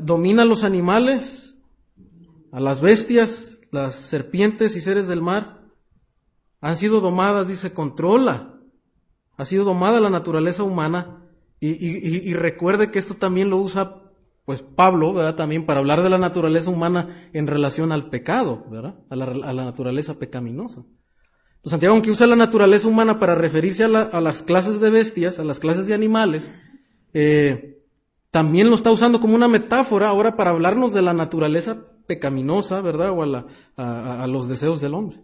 domina 0.02 0.44
a 0.44 0.46
los 0.46 0.64
animales, 0.64 1.60
a 2.52 2.60
las 2.60 2.82
bestias, 2.82 3.62
las 3.72 3.96
serpientes 3.96 4.76
y 4.76 4.82
seres 4.82 5.08
del 5.08 5.22
mar, 5.22 5.62
han 6.60 6.78
sido 6.78 7.02
domadas, 7.02 7.48
dice, 7.48 7.74
controla. 7.74 8.60
Ha 9.38 9.46
sido 9.46 9.64
domada 9.64 10.00
la 10.00 10.10
naturaleza 10.10 10.64
humana 10.64 11.21
y, 11.64 12.34
recuerde 12.34 12.90
que 12.90 12.98
esto 12.98 13.14
también 13.14 13.52
lo 13.52 13.58
usa 13.58 14.02
pues 14.46 14.64
Pablo, 14.64 15.14
¿verdad? 15.14 15.36
También 15.36 15.68
para 15.68 15.80
hablar 15.80 16.02
de 16.02 16.10
la 16.10 16.18
naturaleza 16.18 16.72
humana 16.72 17.30
en 17.34 17.46
relación 17.46 17.92
al 17.92 18.10
pecado, 18.10 18.66
¿verdad? 18.72 18.96
A 19.12 19.16
la, 19.16 19.64
naturaleza 19.64 20.18
pecaminosa. 20.18 20.84
Pues 21.62 21.70
Santiago, 21.70 21.94
aunque 21.94 22.10
usa 22.10 22.26
la 22.26 22.36
naturaleza 22.36 22.88
humana 22.88 23.20
para 23.20 23.36
referirse 23.36 23.84
a, 23.84 23.88
las 23.88 24.42
clases 24.42 24.80
de 24.80 24.90
bestias, 24.90 25.38
a 25.38 25.44
las 25.44 25.60
clases 25.60 25.86
de 25.86 25.94
animales, 25.94 26.50
eh, 27.14 27.84
también 28.32 28.70
lo 28.70 28.76
está 28.76 28.90
usando 28.90 29.22
como 29.22 29.36
una 29.36 29.48
metáfora 29.48 30.10
ahora 30.10 30.36
para 30.36 30.50
hablarnos 30.50 30.94
de 30.94 31.04
la 31.04 31.14
naturaleza 31.14 31.86
pecaminosa, 32.08 32.82
¿verdad? 32.82 33.12
O 33.12 33.22
a, 33.22 34.24
a 34.24 34.26
los 34.26 34.48
deseos 34.48 34.82
del 34.82 34.96
hombre. 34.96 35.18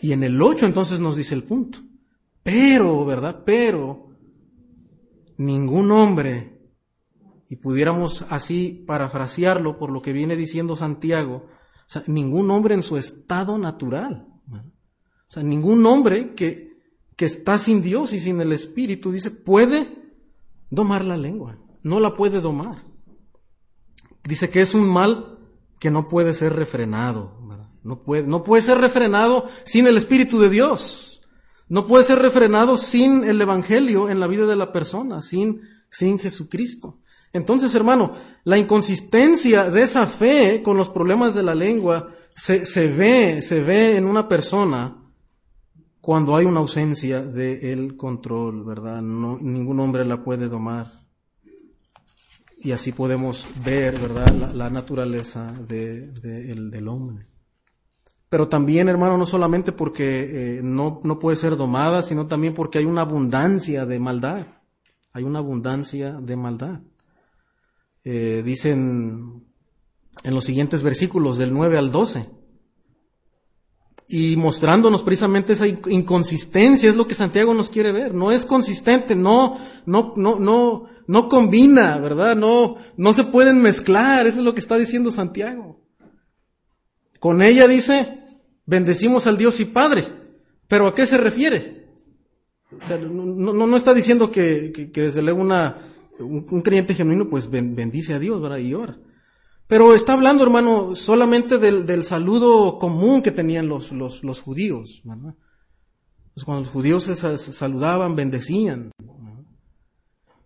Y 0.00 0.12
en 0.12 0.24
el 0.24 0.40
8 0.40 0.64
entonces 0.64 0.98
nos 0.98 1.14
dice 1.14 1.34
el 1.34 1.42
punto. 1.42 1.80
Pero, 2.42 3.04
¿verdad? 3.04 3.42
Pero 3.44 4.05
ningún 5.36 5.90
hombre, 5.90 6.56
y 7.48 7.56
pudiéramos 7.56 8.24
así 8.30 8.84
parafrasearlo 8.86 9.78
por 9.78 9.90
lo 9.90 10.02
que 10.02 10.12
viene 10.12 10.36
diciendo 10.36 10.76
Santiago, 10.76 11.46
o 11.46 11.88
sea, 11.90 12.02
ningún 12.06 12.50
hombre 12.50 12.74
en 12.74 12.82
su 12.82 12.96
estado 12.96 13.58
natural, 13.58 14.26
o 15.28 15.32
sea, 15.32 15.42
ningún 15.42 15.84
hombre 15.86 16.34
que, 16.34 16.78
que 17.16 17.24
está 17.24 17.58
sin 17.58 17.82
Dios 17.82 18.12
y 18.12 18.18
sin 18.18 18.40
el 18.40 18.52
Espíritu, 18.52 19.12
dice, 19.12 19.30
puede 19.30 19.86
domar 20.70 21.04
la 21.04 21.16
lengua, 21.16 21.58
no 21.82 22.00
la 22.00 22.16
puede 22.16 22.40
domar. 22.40 22.84
Dice 24.24 24.50
que 24.50 24.60
es 24.60 24.74
un 24.74 24.88
mal 24.88 25.38
que 25.78 25.90
no 25.90 26.08
puede 26.08 26.34
ser 26.34 26.54
refrenado, 26.54 27.38
no 27.84 28.02
puede, 28.02 28.24
no 28.24 28.42
puede 28.42 28.62
ser 28.62 28.78
refrenado 28.78 29.46
sin 29.64 29.86
el 29.86 29.96
Espíritu 29.96 30.40
de 30.40 30.50
Dios. 30.50 31.05
No 31.68 31.86
puede 31.86 32.04
ser 32.04 32.18
refrenado 32.20 32.76
sin 32.76 33.24
el 33.24 33.40
Evangelio 33.40 34.08
en 34.08 34.20
la 34.20 34.26
vida 34.26 34.46
de 34.46 34.56
la 34.56 34.72
persona, 34.72 35.20
sin, 35.20 35.62
sin 35.90 36.18
Jesucristo. 36.18 37.00
Entonces, 37.32 37.74
hermano, 37.74 38.14
la 38.44 38.56
inconsistencia 38.56 39.68
de 39.70 39.82
esa 39.82 40.06
fe 40.06 40.62
con 40.62 40.76
los 40.76 40.88
problemas 40.88 41.34
de 41.34 41.42
la 41.42 41.54
lengua 41.54 42.14
se, 42.34 42.64
se 42.64 42.86
ve, 42.86 43.42
se 43.42 43.62
ve 43.62 43.96
en 43.96 44.06
una 44.06 44.28
persona 44.28 45.02
cuando 46.06 46.36
hay 46.36 46.46
una 46.46 46.60
ausencia 46.60 47.20
del 47.20 47.96
control, 47.96 48.64
¿verdad? 48.64 49.02
No, 49.02 49.38
ningún 49.40 49.80
hombre 49.80 50.04
la 50.04 50.22
puede 50.22 50.48
domar. 50.48 51.04
Y 52.58 52.70
así 52.70 52.92
podemos 52.92 53.44
ver, 53.64 53.98
¿verdad?, 53.98 54.52
la, 54.54 54.70
naturaleza 54.70 55.52
de, 55.66 56.12
del 56.12 56.86
hombre. 56.86 57.26
Pero 58.28 58.48
también, 58.48 58.88
hermano, 58.88 59.16
no 59.16 59.26
solamente 59.26 59.72
porque 59.72 60.58
eh, 60.58 60.60
no, 60.62 61.00
no 61.04 61.18
puede 61.18 61.36
ser 61.36 61.56
domada, 61.56 62.02
sino 62.02 62.26
también 62.26 62.54
porque 62.54 62.78
hay 62.78 62.84
una 62.84 63.02
abundancia 63.02 63.86
de 63.86 64.00
maldad. 64.00 64.46
Hay 65.12 65.22
una 65.22 65.38
abundancia 65.38 66.12
de 66.12 66.36
maldad. 66.36 66.80
Eh, 68.04 68.42
dicen 68.44 69.44
en 70.22 70.34
los 70.34 70.44
siguientes 70.44 70.82
versículos 70.82 71.38
del 71.38 71.52
9 71.52 71.78
al 71.78 71.92
12. 71.92 72.28
Y 74.08 74.36
mostrándonos 74.36 75.02
precisamente 75.02 75.52
esa 75.52 75.66
inconsistencia 75.66 76.88
es 76.88 76.96
lo 76.96 77.06
que 77.06 77.14
Santiago 77.14 77.54
nos 77.54 77.70
quiere 77.70 77.92
ver. 77.92 78.14
No 78.14 78.30
es 78.30 78.44
consistente, 78.44 79.16
no, 79.16 79.56
no, 79.84 80.14
no, 80.16 80.38
no, 80.38 80.86
no 81.06 81.28
combina, 81.28 81.98
¿verdad? 81.98 82.36
No, 82.36 82.76
no 82.96 83.12
se 83.12 83.24
pueden 83.24 83.60
mezclar. 83.60 84.26
Eso 84.26 84.38
es 84.38 84.44
lo 84.44 84.54
que 84.54 84.60
está 84.60 84.78
diciendo 84.78 85.10
Santiago. 85.10 85.85
Con 87.18 87.42
ella 87.42 87.66
dice, 87.68 88.20
bendecimos 88.64 89.26
al 89.26 89.38
Dios 89.38 89.60
y 89.60 89.64
Padre. 89.64 90.04
Pero 90.68 90.86
¿a 90.86 90.94
qué 90.94 91.06
se 91.06 91.18
refiere? 91.18 91.86
O 92.72 92.86
sea, 92.86 92.98
no, 92.98 93.52
no, 93.52 93.76
está 93.76 93.94
diciendo 93.94 94.30
que, 94.30 94.90
desde 94.92 95.22
luego 95.22 95.40
una, 95.40 95.78
un, 96.18 96.62
creyente 96.62 96.94
genuino 96.94 97.28
pues 97.28 97.48
bendice 97.48 98.14
a 98.14 98.18
Dios 98.18 98.40
¿verdad? 98.42 98.58
y 98.58 98.74
ora. 98.74 98.98
Pero 99.68 99.94
está 99.94 100.12
hablando, 100.12 100.44
hermano, 100.44 100.94
solamente 100.94 101.58
del, 101.58 102.02
saludo 102.02 102.78
común 102.78 103.22
que 103.22 103.32
tenían 103.32 103.68
los, 103.68 103.92
los, 103.92 104.40
judíos. 104.40 105.00
¿verdad? 105.04 105.34
Pues 106.34 106.44
cuando 106.44 106.64
los 106.64 106.72
judíos 106.72 107.04
se 107.04 107.16
saludaban, 107.16 108.14
bendecían. 108.14 108.92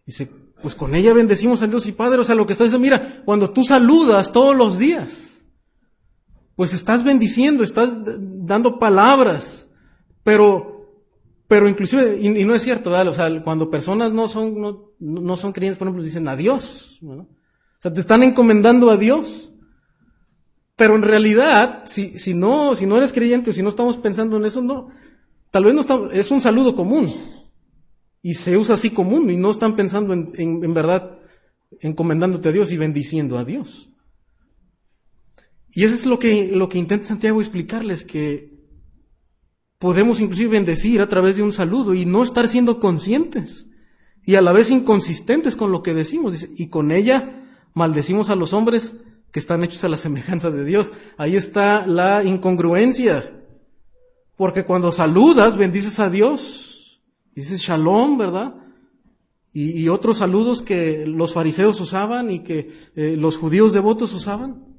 Dice, 0.07 0.31
pues 0.62 0.75
con 0.75 0.95
ella 0.95 1.12
bendecimos 1.12 1.62
al 1.62 1.71
Dios 1.71 1.87
y 1.87 1.93
Padre. 1.93 2.21
O 2.21 2.25
sea, 2.25 2.35
lo 2.35 2.47
que 2.47 2.53
está 2.53 2.64
diciendo, 2.64 2.83
mira, 2.83 3.23
cuando 3.25 3.51
tú 3.51 3.64
saludas 3.64 4.33
todos 4.33 4.57
los 4.57 4.79
días, 4.79 5.30
pues 6.61 6.75
estás 6.75 7.03
bendiciendo, 7.03 7.65
estás 7.65 7.91
dando 8.05 8.79
palabras, 8.79 9.67
pero, 10.23 10.93
pero 11.49 11.67
inclusive, 11.67 12.19
y, 12.21 12.45
no 12.45 12.55
es 12.55 12.61
cierto. 12.61 12.91
O 12.91 13.15
sea, 13.15 13.43
cuando 13.43 13.71
personas 13.71 14.13
no 14.13 14.29
son, 14.29 14.61
no, 14.61 14.93
no 14.99 15.37
son 15.39 15.53
creyentes, 15.53 15.79
por 15.79 15.89
ejemplo, 15.89 16.05
dicen 16.05 16.29
adiós, 16.29 16.99
¿no? 17.01 17.15
O 17.15 17.29
sea, 17.79 17.91
te 17.95 18.01
están 18.01 18.23
encomendando 18.23 18.91
a 18.91 18.99
Dios. 18.99 19.51
Pero 20.77 20.97
en 20.97 21.01
realidad, 21.01 21.85
si, 21.87 22.19
si 22.19 22.35
no, 22.35 22.77
si 22.77 22.85
no 22.85 22.99
eres 22.99 23.15
creyente, 23.15 23.55
si 23.55 23.63
no 23.63 23.71
estamos 23.71 23.97
pensando 23.97 24.37
en 24.37 24.45
eso, 24.45 24.61
no, 24.61 24.91
tal 25.51 25.65
vez 25.65 25.75
no 25.75 25.81
está, 25.81 25.99
es 26.13 26.31
un 26.31 26.43
saludo 26.43 26.77
común. 26.77 27.11
Y 28.21 28.35
se 28.35 28.59
usa 28.59 28.75
así 28.75 28.91
común 28.91 29.31
y 29.31 29.37
no 29.39 29.51
están 29.51 29.77
pensando 29.77 30.13
en, 30.13 30.31
en, 30.35 30.63
en 30.63 30.75
verdad 30.75 31.21
encomendándote 31.81 32.51
a 32.51 32.53
Dios 32.53 32.71
y 32.71 32.77
bendiciendo 32.77 33.39
a 33.39 33.47
Dios. 33.47 33.91
Y 35.73 35.85
eso 35.85 35.95
es 35.95 36.07
lo 36.07 36.18
que, 36.18 36.51
lo 36.55 36.68
que 36.68 36.79
intenta 36.79 37.09
Santiago 37.09 37.41
explicarles, 37.41 38.05
que 38.05 38.51
podemos 39.79 40.21
inclusive 40.21 40.51
bendecir 40.51 41.01
a 41.01 41.09
través 41.09 41.37
de 41.37 41.43
un 41.43 41.53
saludo 41.53 41.95
y 41.95 42.05
no 42.05 42.23
estar 42.23 42.49
siendo 42.49 42.81
conscientes 42.81 43.66
y 44.25 44.37
a 44.37 44.43
la 44.43 44.53
vez 44.53 44.71
inconsistentes 44.71 45.57
con 45.57 45.73
lo 45.73 45.83
que 45.83 45.95
decimos. 45.95 46.47
y 46.57 46.68
con 46.68 46.93
ella 46.93 47.47
maldecimos 47.75 48.31
a 48.31 48.37
los 48.37 48.53
hombres 48.53 48.95
que 49.33 49.41
están 49.41 49.64
hechos 49.64 49.85
a 49.85 49.89
la 49.89 49.97
semejanza 49.97 50.51
de 50.51 50.64
Dios. 50.64 50.93
Ahí 51.16 51.37
está 51.37 51.87
la 51.87 52.25
incongruencia. 52.25 53.37
Porque 54.37 54.64
cuando 54.64 54.93
saludas, 54.93 55.57
bendices 55.57 56.01
a 56.01 56.11
Dios. 56.11 57.01
Dices 57.35 57.61
shalom, 57.61 58.18
¿verdad? 58.18 58.55
Y, 59.53 59.89
otros 59.89 60.18
saludos 60.18 60.62
que 60.62 61.07
los 61.07 61.35
fariseos 61.35 61.81
usaban 61.81 62.31
y 62.31 62.45
que 62.45 62.71
eh, 62.95 63.16
los 63.18 63.37
judíos 63.37 63.73
devotos 63.73 64.14
usaban. 64.14 64.70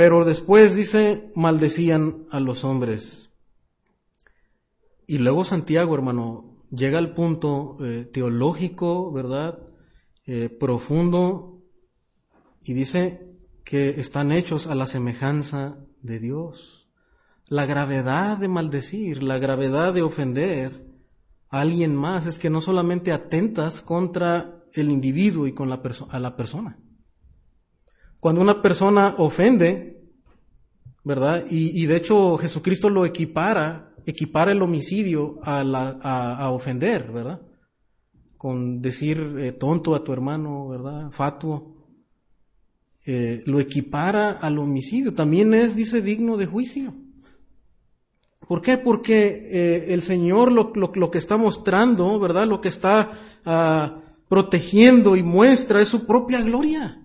Pero 0.00 0.24
después 0.24 0.74
dice, 0.74 1.30
maldecían 1.34 2.24
a 2.30 2.40
los 2.40 2.64
hombres. 2.64 3.28
Y 5.06 5.18
luego 5.18 5.44
Santiago, 5.44 5.94
hermano, 5.94 6.64
llega 6.70 6.96
al 6.96 7.12
punto 7.12 7.76
eh, 7.84 8.08
teológico, 8.10 9.12
¿verdad? 9.12 9.58
Eh, 10.24 10.48
profundo, 10.48 11.64
y 12.62 12.72
dice 12.72 13.28
que 13.62 13.90
están 14.00 14.32
hechos 14.32 14.68
a 14.68 14.74
la 14.74 14.86
semejanza 14.86 15.76
de 16.00 16.18
Dios. 16.18 16.88
La 17.44 17.66
gravedad 17.66 18.38
de 18.38 18.48
maldecir, 18.48 19.22
la 19.22 19.36
gravedad 19.36 19.92
de 19.92 20.00
ofender 20.00 20.82
a 21.50 21.60
alguien 21.60 21.94
más 21.94 22.24
es 22.24 22.38
que 22.38 22.48
no 22.48 22.62
solamente 22.62 23.12
atentas 23.12 23.82
contra 23.82 24.64
el 24.72 24.90
individuo 24.90 25.46
y 25.46 25.52
con 25.52 25.68
la 25.68 25.82
a 26.08 26.18
la 26.18 26.36
persona, 26.36 26.78
cuando 28.20 28.42
una 28.42 28.60
persona 28.60 29.14
ofende, 29.16 29.98
¿verdad? 31.02 31.46
Y, 31.50 31.86
de 31.86 31.96
hecho 31.96 32.36
Jesucristo 32.36 32.90
lo 32.90 33.06
equipara, 33.06 33.94
equipara 34.04 34.52
el 34.52 34.62
homicidio 34.62 35.38
a, 35.42 35.64
la, 35.64 35.98
a, 36.02 36.50
ofender, 36.50 37.10
¿verdad? 37.10 37.40
Con 38.36 38.82
decir 38.82 39.36
eh, 39.38 39.52
tonto 39.52 39.94
a 39.94 40.04
tu 40.04 40.12
hermano, 40.12 40.68
¿verdad? 40.68 41.10
Fatuo. 41.10 41.78
eh, 43.06 43.42
lo 43.46 43.58
equipara 43.58 44.32
al 44.32 44.58
homicidio. 44.58 45.14
También 45.14 45.54
es, 45.54 45.74
dice, 45.74 46.02
digno 46.02 46.36
de 46.36 46.46
juicio. 46.46 46.94
¿Por 48.46 48.60
qué? 48.60 48.76
Porque 48.76 49.48
eh, 49.50 49.94
el 49.94 50.02
Señor 50.02 50.52
lo, 50.52 50.72
lo, 50.74 51.10
que 51.10 51.18
está 51.18 51.36
mostrando, 51.36 52.18
¿verdad? 52.18 52.46
Lo 52.46 52.60
que 52.60 52.68
está 52.68 53.12
ah, 53.46 54.02
protegiendo 54.28 55.16
y 55.16 55.22
muestra 55.22 55.80
es 55.80 55.88
su 55.88 56.06
propia 56.06 56.42
gloria. 56.42 56.99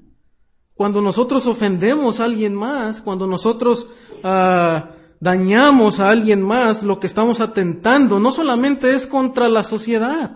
Cuando 0.75 1.01
nosotros 1.01 1.47
ofendemos 1.47 2.19
a 2.19 2.25
alguien 2.25 2.53
más, 2.53 3.01
cuando 3.01 3.25
nosotros 3.27 3.87
ah, 4.23 4.91
dañamos 5.19 5.99
a 5.99 6.09
alguien 6.09 6.41
más, 6.41 6.83
lo 6.83 6.99
que 6.99 7.07
estamos 7.07 7.39
atentando 7.39 8.19
no 8.19 8.31
solamente 8.31 8.93
es 8.93 9.07
contra 9.07 9.47
la 9.47 9.63
sociedad, 9.63 10.35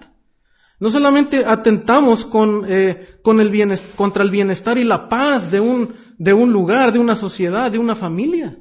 no 0.79 0.89
solamente 0.89 1.45
atentamos 1.45 2.25
con, 2.25 2.63
eh, 2.67 3.19
con 3.21 3.41
el 3.41 3.79
contra 3.97 4.23
el 4.23 4.31
bienestar 4.31 4.77
y 4.77 4.85
la 4.85 5.09
paz 5.09 5.51
de 5.51 5.59
un, 5.59 5.93
de 6.17 6.33
un 6.33 6.53
lugar, 6.53 6.93
de 6.93 6.99
una 6.99 7.17
sociedad, 7.17 7.69
de 7.69 7.79
una 7.79 7.95
familia. 7.95 8.57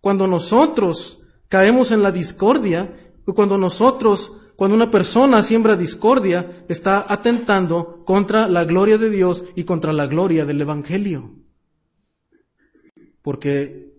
Cuando 0.00 0.26
nosotros 0.26 1.18
caemos 1.48 1.92
en 1.92 2.02
la 2.02 2.10
discordia, 2.10 2.92
cuando 3.34 3.56
nosotros, 3.56 4.32
cuando 4.56 4.74
una 4.74 4.90
persona 4.90 5.42
siembra 5.42 5.76
discordia, 5.76 6.64
está 6.68 7.04
atentando 7.06 8.02
contra 8.04 8.48
la 8.48 8.64
gloria 8.64 8.96
de 8.96 9.10
Dios 9.10 9.44
y 9.54 9.64
contra 9.64 9.92
la 9.92 10.06
gloria 10.06 10.46
del 10.46 10.62
Evangelio. 10.62 11.34
Porque 13.20 13.92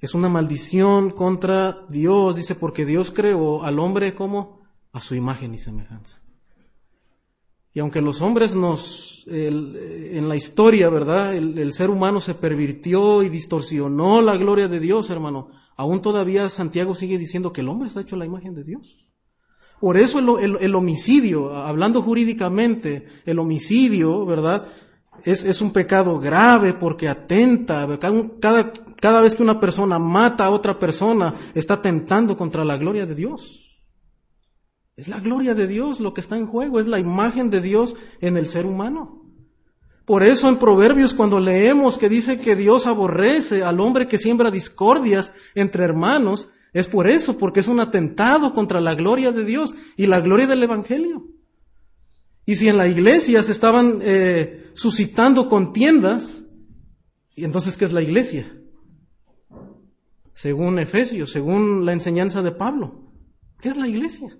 es 0.00 0.14
una 0.14 0.28
maldición 0.28 1.10
contra 1.10 1.86
Dios, 1.88 2.36
dice, 2.36 2.54
porque 2.54 2.84
Dios 2.84 3.10
creó 3.10 3.64
al 3.64 3.78
hombre 3.78 4.14
como 4.14 4.60
a 4.92 5.00
su 5.00 5.14
imagen 5.14 5.54
y 5.54 5.58
semejanza. 5.58 6.20
Y 7.72 7.80
aunque 7.80 8.02
los 8.02 8.20
hombres 8.20 8.54
nos, 8.54 9.24
en 9.26 10.28
la 10.28 10.36
historia, 10.36 10.90
¿verdad? 10.90 11.34
El, 11.34 11.72
ser 11.72 11.90
humano 11.90 12.20
se 12.20 12.34
pervirtió 12.34 13.22
y 13.22 13.28
distorsionó 13.28 14.20
la 14.20 14.36
gloria 14.36 14.68
de 14.68 14.78
Dios, 14.78 15.08
hermano. 15.10 15.48
Aún 15.76 16.00
todavía 16.02 16.48
Santiago 16.50 16.94
sigue 16.94 17.18
diciendo 17.18 17.52
que 17.52 17.62
el 17.62 17.68
hombre 17.68 17.88
está 17.88 18.02
hecho 18.02 18.14
a 18.14 18.18
la 18.18 18.26
imagen 18.26 18.54
de 18.54 18.62
Dios. 18.62 19.03
Por 19.80 19.98
eso 19.98 20.18
el, 20.38 20.74
homicidio, 20.74 21.56
hablando 21.56 22.00
jurídicamente, 22.00 23.06
el 23.26 23.38
homicidio, 23.38 24.24
¿verdad? 24.24 24.68
Es, 25.24 25.44
es 25.44 25.60
un 25.60 25.72
pecado 25.72 26.18
grave 26.18 26.72
porque 26.72 27.08
atenta, 27.08 27.86
cada, 27.98 28.72
cada 29.00 29.20
vez 29.20 29.34
que 29.34 29.42
una 29.42 29.60
persona 29.60 29.98
mata 29.98 30.46
a 30.46 30.50
otra 30.50 30.78
persona, 30.78 31.34
está 31.54 31.74
atentando 31.74 32.36
contra 32.36 32.64
la 32.64 32.76
gloria 32.76 33.04
de 33.04 33.14
Dios. 33.14 33.64
Es 34.96 35.08
la 35.08 35.18
gloria 35.20 35.54
de 35.54 35.66
Dios 35.66 36.00
lo 36.00 36.14
que 36.14 36.20
está 36.20 36.38
en 36.38 36.46
juego, 36.46 36.78
es 36.78 36.86
la 36.86 36.98
imagen 36.98 37.50
de 37.50 37.60
Dios 37.60 37.96
en 38.20 38.36
el 38.36 38.46
ser 38.46 38.64
humano. 38.64 39.22
Por 40.04 40.22
eso 40.22 40.48
en 40.48 40.56
Proverbios 40.56 41.14
cuando 41.14 41.40
leemos 41.40 41.98
que 41.98 42.08
dice 42.08 42.38
que 42.38 42.54
Dios 42.54 42.86
aborrece 42.86 43.64
al 43.64 43.80
hombre 43.80 44.06
que 44.06 44.18
siembra 44.18 44.50
discordias 44.50 45.32
entre 45.54 45.84
hermanos, 45.84 46.50
es 46.74 46.88
por 46.88 47.08
eso, 47.08 47.38
porque 47.38 47.60
es 47.60 47.68
un 47.68 47.78
atentado 47.78 48.52
contra 48.52 48.80
la 48.80 48.96
gloria 48.96 49.30
de 49.30 49.44
Dios 49.44 49.76
y 49.96 50.06
la 50.06 50.20
gloria 50.20 50.48
del 50.48 50.64
Evangelio. 50.64 51.24
Y 52.44 52.56
si 52.56 52.68
en 52.68 52.76
la 52.76 52.88
iglesia 52.88 53.44
se 53.44 53.52
estaban 53.52 54.00
eh, 54.02 54.72
suscitando 54.74 55.48
contiendas, 55.48 56.44
¿y 57.36 57.44
entonces 57.44 57.76
qué 57.76 57.84
es 57.84 57.92
la 57.92 58.02
iglesia? 58.02 58.60
Según 60.32 60.80
Efesios, 60.80 61.30
según 61.30 61.86
la 61.86 61.92
enseñanza 61.92 62.42
de 62.42 62.50
Pablo, 62.50 63.12
¿qué 63.60 63.68
es 63.68 63.76
la 63.76 63.86
iglesia? 63.86 64.36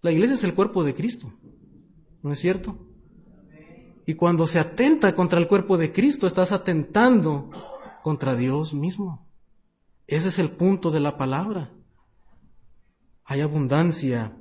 La 0.00 0.10
iglesia 0.10 0.34
es 0.34 0.44
el 0.44 0.54
cuerpo 0.54 0.84
de 0.84 0.94
Cristo, 0.94 1.34
¿no 2.22 2.32
es 2.32 2.38
cierto? 2.38 2.88
Y 4.06 4.14
cuando 4.14 4.46
se 4.46 4.58
atenta 4.58 5.14
contra 5.14 5.38
el 5.38 5.48
cuerpo 5.48 5.76
de 5.76 5.92
Cristo, 5.92 6.26
estás 6.26 6.50
atentando 6.50 7.50
contra 8.02 8.34
Dios 8.34 8.72
mismo. 8.72 9.23
Ese 10.06 10.28
es 10.28 10.38
el 10.38 10.50
punto 10.50 10.90
de 10.90 11.00
la 11.00 11.16
palabra. 11.16 11.70
Hay 13.24 13.40
abundancia 13.40 14.36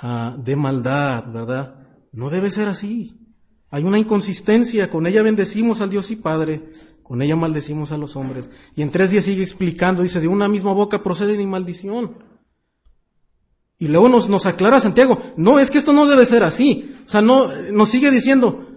ah, 0.00 0.36
de 0.38 0.56
maldad, 0.56 1.24
¿verdad? 1.32 1.86
No 2.12 2.30
debe 2.30 2.50
ser 2.50 2.68
así. 2.68 3.18
Hay 3.70 3.84
una 3.84 3.98
inconsistencia. 3.98 4.90
Con 4.90 5.06
ella 5.06 5.22
bendecimos 5.22 5.80
al 5.80 5.90
Dios 5.90 6.10
y 6.10 6.16
Padre, 6.16 6.70
con 7.02 7.22
ella 7.22 7.36
maldecimos 7.36 7.92
a 7.92 7.98
los 7.98 8.16
hombres. 8.16 8.50
Y 8.76 8.82
en 8.82 8.90
tres 8.90 9.10
días 9.10 9.24
sigue 9.24 9.42
explicando, 9.42 10.02
dice, 10.02 10.20
de 10.20 10.28
una 10.28 10.48
misma 10.48 10.72
boca 10.72 11.02
procede 11.02 11.36
mi 11.36 11.46
maldición. 11.46 12.18
Y 13.78 13.88
luego 13.88 14.08
nos, 14.08 14.46
aclara 14.46 14.78
Santiago, 14.78 15.20
no, 15.36 15.58
es 15.58 15.70
que 15.70 15.78
esto 15.78 15.92
no 15.92 16.06
debe 16.06 16.26
ser 16.26 16.44
así. 16.44 16.94
O 17.06 17.08
sea, 17.08 17.22
no, 17.22 17.50
nos 17.72 17.88
sigue 17.88 18.10
diciendo, 18.10 18.68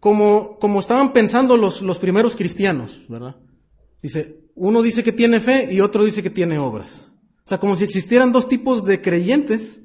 como, 0.00 0.58
como 0.58 0.80
estaban 0.80 1.12
pensando 1.12 1.56
los, 1.56 1.82
los 1.82 1.98
primeros 1.98 2.34
cristianos, 2.36 3.02
¿verdad? 3.08 3.36
Dice, 4.02 4.45
uno 4.56 4.82
dice 4.82 5.04
que 5.04 5.12
tiene 5.12 5.38
fe 5.38 5.72
y 5.72 5.80
otro 5.80 6.04
dice 6.04 6.22
que 6.22 6.30
tiene 6.30 6.58
obras. 6.58 7.12
O 7.44 7.48
sea, 7.48 7.58
como 7.58 7.76
si 7.76 7.84
existieran 7.84 8.32
dos 8.32 8.48
tipos 8.48 8.84
de 8.84 9.00
creyentes 9.00 9.82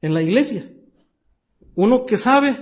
en 0.00 0.14
la 0.14 0.22
iglesia. 0.22 0.72
Uno 1.74 2.06
que 2.06 2.16
sabe, 2.16 2.56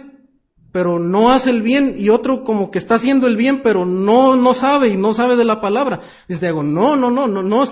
pero 0.73 0.99
no 0.99 1.31
hace 1.31 1.51
el 1.51 1.63
bien, 1.63 1.95
y 1.99 2.09
otro 2.09 2.43
como 2.43 2.71
que 2.71 2.79
está 2.79 2.97
haciendo 2.97 3.27
el 3.27 3.37
bien, 3.37 3.63
pero 3.63 3.85
no, 3.85 4.35
no 4.35 4.55
sabe 4.55 4.89
y 4.89 4.97
no 4.97 5.15
sabe 5.15 5.37
de 5.37 5.45
la 5.45 5.61
palabra. 5.61 6.01
Dice, 6.27 6.51
no, 6.53 6.63
no, 6.63 6.97
no, 6.97 7.29
no, 7.29 7.43
no, 7.43 7.65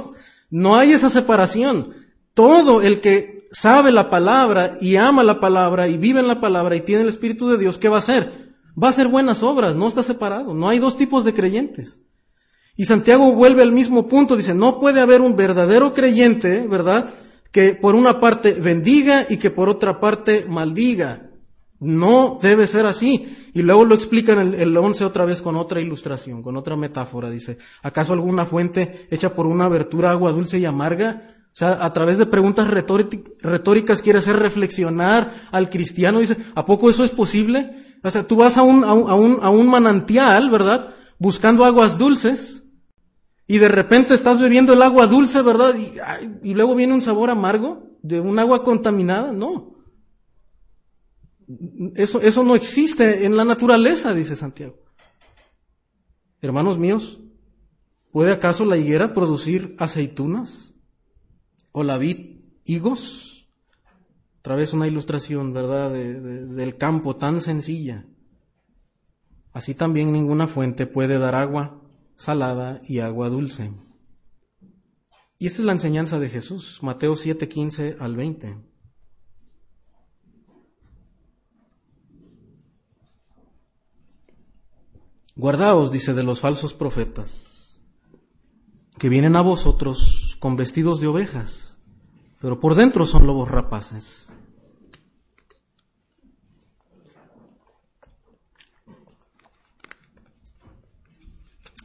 no 0.50 0.76
hay 0.76 0.92
esa 0.92 1.10
separación. 1.10 1.94
Todo 2.34 2.82
el 2.82 3.00
que 3.00 3.48
sabe 3.50 3.90
la 3.90 4.10
palabra 4.10 4.76
y 4.80 4.96
ama 4.96 5.22
la 5.22 5.40
palabra 5.40 5.88
y 5.88 5.96
vive 5.96 6.20
en 6.20 6.28
la 6.28 6.40
palabra 6.40 6.76
y 6.76 6.82
tiene 6.82 7.02
el 7.02 7.08
Espíritu 7.08 7.48
de 7.48 7.58
Dios, 7.58 7.78
¿qué 7.78 7.88
va 7.88 7.96
a 7.96 8.00
hacer? 8.00 8.52
Va 8.80 8.88
a 8.88 8.90
hacer 8.90 9.08
buenas 9.08 9.42
obras, 9.42 9.76
no 9.76 9.88
está 9.88 10.02
separado, 10.02 10.54
no 10.54 10.68
hay 10.68 10.78
dos 10.78 10.96
tipos 10.96 11.24
de 11.24 11.34
creyentes. 11.34 12.00
Y 12.76 12.84
Santiago 12.84 13.32
vuelve 13.32 13.62
al 13.62 13.72
mismo 13.72 14.08
punto, 14.08 14.36
dice, 14.36 14.54
no 14.54 14.80
puede 14.80 15.00
haber 15.00 15.20
un 15.20 15.36
verdadero 15.36 15.92
creyente, 15.92 16.66
¿verdad? 16.66 17.10
Que 17.50 17.74
por 17.74 17.94
una 17.94 18.18
parte 18.18 18.52
bendiga 18.52 19.26
y 19.28 19.36
que 19.36 19.50
por 19.50 19.68
otra 19.68 20.00
parte 20.00 20.46
maldiga. 20.48 21.28
No 21.80 22.38
debe 22.40 22.66
ser 22.66 22.86
así. 22.86 23.36
Y 23.52 23.62
luego 23.62 23.84
lo 23.84 23.94
explica 23.94 24.32
en 24.40 24.54
el, 24.54 24.76
11 24.76 25.04
otra 25.04 25.24
vez 25.24 25.42
con 25.42 25.56
otra 25.56 25.80
ilustración, 25.80 26.42
con 26.42 26.56
otra 26.56 26.76
metáfora. 26.76 27.28
Dice, 27.28 27.58
¿acaso 27.82 28.12
alguna 28.12 28.46
fuente 28.46 29.06
hecha 29.10 29.34
por 29.34 29.46
una 29.46 29.64
abertura 29.64 30.12
agua 30.12 30.32
dulce 30.32 30.58
y 30.58 30.64
amarga 30.64 31.32
o 31.52 31.56
sea, 31.56 31.84
a 31.84 31.92
través 31.92 32.16
de 32.16 32.24
preguntas 32.24 32.66
retóricas 32.66 34.00
quiere 34.00 34.20
hacer 34.20 34.36
reflexionar 34.36 35.48
al 35.50 35.68
cristiano. 35.68 36.20
Dice, 36.20 36.38
¿a 36.54 36.64
poco 36.64 36.88
eso 36.88 37.04
es 37.04 37.10
posible? 37.10 37.70
O 38.02 38.10
sea, 38.10 38.26
tú 38.26 38.36
vas 38.36 38.56
a 38.56 38.62
un, 38.62 38.84
a 38.84 38.94
un, 38.94 39.38
a 39.42 39.50
un, 39.50 39.68
manantial, 39.68 40.48
¿verdad? 40.48 40.94
Buscando 41.18 41.66
aguas 41.66 41.98
dulces. 41.98 42.61
Y 43.52 43.58
de 43.58 43.68
repente 43.68 44.14
estás 44.14 44.40
bebiendo 44.40 44.72
el 44.72 44.80
agua 44.80 45.06
dulce, 45.06 45.42
¿verdad? 45.42 45.74
Y, 46.42 46.54
luego 46.54 46.74
viene 46.74 46.94
un 46.94 47.02
sabor 47.02 47.28
amargo 47.28 47.98
de 48.00 48.18
un 48.18 48.38
agua 48.38 48.64
contaminada. 48.64 49.30
No. 49.30 49.76
Eso, 51.94 52.22
eso 52.22 52.44
no 52.44 52.54
existe 52.54 53.26
en 53.26 53.36
la 53.36 53.44
naturaleza, 53.44 54.14
dice 54.14 54.36
Santiago. 54.36 54.78
Hermanos 56.40 56.78
míos, 56.78 57.20
¿puede 58.10 58.32
acaso 58.32 58.64
la 58.64 58.78
higuera 58.78 59.12
producir 59.12 59.76
aceitunas? 59.78 60.72
o 61.72 61.82
la 61.82 61.98
vid 61.98 62.40
higos. 62.64 63.50
Otra 64.40 64.56
vez 64.56 64.72
una 64.72 64.86
ilustración, 64.86 65.52
¿verdad?, 65.52 65.92
del 65.92 66.78
campo 66.78 67.16
tan 67.16 67.42
sencilla. 67.42 68.06
Así 69.52 69.74
también 69.74 70.10
ninguna 70.10 70.46
fuente 70.46 70.86
puede 70.86 71.18
dar 71.18 71.34
agua 71.34 71.81
salada 72.22 72.80
y 72.86 73.00
agua 73.00 73.28
dulce. 73.28 73.72
Y 75.40 75.46
esta 75.46 75.58
es 75.58 75.66
la 75.66 75.72
enseñanza 75.72 76.20
de 76.20 76.30
Jesús, 76.30 76.78
Mateo 76.80 77.16
7, 77.16 77.48
15 77.48 77.96
al 77.98 78.14
20. 78.14 78.58
Guardaos, 85.34 85.90
dice, 85.90 86.14
de 86.14 86.22
los 86.22 86.38
falsos 86.38 86.74
profetas, 86.74 87.80
que 89.00 89.08
vienen 89.08 89.34
a 89.34 89.40
vosotros 89.40 90.36
con 90.38 90.54
vestidos 90.54 91.00
de 91.00 91.08
ovejas, 91.08 91.82
pero 92.40 92.60
por 92.60 92.76
dentro 92.76 93.04
son 93.04 93.26
lobos 93.26 93.50
rapaces. 93.50 94.32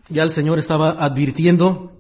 Ya 0.10 0.24
el 0.24 0.32
Señor 0.32 0.60
estaba 0.60 1.04
advirtiendo 1.04 1.94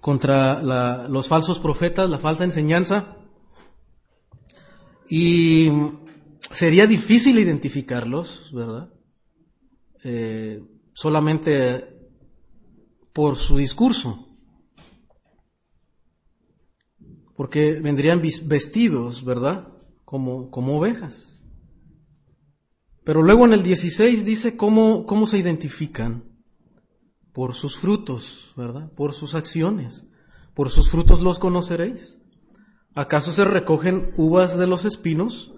contra 0.00 0.62
los 1.08 1.28
falsos 1.28 1.58
profetas, 1.58 2.10
la 2.10 2.18
falsa 2.18 2.44
enseñanza, 2.44 3.16
y 5.08 5.70
sería 6.52 6.86
difícil 6.86 7.38
identificarlos, 7.38 8.50
¿verdad? 8.52 8.90
Eh, 10.02 10.62
solamente 10.92 11.88
por 13.12 13.36
su 13.36 13.56
discurso 13.56 14.24
porque 17.36 17.80
vendrían 17.80 18.22
vestidos, 18.44 19.24
¿verdad? 19.24 19.68
Como, 20.04 20.50
como 20.50 20.78
ovejas. 20.78 21.42
Pero 23.04 23.22
luego 23.22 23.44
en 23.44 23.52
el 23.52 23.62
16 23.62 24.24
dice 24.24 24.56
cómo, 24.56 25.04
cómo 25.04 25.26
se 25.26 25.38
identifican. 25.38 26.24
Por 27.34 27.54
sus 27.54 27.76
frutos, 27.76 28.52
¿verdad? 28.56 28.90
Por 28.92 29.12
sus 29.12 29.34
acciones. 29.34 30.06
Por 30.54 30.70
sus 30.70 30.88
frutos 30.88 31.20
los 31.20 31.40
conoceréis. 31.40 32.16
¿Acaso 32.94 33.32
se 33.32 33.44
recogen 33.44 34.12
uvas 34.16 34.56
de 34.56 34.68
los 34.68 34.84
espinos 34.84 35.52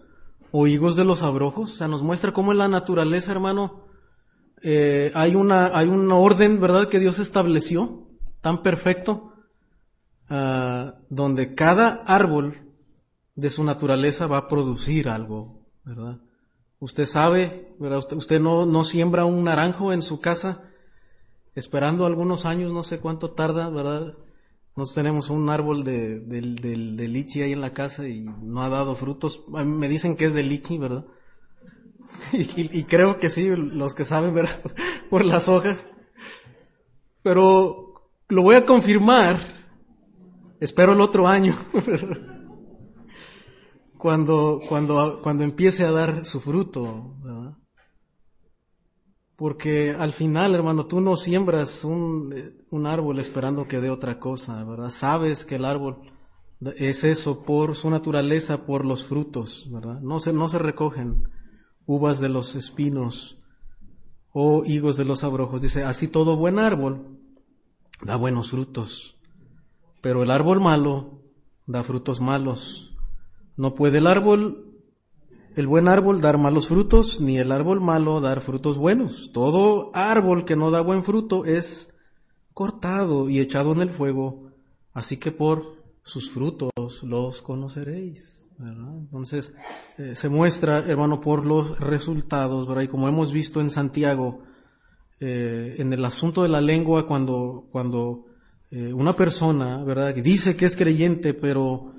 o 0.53 0.66
higos 0.66 0.97
de 0.97 1.05
los 1.05 1.22
abrojos? 1.22 1.74
O 1.74 1.77
sea, 1.77 1.87
nos 1.87 2.01
muestra 2.01 2.33
cómo 2.33 2.53
en 2.53 2.59
la 2.59 2.68
naturaleza, 2.68 3.31
hermano, 3.31 3.85
eh, 4.62 5.12
hay, 5.14 5.35
una, 5.35 5.77
hay 5.77 5.87
orden, 5.89 6.61
¿verdad?, 6.61 6.89
que 6.89 6.99
Dios 6.99 7.18
estableció, 7.18 8.09
tan 8.41 8.62
perfecto, 8.62 9.35
ah, 10.31 10.95
donde 11.11 11.55
cada 11.55 12.03
árbol 12.07 12.72
de 13.35 13.51
su 13.51 13.64
naturaleza 13.64 14.27
va 14.27 14.39
a 14.39 14.49
producir 14.49 15.11
algo, 15.11 15.61
¿verdad? 15.85 16.20
Usted 16.79 17.05
sabe, 17.05 17.74
¿verdad? 17.79 17.99
Usted, 17.99 18.16
usted 18.16 18.41
no, 18.41 18.64
no 18.64 18.85
siembra 18.87 19.27
un 19.27 19.45
naranjo 19.45 19.93
en 19.93 20.01
su 20.01 20.20
casa 20.20 20.65
esperando 21.57 22.07
algunos 22.07 22.44
años, 22.44 22.72
no 22.72 22.84
sé 22.84 23.00
cuánto 23.00 23.32
tarda, 23.32 23.68
¿verdad? 23.70 24.14
Nosotros 24.76 24.94
tenemos 24.94 25.30
un 25.30 25.48
árbol 25.48 25.84
de, 25.84 26.20
de, 26.20 27.09
lichi 27.09 27.40
ahí 27.40 27.52
en 27.52 27.62
la 27.62 27.72
casa 27.72 28.07
y 28.07 28.20
no 28.20 28.62
ha 28.62 28.68
dado 28.68 28.94
frutos. 28.94 29.44
Me 29.48 29.88
dicen 29.88 30.16
que 30.16 30.26
es 30.26 30.34
de 30.34 30.42
lichi, 30.42 30.76
¿verdad? 30.78 31.07
Y, 32.32 32.84
creo 32.84 33.18
que 33.18 33.30
sí, 33.30 33.48
los 33.57 33.94
que 33.94 34.04
saben, 34.04 34.34
¿verdad? 34.34 34.61
Por 35.11 35.24
las 35.24 35.48
hojas. 35.48 35.88
Pero 37.22 38.11
lo 38.28 38.42
voy 38.42 38.57
a 38.57 38.66
confirmar. 38.66 39.38
Espero 40.61 40.92
el 40.92 41.00
otro 41.00 41.26
año. 41.26 41.57
cuando, 43.98 44.61
cuando, 44.68 45.20
cuando 45.22 45.42
empiece 45.42 45.86
a 45.86 45.90
dar 45.90 46.26
su 46.26 46.38
fruto, 46.38 47.16
¿verdad? 47.22 47.57
Porque 49.37 49.91
al 49.91 50.12
final, 50.12 50.55
hermano, 50.55 50.87
tú 50.87 51.01
no 51.01 51.16
siembras 51.16 51.84
un, 51.84 52.34
un, 52.70 52.87
árbol 52.87 53.18
esperando 53.18 53.68
que 53.68 53.80
dé 53.80 53.91
otra 53.91 54.18
cosa, 54.18 54.64
¿verdad? 54.64 54.89
Sabes 54.89 55.45
que 55.45 55.57
el 55.57 55.66
árbol 55.66 56.11
es 56.78 57.05
eso 57.05 57.45
por 57.45 57.76
su 57.76 57.91
naturaleza, 57.91 58.64
por 58.64 58.87
los 58.87 59.05
frutos, 59.05 59.68
¿verdad? 59.70 60.01
No 60.01 60.20
se, 60.20 60.32
no 60.32 60.49
se 60.49 60.59
recogen 60.59 61.28
uvas 61.84 62.18
de 62.18 62.30
los 62.30 62.55
espinos 62.55 63.39
o 64.32 64.64
higos 64.64 64.97
de 64.97 65.05
los 65.05 65.22
abrojos. 65.22 65.61
Dice, 65.61 65.84
así 65.84 66.09
todo 66.09 66.37
buen 66.37 66.59
árbol 66.59 67.18
da 68.03 68.16
buenos 68.16 68.51
frutos, 68.51 69.18
pero 70.01 70.22
el 70.22 70.30
árbol 70.30 70.61
malo 70.61 71.22
da 71.66 71.82
frutos 71.82 72.20
malos. 72.20 72.95
No 73.57 73.74
puede 73.74 73.99
el 73.99 74.07
árbol 74.07 74.65
el 75.57 75.66
buen 75.66 75.88
árbol 75.88 76.20
dar 76.20 76.36
malos 76.36 76.68
frutos, 76.68 77.18
ni 77.18 77.38
el 77.38 77.50
árbol 77.50 77.80
malo 77.80 78.20
dar 78.20 78.42
frutos 78.42 78.76
buenos. 78.76 79.32
Todo 79.32 79.90
árbol 79.94 80.44
que 80.44 80.54
no 80.54 80.70
da 80.70 80.82
buen 80.82 81.02
fruto 81.02 81.46
es 81.46 81.94
cortado 82.52 83.30
y 83.30 83.40
echado 83.40 83.72
en 83.72 83.80
el 83.80 83.88
fuego, 83.88 84.50
así 84.92 85.16
que 85.16 85.32
por 85.32 85.76
sus 86.04 86.30
frutos 86.30 86.70
los 87.02 87.40
conoceréis. 87.40 88.46
Entonces, 88.59 89.54
eh, 89.96 90.14
se 90.14 90.28
muestra, 90.28 90.78
hermano, 90.80 91.22
por 91.22 91.46
los 91.46 91.80
resultados. 91.80 92.68
Y 92.82 92.88
como 92.88 93.09
hemos 93.09 93.32
visto 93.32 93.62
en 93.62 93.70
Santiago, 93.70 94.42
eh, 95.20 95.76
en 95.78 95.90
el 95.90 96.04
asunto 96.04 96.42
de 96.42 96.50
la 96.50 96.61
lengua, 96.61 97.07
cuando, 97.07 97.66
cuando 97.72 98.26
eh, 98.70 98.92
una 98.92 99.14
persona, 99.14 99.82
¿verdad?, 99.84 100.14
dice 100.14 100.54
que 100.54 100.66
es 100.66 100.76
creyente, 100.76 101.32
pero 101.32 101.94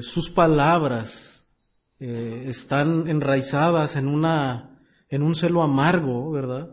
sus 0.00 0.28
palabras 0.28 1.31
eh, 2.04 2.46
están 2.48 3.08
enraizadas 3.08 3.94
en 3.94 4.08
una, 4.08 4.80
en 5.08 5.22
un 5.22 5.36
celo 5.36 5.62
amargo, 5.62 6.32
¿verdad? 6.32 6.70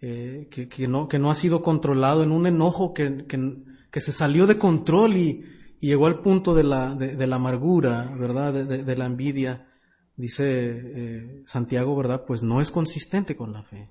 Eh, 0.00 0.48
que, 0.50 0.88
no, 0.88 1.06
que 1.06 1.18
no 1.18 1.30
ha 1.30 1.34
sido 1.34 1.60
controlado, 1.60 2.22
en 2.22 2.30
un 2.30 2.46
enojo 2.46 2.94
que, 2.94 3.26
que, 3.26 4.00
se 4.00 4.10
salió 4.10 4.46
de 4.46 4.56
control 4.56 5.18
y, 5.18 5.44
llegó 5.80 6.06
al 6.06 6.20
punto 6.20 6.54
de 6.54 6.64
la, 6.64 6.94
de, 6.94 7.26
la 7.26 7.36
amargura, 7.36 8.10
¿verdad? 8.18 8.54
De, 8.54 8.96
la 8.96 9.04
envidia, 9.04 9.68
dice 10.16 10.44
eh, 10.46 11.42
Santiago, 11.44 11.94
¿verdad? 11.94 12.24
Pues 12.26 12.42
no 12.42 12.62
es 12.62 12.70
consistente 12.70 13.36
con 13.36 13.52
la 13.52 13.62
fe. 13.62 13.90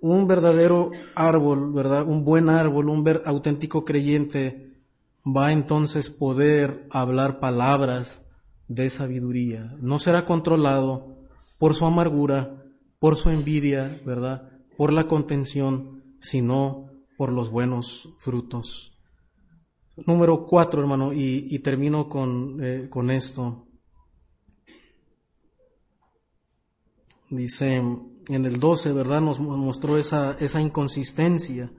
Un 0.00 0.26
verdadero 0.26 0.90
árbol, 1.14 1.72
¿verdad? 1.72 2.04
Un 2.04 2.24
buen 2.24 2.48
árbol, 2.48 2.88
un 2.88 3.08
auténtico 3.26 3.84
creyente 3.84 4.82
va 5.24 5.52
entonces 5.52 6.10
poder 6.10 6.88
hablar 6.90 7.38
palabras 7.38 8.26
de 8.70 8.88
sabiduría. 8.88 9.76
No 9.80 9.98
será 9.98 10.24
controlado 10.24 11.16
por 11.58 11.74
su 11.74 11.84
amargura, 11.84 12.62
por 13.00 13.16
su 13.16 13.30
envidia, 13.30 14.00
¿verdad? 14.06 14.48
Por 14.76 14.92
la 14.92 15.08
contención, 15.08 16.04
sino 16.20 16.88
por 17.18 17.32
los 17.32 17.50
buenos 17.50 18.08
frutos. 18.18 18.96
Número 20.06 20.46
cuatro, 20.46 20.80
hermano, 20.80 21.12
y, 21.12 21.58
termino 21.58 22.08
con, 22.08 22.58
eh, 22.62 22.86
con 22.88 23.10
esto. 23.10 23.66
Dice 27.28 27.74
en 28.28 28.44
el 28.44 28.60
12, 28.60 28.92
¿verdad? 28.92 29.20
Nos 29.20 29.40
mostró 29.40 29.98
esa, 29.98 30.36
esa 30.38 30.60
inconsistencia. 30.60 31.72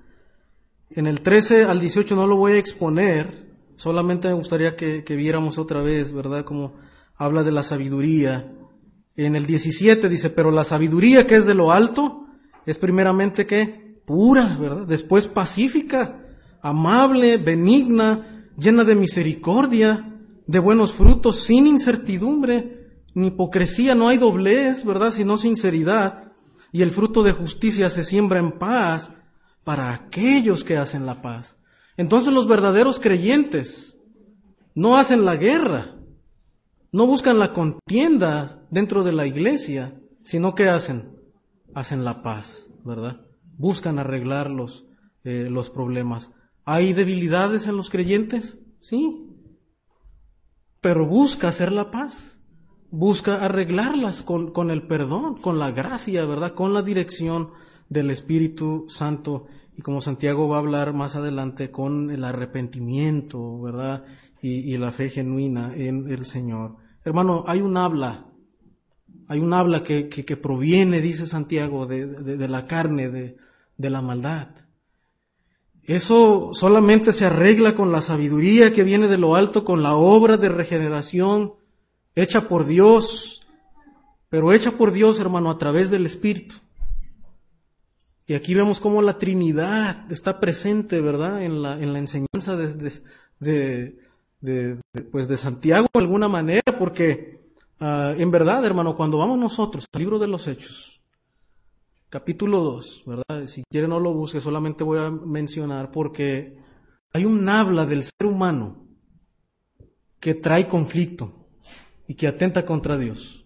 En 0.89 1.07
el 1.07 1.21
13 1.21 1.63
al 1.63 1.79
18 1.79 2.15
no 2.17 2.27
lo 2.27 2.35
voy 2.35 2.53
a 2.53 2.57
exponer, 2.57 3.50
Solamente 3.81 4.27
me 4.27 4.35
gustaría 4.35 4.75
que, 4.75 5.01
viéramos 5.15 5.57
otra 5.57 5.81
vez, 5.81 6.13
¿verdad? 6.13 6.45
Como 6.45 6.75
habla 7.17 7.41
de 7.41 7.51
la 7.51 7.63
sabiduría. 7.63 8.53
En 9.15 9.35
el 9.35 9.47
17 9.47 10.07
dice, 10.07 10.29
pero 10.29 10.51
la 10.51 10.63
sabiduría 10.63 11.25
que 11.25 11.35
es 11.35 11.47
de 11.47 11.55
lo 11.55 11.71
alto 11.71 12.27
es 12.67 12.77
primeramente 12.77 13.47
que 13.47 13.99
pura, 14.05 14.55
¿verdad? 14.59 14.85
Después 14.85 15.25
pacífica, 15.25 16.27
amable, 16.61 17.37
benigna, 17.37 18.45
llena 18.55 18.83
de 18.83 18.93
misericordia, 18.93 20.15
de 20.45 20.59
buenos 20.59 20.93
frutos, 20.93 21.39
sin 21.39 21.65
incertidumbre, 21.65 23.01
ni 23.15 23.29
hipocresía, 23.29 23.95
no 23.95 24.09
hay 24.09 24.19
doblez, 24.19 24.85
¿verdad? 24.85 25.09
Sino 25.09 25.39
sinceridad. 25.39 26.33
Y 26.71 26.83
el 26.83 26.91
fruto 26.91 27.23
de 27.23 27.31
justicia 27.31 27.89
se 27.89 28.03
siembra 28.03 28.37
en 28.37 28.51
paz 28.51 29.11
para 29.63 29.91
aquellos 29.91 30.63
que 30.63 30.77
hacen 30.77 31.07
la 31.07 31.23
paz. 31.23 31.57
Entonces 32.01 32.33
los 32.33 32.47
verdaderos 32.47 32.99
creyentes 32.99 33.99
no 34.73 34.97
hacen 34.97 35.23
la 35.23 35.35
guerra, 35.35 35.99
no 36.91 37.05
buscan 37.05 37.37
la 37.37 37.53
contienda 37.53 38.65
dentro 38.71 39.03
de 39.03 39.11
la 39.11 39.27
iglesia, 39.27 40.01
sino 40.23 40.55
que 40.55 40.67
hacen, 40.67 41.15
hacen 41.75 42.03
la 42.03 42.23
paz, 42.23 42.71
¿verdad? 42.83 43.21
Buscan 43.55 43.99
arreglar 43.99 44.49
los, 44.49 44.87
eh, 45.23 45.47
los 45.51 45.69
problemas. 45.69 46.31
¿Hay 46.65 46.93
debilidades 46.93 47.67
en 47.67 47.77
los 47.77 47.91
creyentes? 47.91 48.57
Sí. 48.79 49.27
Pero 50.81 51.05
busca 51.05 51.49
hacer 51.49 51.71
la 51.71 51.91
paz. 51.91 52.39
Busca 52.89 53.45
arreglarlas 53.45 54.23
con, 54.23 54.51
con 54.51 54.71
el 54.71 54.87
perdón, 54.87 55.39
con 55.39 55.59
la 55.59 55.69
gracia, 55.69 56.25
¿verdad? 56.25 56.55
Con 56.55 56.73
la 56.73 56.81
dirección 56.81 57.51
del 57.89 58.09
Espíritu 58.09 58.87
Santo 58.89 59.45
y 59.75 59.81
como 59.81 60.01
Santiago 60.01 60.47
va 60.47 60.57
a 60.57 60.59
hablar 60.59 60.93
más 60.93 61.15
adelante 61.15 61.71
con 61.71 62.11
el 62.11 62.23
arrepentimiento, 62.23 63.61
¿verdad? 63.61 64.05
Y, 64.41 64.75
la 64.77 64.91
fe 64.91 65.09
genuina 65.09 65.71
en 65.75 66.11
el 66.11 66.25
Señor. 66.25 66.77
Hermano, 67.05 67.43
hay 67.45 67.61
un 67.61 67.77
habla, 67.77 68.25
hay 69.27 69.39
un 69.39 69.53
habla 69.53 69.83
que, 69.83 70.09
que, 70.09 70.37
proviene, 70.37 70.99
dice 70.99 71.27
Santiago, 71.27 71.85
de, 71.85 72.07
de, 72.07 72.47
la 72.47 72.65
carne, 72.65 73.09
de, 73.09 73.37
de 73.77 73.89
la 73.91 74.01
maldad. 74.01 74.47
Eso 75.83 76.51
solamente 76.53 77.13
se 77.13 77.25
arregla 77.25 77.75
con 77.75 77.91
la 77.91 78.01
sabiduría 78.01 78.73
que 78.73 78.83
viene 78.83 79.07
de 79.07 79.19
lo 79.19 79.35
alto, 79.35 79.63
con 79.63 79.83
la 79.83 79.95
obra 79.95 80.37
de 80.37 80.49
regeneración 80.49 81.53
hecha 82.15 82.47
por 82.47 82.65
Dios, 82.65 83.41
pero 84.29 84.53
hecha 84.53 84.71
por 84.71 84.91
Dios, 84.91 85.19
hermano, 85.19 85.51
a 85.51 85.57
través 85.57 85.91
del 85.91 86.05
Espíritu. 86.05 86.55
Y 88.27 88.33
aquí 88.33 88.53
vemos 88.53 88.79
cómo 88.79 89.01
la 89.01 89.17
Trinidad 89.17 90.11
está 90.11 90.39
presente, 90.39 91.01
¿verdad? 91.01 91.43
En 91.43 91.61
la, 91.61 91.79
en 91.79 91.93
la 91.93 91.99
enseñanza 91.99 92.55
de, 92.55 93.01
de, 94.41 94.79
pues 95.11 95.27
de 95.27 95.37
Santiago 95.37 95.87
de 95.93 95.99
alguna 95.99 96.27
manera, 96.27 96.77
porque 96.77 97.41
ah, 97.79 98.13
en 98.17 98.31
verdad, 98.31 98.65
hermano, 98.65 98.95
cuando 98.95 99.17
vamos 99.17 99.37
nosotros 99.37 99.85
al 99.91 99.99
libro 99.99 100.19
de 100.19 100.27
los 100.27 100.47
Hechos, 100.47 101.01
capítulo 102.09 102.61
2, 102.61 103.03
¿verdad? 103.05 103.47
Si 103.47 103.63
quiere 103.69 103.87
no 103.87 103.99
lo 103.99 104.13
busque, 104.13 104.41
solamente 104.41 104.83
voy 104.83 104.99
a 104.99 105.09
mencionar 105.09 105.91
porque 105.91 106.57
hay 107.13 107.25
un 107.25 107.47
habla 107.49 107.85
del 107.85 108.03
ser 108.03 108.27
humano 108.27 108.87
que 110.19 110.35
trae 110.35 110.67
conflicto 110.67 111.47
y 112.07 112.15
que 112.15 112.27
atenta 112.27 112.65
contra 112.65 112.97
Dios. 112.97 113.40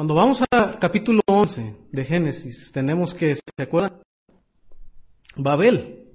Cuando 0.00 0.14
vamos 0.14 0.42
a 0.50 0.78
capítulo 0.78 1.20
11 1.26 1.76
de 1.92 2.04
Génesis, 2.06 2.72
tenemos 2.72 3.12
que, 3.12 3.36
¿se 3.36 3.42
acuerdan? 3.62 4.00
Babel, 5.36 6.06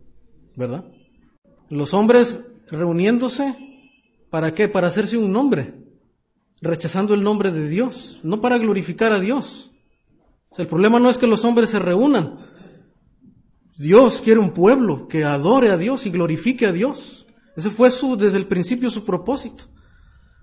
¿verdad? 0.56 0.86
Los 1.70 1.94
hombres 1.94 2.50
reuniéndose, 2.72 3.56
¿para 4.32 4.56
qué? 4.56 4.68
Para 4.70 4.88
hacerse 4.88 5.20
un 5.20 5.32
nombre, 5.32 5.76
rechazando 6.62 7.14
el 7.14 7.22
nombre 7.22 7.52
de 7.52 7.70
Dios, 7.70 8.20
no 8.24 8.42
para 8.42 8.58
glorificar 8.58 9.14
a 9.14 9.20
Dios, 9.20 9.70
el 10.58 10.66
problema 10.66 11.00
no 11.00 11.12
es 11.12 11.20
que 11.20 11.28
los 11.28 11.46
hombres 11.46 11.70
se 11.70 11.78
reúnan. 11.78 12.40
Dios 13.78 14.20
quiere 14.24 14.40
un 14.40 14.50
pueblo 14.50 15.08
que 15.08 15.26
adore 15.26 15.70
a 15.70 15.78
Dios 15.78 16.08
y 16.08 16.10
glorifique 16.10 16.66
a 16.66 16.72
Dios. 16.72 17.28
Ese 17.56 17.70
fue 17.70 17.92
su, 17.92 18.18
desde 18.18 18.38
el 18.38 18.48
principio 18.48 18.90
su 18.90 19.06
propósito. 19.06 19.66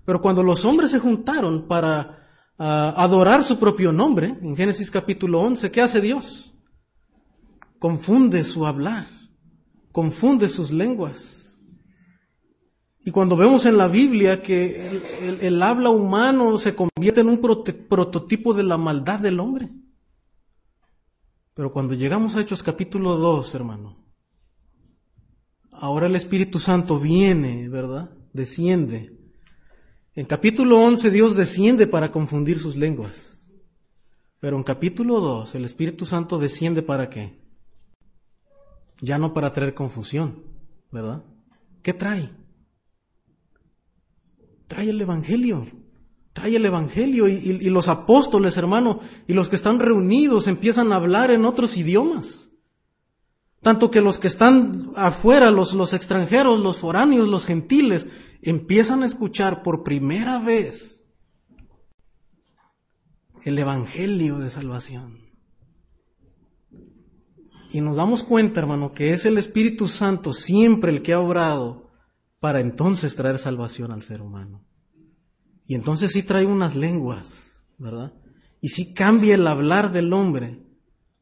Pero 0.05 0.21
cuando 0.21 0.43
los 0.43 0.63
hombres 0.63 0.91
se 0.91 0.99
juntaron 0.99 1.67
para 1.67 2.22
adorar 2.57 3.43
su 3.43 3.59
propio 3.59 3.91
nombre, 3.91 4.37
en 4.41 4.55
Génesis 4.55 4.91
capítulo 4.91 5.41
11, 5.41 5.71
¿qué 5.71 5.81
hace 5.81 6.01
Dios? 6.01 6.53
Confunde 7.79 8.43
su 8.43 8.65
hablar, 8.65 9.07
confunde 9.91 10.49
sus 10.49 10.71
lenguas. 10.71 11.57
Y 13.05 13.11
cuando 13.11 13.35
vemos 13.35 13.65
en 13.65 13.77
la 13.77 13.87
Biblia 13.87 14.41
que 14.41 15.39
el, 15.41 15.61
habla 15.61 15.89
humano 15.89 16.57
se 16.57 16.73
convierte 16.73 17.19
en 17.19 17.27
un 17.27 17.39
prototipo 17.39 18.53
de 18.53 18.63
la 18.63 18.77
maldad 18.77 19.19
del 19.19 19.41
hombre. 19.41 19.69
Pero 21.53 21.73
cuando 21.73 21.93
llegamos 21.93 22.35
a 22.35 22.41
Hechos 22.41 22.63
capítulo 22.63 23.17
2, 23.17 23.55
hermano, 23.55 24.07
ahora 25.71 26.07
el 26.07 26.15
Espíritu 26.15 26.59
Santo 26.59 26.99
viene, 26.99 27.67
¿verdad? 27.67 28.09
Desciende. 28.31 29.22
En 30.15 30.25
capítulo 30.25 30.79
11 30.79 31.09
Dios 31.09 31.35
desciende 31.35 31.87
para 31.87 32.11
confundir 32.11 32.59
sus 32.59 32.75
lenguas. 32.75 33.51
Pero 34.39 34.57
en 34.57 34.63
capítulo 34.63 35.19
2 35.19 35.55
el 35.55 35.65
Espíritu 35.65 36.05
Santo 36.05 36.37
desciende 36.37 36.83
para 36.83 37.09
qué? 37.09 37.39
Ya 39.01 39.17
no 39.17 39.33
para 39.33 39.51
traer 39.53 39.73
confusión, 39.73 40.43
¿verdad? 40.91 41.23
¿Qué 41.81 41.93
trae? 41.93 42.29
Trae 44.67 44.89
el 44.89 45.01
Evangelio. 45.01 45.65
Trae 46.31 46.55
el 46.55 46.65
Evangelio 46.65 47.27
y, 47.27 47.69
los 47.69 47.87
apóstoles, 47.87 48.57
hermano, 48.57 49.01
y 49.27 49.33
los 49.33 49.49
que 49.49 49.55
están 49.55 49.79
reunidos 49.79 50.47
empiezan 50.47 50.91
a 50.91 50.95
hablar 50.95 51.31
en 51.31 51.45
otros 51.45 51.77
idiomas. 51.77 52.49
Tanto 53.61 53.91
que 53.91 54.01
los 54.01 54.17
que 54.17 54.27
están 54.27 54.91
afuera, 54.95 55.51
los, 55.51 55.73
los 55.73 55.93
extranjeros, 55.93 56.59
los 56.59 56.77
foráneos, 56.77 57.27
los 57.27 57.45
gentiles, 57.45 58.07
empiezan 58.43 59.03
a 59.03 59.05
escuchar 59.05 59.63
por 59.63 59.83
primera 59.83 60.39
vez 60.39 61.05
el 63.43 63.57
Evangelio 63.57 64.37
de 64.39 64.51
salvación. 64.51 65.23
Y 67.71 67.81
nos 67.81 67.97
damos 67.97 68.23
cuenta, 68.23 68.59
hermano, 68.59 68.91
que 68.91 69.13
es 69.13 69.25
el 69.25 69.37
Espíritu 69.37 69.87
Santo 69.87 70.31
siempre 70.31 70.91
el 70.91 71.01
que 71.01 71.13
ha 71.13 71.19
obrado 71.19 71.91
para 72.39 72.59
entonces 72.59 73.15
traer 73.15 73.39
salvación 73.39 73.91
al 73.91 74.03
ser 74.03 74.21
humano. 74.21 74.65
Y 75.65 75.75
entonces 75.75 76.11
sí 76.11 76.23
trae 76.23 76.45
unas 76.45 76.75
lenguas, 76.75 77.65
¿verdad? 77.77 78.13
Y 78.61 78.69
sí 78.69 78.93
cambia 78.93 79.35
el 79.35 79.47
hablar 79.47 79.91
del 79.91 80.13
hombre, 80.13 80.63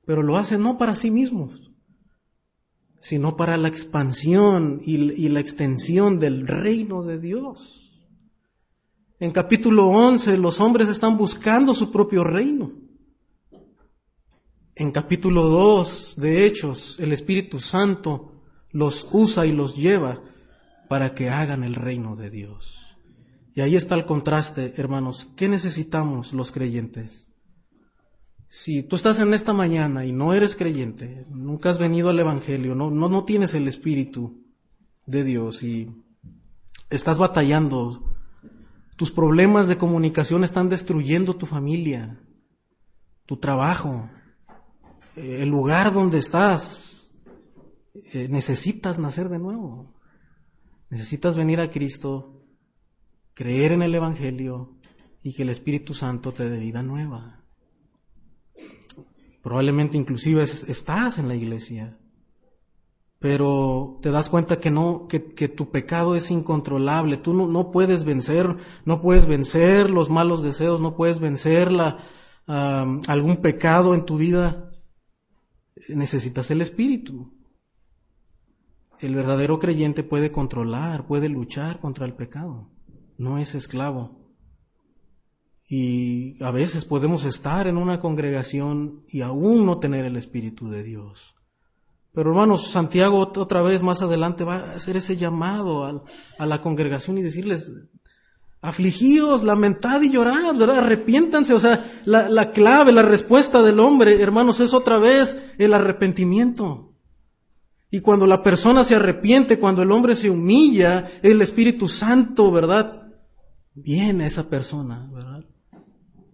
pero 0.05 0.23
lo 0.23 0.37
hace 0.37 0.57
no 0.57 0.77
para 0.77 0.95
sí 0.95 1.09
mismos, 1.09 1.70
sino 3.01 3.35
para 3.35 3.57
la 3.57 3.67
expansión 3.67 4.81
y, 4.85 5.27
la 5.27 5.39
extensión 5.39 6.19
del 6.19 6.47
reino 6.47 7.03
de 7.03 7.19
Dios. 7.19 7.91
En 9.19 9.31
capítulo 9.31 9.87
11 9.87 10.37
los 10.37 10.59
hombres 10.59 10.87
están 10.87 11.17
buscando 11.17 11.73
su 11.73 11.91
propio 11.91 12.23
reino. 12.23 12.71
En 14.75 14.91
capítulo 14.91 15.43
2 15.43 16.15
de 16.17 16.45
Hechos, 16.45 16.95
el 16.99 17.11
Espíritu 17.11 17.59
Santo 17.59 18.43
los 18.69 19.07
usa 19.11 19.45
y 19.45 19.51
los 19.51 19.75
lleva 19.75 20.21
para 20.87 21.13
que 21.15 21.29
hagan 21.29 21.63
el 21.63 21.75
reino 21.75 22.15
de 22.15 22.29
Dios. 22.29 22.79
Y 23.53 23.61
ahí 23.61 23.75
está 23.75 23.95
el 23.95 24.05
contraste, 24.05 24.75
hermanos. 24.77 25.27
¿Qué 25.35 25.49
necesitamos 25.49 26.33
los 26.33 26.51
creyentes? 26.51 27.30
Si 28.53 28.83
tú 28.83 28.97
estás 28.97 29.17
en 29.19 29.33
esta 29.33 29.53
mañana 29.53 30.05
y 30.05 30.11
no 30.11 30.33
eres 30.33 30.57
creyente, 30.57 31.25
nunca 31.29 31.69
has 31.69 31.79
venido 31.79 32.09
al 32.09 32.19
Evangelio, 32.19 32.75
no, 32.75 32.91
no, 32.91 33.07
no 33.07 33.23
tienes 33.23 33.53
el 33.53 33.65
Espíritu 33.69 34.43
de 35.05 35.23
Dios 35.23 35.63
y 35.63 35.89
estás 36.89 37.17
batallando, 37.17 38.13
tus 38.97 39.09
problemas 39.09 39.69
de 39.69 39.77
comunicación 39.77 40.43
están 40.43 40.67
destruyendo 40.67 41.37
tu 41.37 41.45
familia, 41.45 42.19
tu 43.25 43.37
trabajo, 43.37 44.09
el 45.15 45.47
lugar 45.47 45.93
donde 45.93 46.17
estás, 46.17 47.13
eh, 48.11 48.27
necesitas 48.27 48.99
nacer 48.99 49.29
de 49.29 49.39
nuevo. 49.39 49.95
Necesitas 50.89 51.37
venir 51.37 51.61
a 51.61 51.69
Cristo 51.69 52.43
creer 53.33 53.71
en 53.71 53.81
el 53.81 53.95
Evangelio 53.95 54.75
y 55.23 55.33
que 55.33 55.43
el 55.43 55.49
Espíritu 55.51 55.93
Santo 55.93 56.33
te 56.33 56.49
dé 56.49 56.59
vida 56.59 56.83
nueva. 56.83 57.40
Probablemente 59.41 59.97
inclusive 59.97 60.43
estás 60.43 61.17
en 61.17 61.27
la 61.27 61.35
iglesia, 61.35 61.97
pero 63.19 63.99
te 64.01 64.11
das 64.11 64.29
cuenta 64.29 64.59
que 64.59 64.71
no, 64.71 65.07
que, 65.07 65.19
tu 65.19 65.71
pecado 65.71 66.15
es 66.15 66.31
incontrolable. 66.31 67.17
Tú 67.17 67.33
no, 67.33 67.47
no, 67.47 67.71
puedes 67.71 68.03
vencer, 68.03 68.55
no 68.85 69.01
puedes 69.01 69.25
vencer 69.25 69.89
los 69.89 70.09
malos 70.09 70.41
deseos, 70.41 70.81
no 70.81 70.95
puedes 70.95 71.19
vencer 71.19 71.69
algún 72.47 73.37
pecado 73.37 73.93
en 73.93 74.05
tu 74.05 74.17
vida. 74.17 74.71
Necesitas 75.89 76.51
el 76.51 76.61
Espíritu. 76.61 77.33
El 78.99 79.15
verdadero 79.15 79.57
creyente 79.57 80.03
puede 80.03 80.31
controlar, 80.31 81.07
puede 81.07 81.29
luchar 81.29 81.79
contra 81.79 82.05
el 82.05 82.13
pecado 82.13 82.71
no 83.21 83.37
es 83.37 83.55
esclavo. 83.55 84.20
Y 85.73 86.35
a 86.43 86.51
veces 86.51 86.83
podemos 86.83 87.23
estar 87.23 87.65
en 87.65 87.77
una 87.77 88.01
congregación 88.01 89.05
y 89.07 89.21
aún 89.21 89.65
no 89.65 89.79
tener 89.79 90.03
el 90.03 90.17
Espíritu 90.17 90.69
de 90.69 90.83
Dios. 90.83 91.33
Pero 92.13 92.31
hermanos, 92.31 92.71
Santiago 92.71 93.19
otra 93.19 93.61
vez 93.61 93.81
más 93.81 94.01
adelante 94.01 94.43
va 94.43 94.57
a 94.57 94.71
hacer 94.73 94.97
ese 94.97 95.15
llamado 95.15 95.85
a, 95.85 96.45
la 96.45 96.61
congregación 96.61 97.17
y 97.17 97.21
decirles, 97.21 97.71
afligíos, 98.59 99.43
lamentad 99.43 100.01
y 100.01 100.11
llorad, 100.11 100.57
¿verdad? 100.57 100.79
Arrepiéntanse. 100.79 101.53
O 101.53 101.59
sea, 101.61 101.89
la, 102.03 102.27
la 102.27 102.51
clave, 102.51 102.91
la 102.91 103.03
respuesta 103.03 103.63
del 103.63 103.79
hombre, 103.79 104.21
hermanos, 104.21 104.59
es 104.59 104.73
otra 104.73 104.99
vez 104.99 105.53
el 105.57 105.73
arrepentimiento. 105.73 106.95
Y 107.89 108.01
cuando 108.01 108.27
la 108.27 108.43
persona 108.43 108.83
se 108.83 108.95
arrepiente, 108.95 109.57
cuando 109.57 109.83
el 109.83 109.91
hombre 109.93 110.17
se 110.17 110.29
humilla, 110.29 111.07
el 111.23 111.41
Espíritu 111.41 111.87
Santo, 111.87 112.51
¿verdad? 112.51 113.01
viene 113.73 114.25
esa 114.25 114.49
persona, 114.49 115.09
¿verdad? 115.11 115.40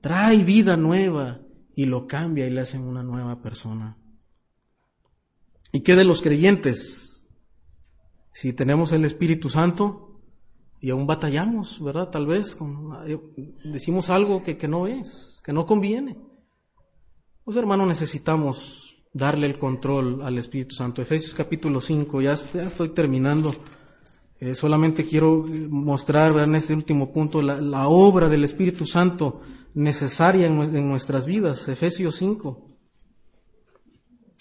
Trae 0.02 0.44
vida 0.44 0.78
nueva 0.78 1.42
y 1.76 1.86
lo 1.86 2.08
cambia 2.08 2.48
y 2.48 2.50
le 2.50 2.62
hacen 2.62 2.82
una 2.82 3.04
nueva 3.04 3.42
persona. 3.42 3.98
¿Y 5.72 5.82
qué 5.82 5.96
de 5.96 6.06
los 6.06 6.22
creyentes? 6.22 7.26
Si 8.32 8.54
tenemos 8.54 8.92
el 8.92 9.06
Espíritu 9.06 9.50
Santo 9.50 10.22
y 10.80 10.92
aún 10.92 11.08
batallamos, 11.08 11.84
¿verdad? 11.84 12.10
Tal 12.10 12.28
vez 12.28 12.58
decimos 13.64 14.10
algo 14.10 14.44
que, 14.44 14.58
que 14.58 14.68
no 14.68 14.88
es, 14.88 15.40
que 15.44 15.54
no 15.54 15.66
conviene. 15.66 16.18
Pues 17.44 17.58
hermano, 17.58 17.86
necesitamos 17.86 18.98
darle 19.14 19.48
el 19.48 19.58
control 19.58 20.22
al 20.22 20.38
Espíritu 20.38 20.76
Santo. 20.76 21.02
Efesios 21.02 21.34
capítulo 21.34 21.82
5, 21.82 22.22
ya, 22.22 22.36
ya 22.36 22.64
estoy 22.64 22.90
terminando. 22.90 23.56
Eh, 24.40 24.54
solamente 24.54 25.06
quiero 25.06 25.46
mostrar 25.70 26.38
en 26.40 26.56
este 26.56 26.74
último 26.74 27.12
punto 27.12 27.42
la, 27.42 27.88
obra 27.88 28.30
del 28.30 28.44
Espíritu 28.44 28.86
Santo 28.86 29.42
necesaria 29.78 30.48
en, 30.48 30.90
nuestras 30.90 31.28
vidas. 31.28 31.68
Efesios 31.68 32.16
5. 32.16 32.66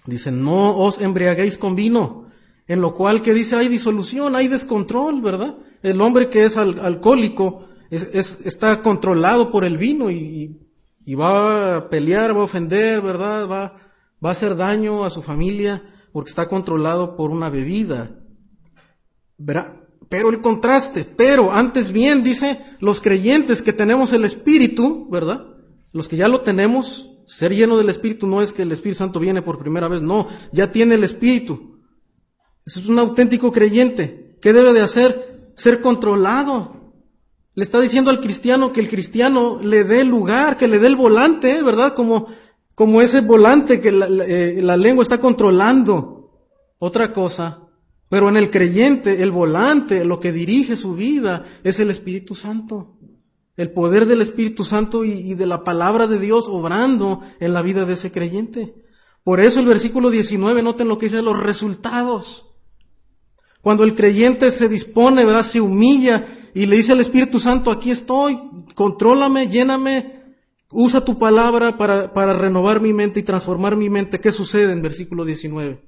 Dice, 0.07 0.32
no 0.32 0.78
os 0.78 1.01
embriaguéis 1.01 1.59
con 1.59 1.76
vino, 1.76 2.28
en 2.66 2.80
lo 2.80 2.95
cual 2.95 3.20
que 3.20 3.34
dice 3.34 3.57
hay 3.57 3.68
disolución, 3.68 4.34
hay 4.34 4.49
descontrol, 4.49 5.20
¿verdad? 5.20 5.59
El 5.82 6.01
hombre 6.01 6.30
que 6.30 6.45
es 6.45 6.57
alcohólico 6.57 7.68
está 7.91 8.82
controlado 8.82 9.53
por 9.53 9.64
el 9.66 9.76
vino 9.76 10.11
y, 10.11 10.59
va 11.14 11.76
a 11.76 11.91
pelear, 11.91 12.34
va 12.34 12.41
a 12.41 12.45
ofender, 12.45 13.03
¿verdad? 13.03 13.47
Va, 13.47 13.76
va 14.24 14.28
a 14.30 14.32
hacer 14.32 14.57
daño 14.57 15.05
a 15.05 15.11
su 15.11 15.22
familia 15.22 15.82
porque 16.12 16.30
está 16.30 16.49
controlado 16.49 17.14
por 17.14 17.30
una 17.30 17.51
bebida. 17.51 18.18
Pero 20.09 20.30
el 20.30 20.40
contraste, 20.40 21.04
pero 21.04 21.52
antes 21.52 21.90
bien 21.90 22.22
dice 22.22 22.61
los 22.78 23.00
creyentes 23.00 23.61
que 23.61 23.72
tenemos 23.72 24.12
el 24.12 24.24
Espíritu, 24.24 25.09
¿verdad? 25.11 25.46
Los 25.92 26.07
que 26.07 26.16
ya 26.16 26.28
lo 26.28 26.42
tenemos, 26.42 27.11
ser 27.26 27.54
lleno 27.54 27.76
del 27.76 27.88
Espíritu 27.88 28.26
no 28.26 28.40
es 28.40 28.52
que 28.52 28.62
el 28.62 28.72
Espíritu 28.72 28.98
Santo 28.98 29.18
viene 29.18 29.42
por 29.42 29.59
primera 29.59 29.88
vez, 29.88 30.02
no, 30.02 30.28
ya 30.52 30.70
tiene 30.70 30.94
el 30.94 31.04
Espíritu. 31.04 31.80
Es 32.64 32.76
un 32.86 32.98
auténtico 32.98 33.50
creyente. 33.50 34.38
¿Qué 34.40 34.52
debe 34.52 34.72
de 34.72 34.80
hacer? 34.80 35.52
Ser 35.57 35.80
controlado. 35.80 36.92
Le 37.54 37.64
está 37.64 37.80
diciendo 37.80 38.11
al 38.11 38.20
cristiano 38.20 38.72
que 38.72 38.80
el 38.80 38.88
cristiano 38.88 39.59
le 39.62 39.84
dé 39.84 40.04
lugar, 40.04 40.57
que 40.57 40.68
le 40.68 40.78
dé 40.78 40.86
el 40.88 40.96
volante, 40.96 41.62
¿verdad? 41.62 41.94
Como, 41.94 42.28
como 42.74 43.00
ese 43.00 43.22
volante 43.22 43.80
que 43.80 43.90
la, 43.90 44.07
eh, 44.07 44.61
la 44.62 44.76
lengua 44.76 45.02
está 45.02 45.18
controlando. 45.18 46.30
Otra 46.78 47.12
cosa 47.12 47.66
pero 48.09 48.28
en 48.28 48.36
el 48.36 48.50
creyente, 48.50 49.22
el 49.22 49.32
volante, 49.32 50.04
lo 50.04 50.20
que 50.20 50.32
dirige 50.32 50.76
su 50.76 50.94
vida, 50.94 51.44
es 51.64 51.80
el 51.80 51.90
Espíritu 51.90 52.34
Santo. 52.34 52.92
el 53.57 53.72
poder 53.72 54.04
del 54.04 54.20
Espíritu 54.20 54.64
Santo 54.64 55.02
y, 55.02 55.32
de 55.32 55.46
la 55.46 55.64
palabra 55.64 56.07
de 56.07 56.18
Dios 56.18 56.44
obrando 56.46 57.22
en 57.40 57.54
la 57.54 57.62
vida 57.62 57.86
de 57.86 57.94
ese 57.94 58.12
creyente. 58.12 58.74
Por 59.24 59.40
eso 59.40 59.61
el 59.61 59.66
versículo 59.66 60.11
19, 60.11 60.62
noten 60.62 60.88
lo 60.88 60.98
que 60.98 61.07
dice 61.07 61.22
los 61.22 61.40
resultados. 61.40 62.44
Cuando 63.62 63.82
el 63.82 63.94
creyente 63.94 64.50
se 64.50 64.68
dispone, 64.68 65.24
¿verdad? 65.24 65.42
Se 65.42 65.62
humilla 65.62 66.26
y 66.54 66.66
le 66.66 66.76
dice 66.76 66.92
al 66.92 67.00
Espíritu 67.00 67.40
Santo, 67.40 67.70
aquí 67.70 67.90
estoy, 67.90 68.38
contrólame, 68.74 69.48
lléname, 69.48 70.34
usa 70.70 71.02
tu 71.02 71.18
palabra 71.18 71.78
para, 71.78 72.12
para 72.12 72.34
renovar 72.34 72.82
mi 72.82 72.92
mente 72.92 73.20
y 73.20 73.22
transformar 73.22 73.74
mi 73.74 73.88
mente. 73.88 74.20
¿Qué 74.20 74.32
sucede 74.32 74.70
en 74.72 74.82
versículo 74.82 75.24
19? 75.24 75.86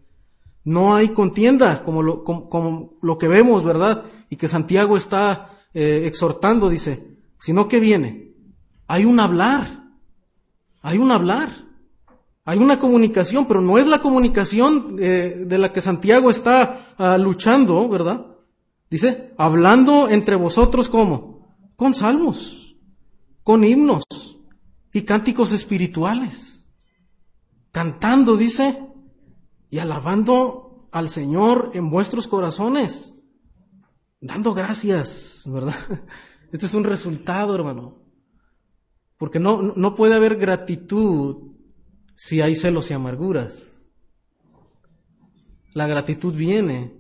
No 0.68 0.94
hay 0.94 1.08
contienda, 1.14 1.82
como 1.82 2.02
lo, 2.02 2.24
como, 2.24 2.98
lo 3.00 3.16
que 3.16 3.26
vemos, 3.26 3.64
¿verdad? 3.64 4.04
Y 4.28 4.36
que 4.36 4.48
Santiago 4.48 4.98
está 4.98 5.62
eh, 5.72 6.02
exhortando, 6.04 6.68
dice, 6.68 7.16
sino 7.40 7.68
que 7.68 7.80
viene. 7.80 8.34
Hay 8.86 9.06
un 9.06 9.18
hablar, 9.18 9.84
hay 10.82 10.98
un 10.98 11.10
hablar. 11.10 11.48
Hay 12.44 12.58
una 12.58 12.78
comunicación, 12.78 13.46
pero 13.46 13.62
no 13.62 13.78
es 13.78 13.86
la 13.86 14.00
comunicación 14.00 14.96
eh, 14.98 15.44
de 15.46 15.58
la 15.58 15.72
que 15.72 15.80
Santiago 15.80 16.30
está 16.30 16.94
ah, 16.98 17.16
luchando, 17.16 17.88
¿verdad? 17.88 18.26
Dice, 18.90 19.32
hablando 19.38 20.10
entre 20.10 20.36
vosotros 20.36 20.90
como? 20.90 21.56
Con 21.76 21.94
salmos, 21.94 22.76
con 23.42 23.64
himnos 23.64 24.04
y 24.92 25.00
cánticos 25.02 25.52
espirituales. 25.52 26.66
Cantando, 27.70 28.36
dice, 28.36 28.87
y 29.70 29.78
alabando 29.78 30.88
al 30.92 31.08
Señor 31.08 31.72
en 31.74 31.90
vuestros 31.90 32.26
corazones. 32.26 33.18
Dando 34.20 34.54
gracias, 34.54 35.42
¿verdad? 35.46 35.74
Este 36.50 36.64
es 36.64 36.72
un 36.72 36.84
resultado, 36.84 37.54
hermano. 37.54 38.02
Porque 39.18 39.38
no, 39.38 39.60
no 39.60 39.94
puede 39.94 40.14
haber 40.14 40.36
gratitud 40.36 41.52
si 42.14 42.40
hay 42.40 42.54
celos 42.54 42.90
y 42.90 42.94
amarguras. 42.94 43.82
La 45.74 45.86
gratitud 45.86 46.32
viene 46.32 46.96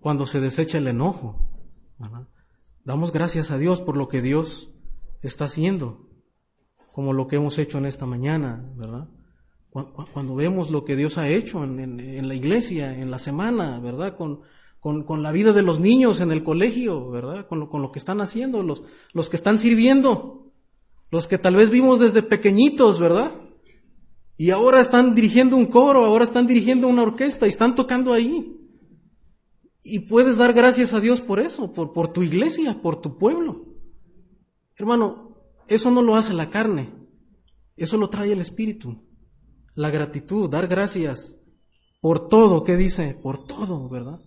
cuando 0.00 0.24
se 0.24 0.40
desecha 0.40 0.78
el 0.78 0.88
enojo. 0.88 1.50
Damos 2.84 3.12
gracias 3.12 3.50
a 3.50 3.58
Dios 3.58 3.82
por 3.82 3.96
lo 3.96 4.08
que 4.08 4.22
Dios 4.22 4.72
está 5.20 5.44
haciendo, 5.44 6.08
como 6.92 7.12
lo 7.12 7.28
que 7.28 7.36
hemos 7.36 7.58
hecho 7.58 7.76
en 7.76 7.84
esta 7.84 8.06
mañana, 8.06 8.72
¿verdad? 8.76 9.08
Cuando 10.12 10.34
vemos 10.34 10.70
lo 10.70 10.84
que 10.84 10.96
Dios 10.96 11.18
ha 11.18 11.28
hecho 11.28 11.64
en, 11.64 12.28
la 12.28 12.34
iglesia, 12.34 12.96
en 12.96 13.10
la 13.10 13.18
semana, 13.18 13.78
¿verdad? 13.80 14.16
Con, 14.16 14.42
la 15.22 15.32
vida 15.32 15.52
de 15.52 15.62
los 15.62 15.80
niños 15.80 16.20
en 16.20 16.30
el 16.32 16.42
colegio, 16.42 17.10
¿verdad? 17.10 17.46
Con 17.46 17.60
lo, 17.60 17.68
con 17.68 17.82
lo 17.82 17.92
que 17.92 17.98
están 17.98 18.20
haciendo, 18.20 18.62
los, 18.62 18.82
los 19.12 19.28
que 19.28 19.36
están 19.36 19.58
sirviendo, 19.58 20.52
los 21.10 21.26
que 21.26 21.38
tal 21.38 21.56
vez 21.56 21.70
vimos 21.70 22.00
desde 22.00 22.22
pequeñitos, 22.22 22.98
¿verdad? 22.98 23.32
Y 24.36 24.50
ahora 24.50 24.80
están 24.80 25.14
dirigiendo 25.14 25.56
un 25.56 25.66
coro, 25.66 26.04
ahora 26.06 26.24
están 26.24 26.46
dirigiendo 26.46 26.86
una 26.86 27.02
orquesta 27.02 27.46
y 27.46 27.50
están 27.50 27.74
tocando 27.74 28.12
ahí. 28.12 28.56
Y 29.82 30.00
puedes 30.00 30.36
dar 30.36 30.52
gracias 30.52 30.94
a 30.94 31.00
Dios 31.00 31.20
por 31.20 31.40
eso, 31.40 31.72
por, 31.72 31.92
por 31.92 32.12
tu 32.12 32.22
iglesia, 32.22 32.80
por 32.80 33.00
tu 33.00 33.18
pueblo. 33.18 33.66
Hermano, 34.76 35.36
eso 35.66 35.90
no 35.90 36.02
lo 36.02 36.14
hace 36.14 36.34
la 36.34 36.50
carne, 36.50 36.88
eso 37.76 37.96
lo 37.96 38.08
trae 38.08 38.32
el 38.32 38.40
Espíritu. 38.40 39.07
La 39.78 39.90
gratitud, 39.90 40.50
dar 40.50 40.66
gracias 40.66 41.38
por 42.00 42.28
todo, 42.28 42.64
¿qué 42.64 42.76
dice? 42.76 43.16
Por 43.22 43.46
todo, 43.46 43.88
¿verdad? 43.88 44.18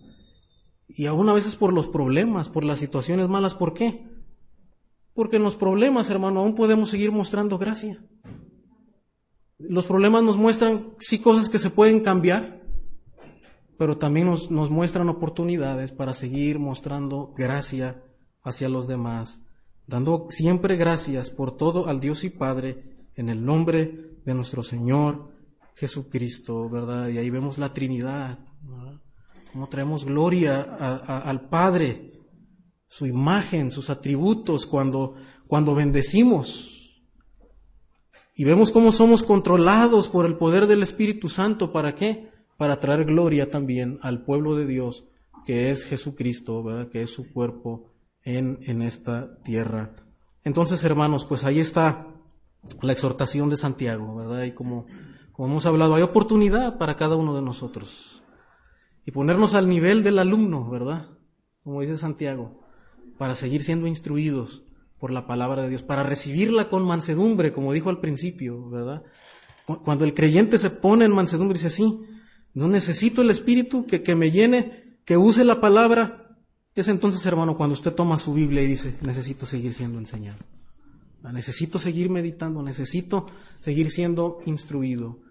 Y 0.88 1.04
aún 1.04 1.28
a 1.28 1.34
veces 1.34 1.56
por 1.56 1.74
los 1.74 1.88
problemas, 1.88 2.48
por 2.48 2.64
las 2.64 2.78
situaciones 2.78 3.28
malas, 3.28 3.54
¿por 3.54 3.74
qué? 3.74 4.02
Porque 5.12 5.36
en 5.36 5.42
los 5.42 5.56
problemas, 5.56 6.08
hermano, 6.08 6.40
aún 6.40 6.54
podemos 6.54 6.88
seguir 6.88 7.12
mostrando 7.12 7.58
gracia. 7.58 8.02
Los 9.58 9.84
problemas 9.84 10.22
nos 10.22 10.38
muestran, 10.38 10.94
sí, 11.00 11.18
cosas 11.18 11.50
que 11.50 11.58
se 11.58 11.68
pueden 11.68 12.00
cambiar, 12.00 12.62
pero 13.76 13.98
también 13.98 14.28
nos, 14.28 14.50
nos 14.50 14.70
muestran 14.70 15.10
oportunidades 15.10 15.92
para 15.92 16.14
seguir 16.14 16.60
mostrando 16.60 17.34
gracia 17.36 18.02
hacia 18.42 18.70
los 18.70 18.86
demás, 18.86 19.42
dando 19.86 20.28
siempre 20.30 20.76
gracias 20.76 21.28
por 21.28 21.58
todo 21.58 21.88
al 21.88 22.00
Dios 22.00 22.24
y 22.24 22.30
Padre 22.30 23.04
en 23.16 23.28
el 23.28 23.44
nombre 23.44 24.16
de 24.24 24.32
nuestro 24.32 24.62
Señor 24.62 25.31
Jesucristo, 25.82 26.70
¿verdad? 26.70 27.08
Y 27.08 27.18
ahí 27.18 27.28
vemos 27.28 27.58
la 27.58 27.72
Trinidad, 27.72 28.38
¿verdad? 28.62 29.00
Cómo 29.52 29.68
traemos 29.68 30.04
gloria 30.04 30.62
al 30.62 31.48
Padre, 31.48 32.20
su 32.86 33.04
imagen, 33.06 33.72
sus 33.72 33.90
atributos, 33.90 34.64
cuando, 34.64 35.16
cuando 35.48 35.74
bendecimos, 35.74 37.02
y 38.36 38.44
vemos 38.44 38.70
cómo 38.70 38.92
somos 38.92 39.24
controlados 39.24 40.06
por 40.06 40.24
el 40.24 40.36
poder 40.36 40.68
del 40.68 40.84
Espíritu 40.84 41.28
Santo. 41.28 41.72
¿Para 41.72 41.96
qué? 41.96 42.30
Para 42.56 42.78
traer 42.78 43.04
gloria 43.04 43.50
también 43.50 43.98
al 44.02 44.24
pueblo 44.24 44.54
de 44.54 44.66
Dios, 44.66 45.08
que 45.44 45.72
es 45.72 45.84
Jesucristo, 45.84 46.62
¿verdad? 46.62 46.90
Que 46.90 47.02
es 47.02 47.10
su 47.10 47.32
cuerpo 47.32 47.90
en, 48.22 48.60
en 48.62 48.82
esta 48.82 49.36
tierra. 49.42 49.96
Entonces, 50.44 50.84
hermanos, 50.84 51.24
pues 51.24 51.42
ahí 51.42 51.58
está 51.58 52.06
la 52.82 52.92
exhortación 52.92 53.50
de 53.50 53.56
Santiago, 53.56 54.14
¿verdad? 54.14 54.44
Y 54.44 54.52
como, 54.52 54.86
como 55.32 55.48
hemos 55.48 55.66
hablado, 55.66 55.94
hay 55.94 56.02
oportunidad 56.02 56.78
para 56.78 56.96
cada 56.96 57.16
uno 57.16 57.34
de 57.34 57.42
nosotros. 57.42 58.22
Y 59.04 59.10
ponernos 59.10 59.54
al 59.54 59.68
nivel 59.68 60.02
del 60.02 60.18
alumno, 60.18 60.68
¿verdad? 60.70 61.08
Como 61.64 61.80
dice 61.80 61.96
Santiago, 61.96 62.52
para 63.18 63.34
seguir 63.34 63.64
siendo 63.64 63.86
instruidos 63.86 64.62
por 64.98 65.10
la 65.10 65.26
palabra 65.26 65.62
de 65.62 65.70
Dios, 65.70 65.82
para 65.82 66.04
recibirla 66.04 66.68
con 66.68 66.84
mansedumbre, 66.84 67.52
como 67.52 67.72
dijo 67.72 67.90
al 67.90 68.00
principio, 68.00 68.68
¿verdad? 68.68 69.02
Cuando 69.84 70.04
el 70.04 70.14
creyente 70.14 70.58
se 70.58 70.70
pone 70.70 71.04
en 71.04 71.12
mansedumbre, 71.12 71.58
dice 71.58 71.68
así, 71.68 72.00
no 72.54 72.68
necesito 72.68 73.22
el 73.22 73.30
Espíritu 73.30 73.86
que, 73.86 74.02
que 74.02 74.14
me 74.14 74.30
llene, 74.30 74.98
que 75.04 75.16
use 75.16 75.44
la 75.44 75.60
palabra. 75.60 76.36
Es 76.74 76.88
entonces, 76.88 77.24
hermano, 77.26 77.56
cuando 77.56 77.74
usted 77.74 77.94
toma 77.94 78.18
su 78.18 78.34
Biblia 78.34 78.62
y 78.62 78.66
dice, 78.66 78.96
necesito 79.02 79.46
seguir 79.46 79.72
siendo 79.72 79.98
enseñado. 79.98 80.38
Necesito 81.30 81.78
seguir 81.78 82.10
meditando, 82.10 82.62
necesito 82.62 83.28
seguir 83.60 83.90
siendo 83.90 84.40
instruido. 84.46 85.22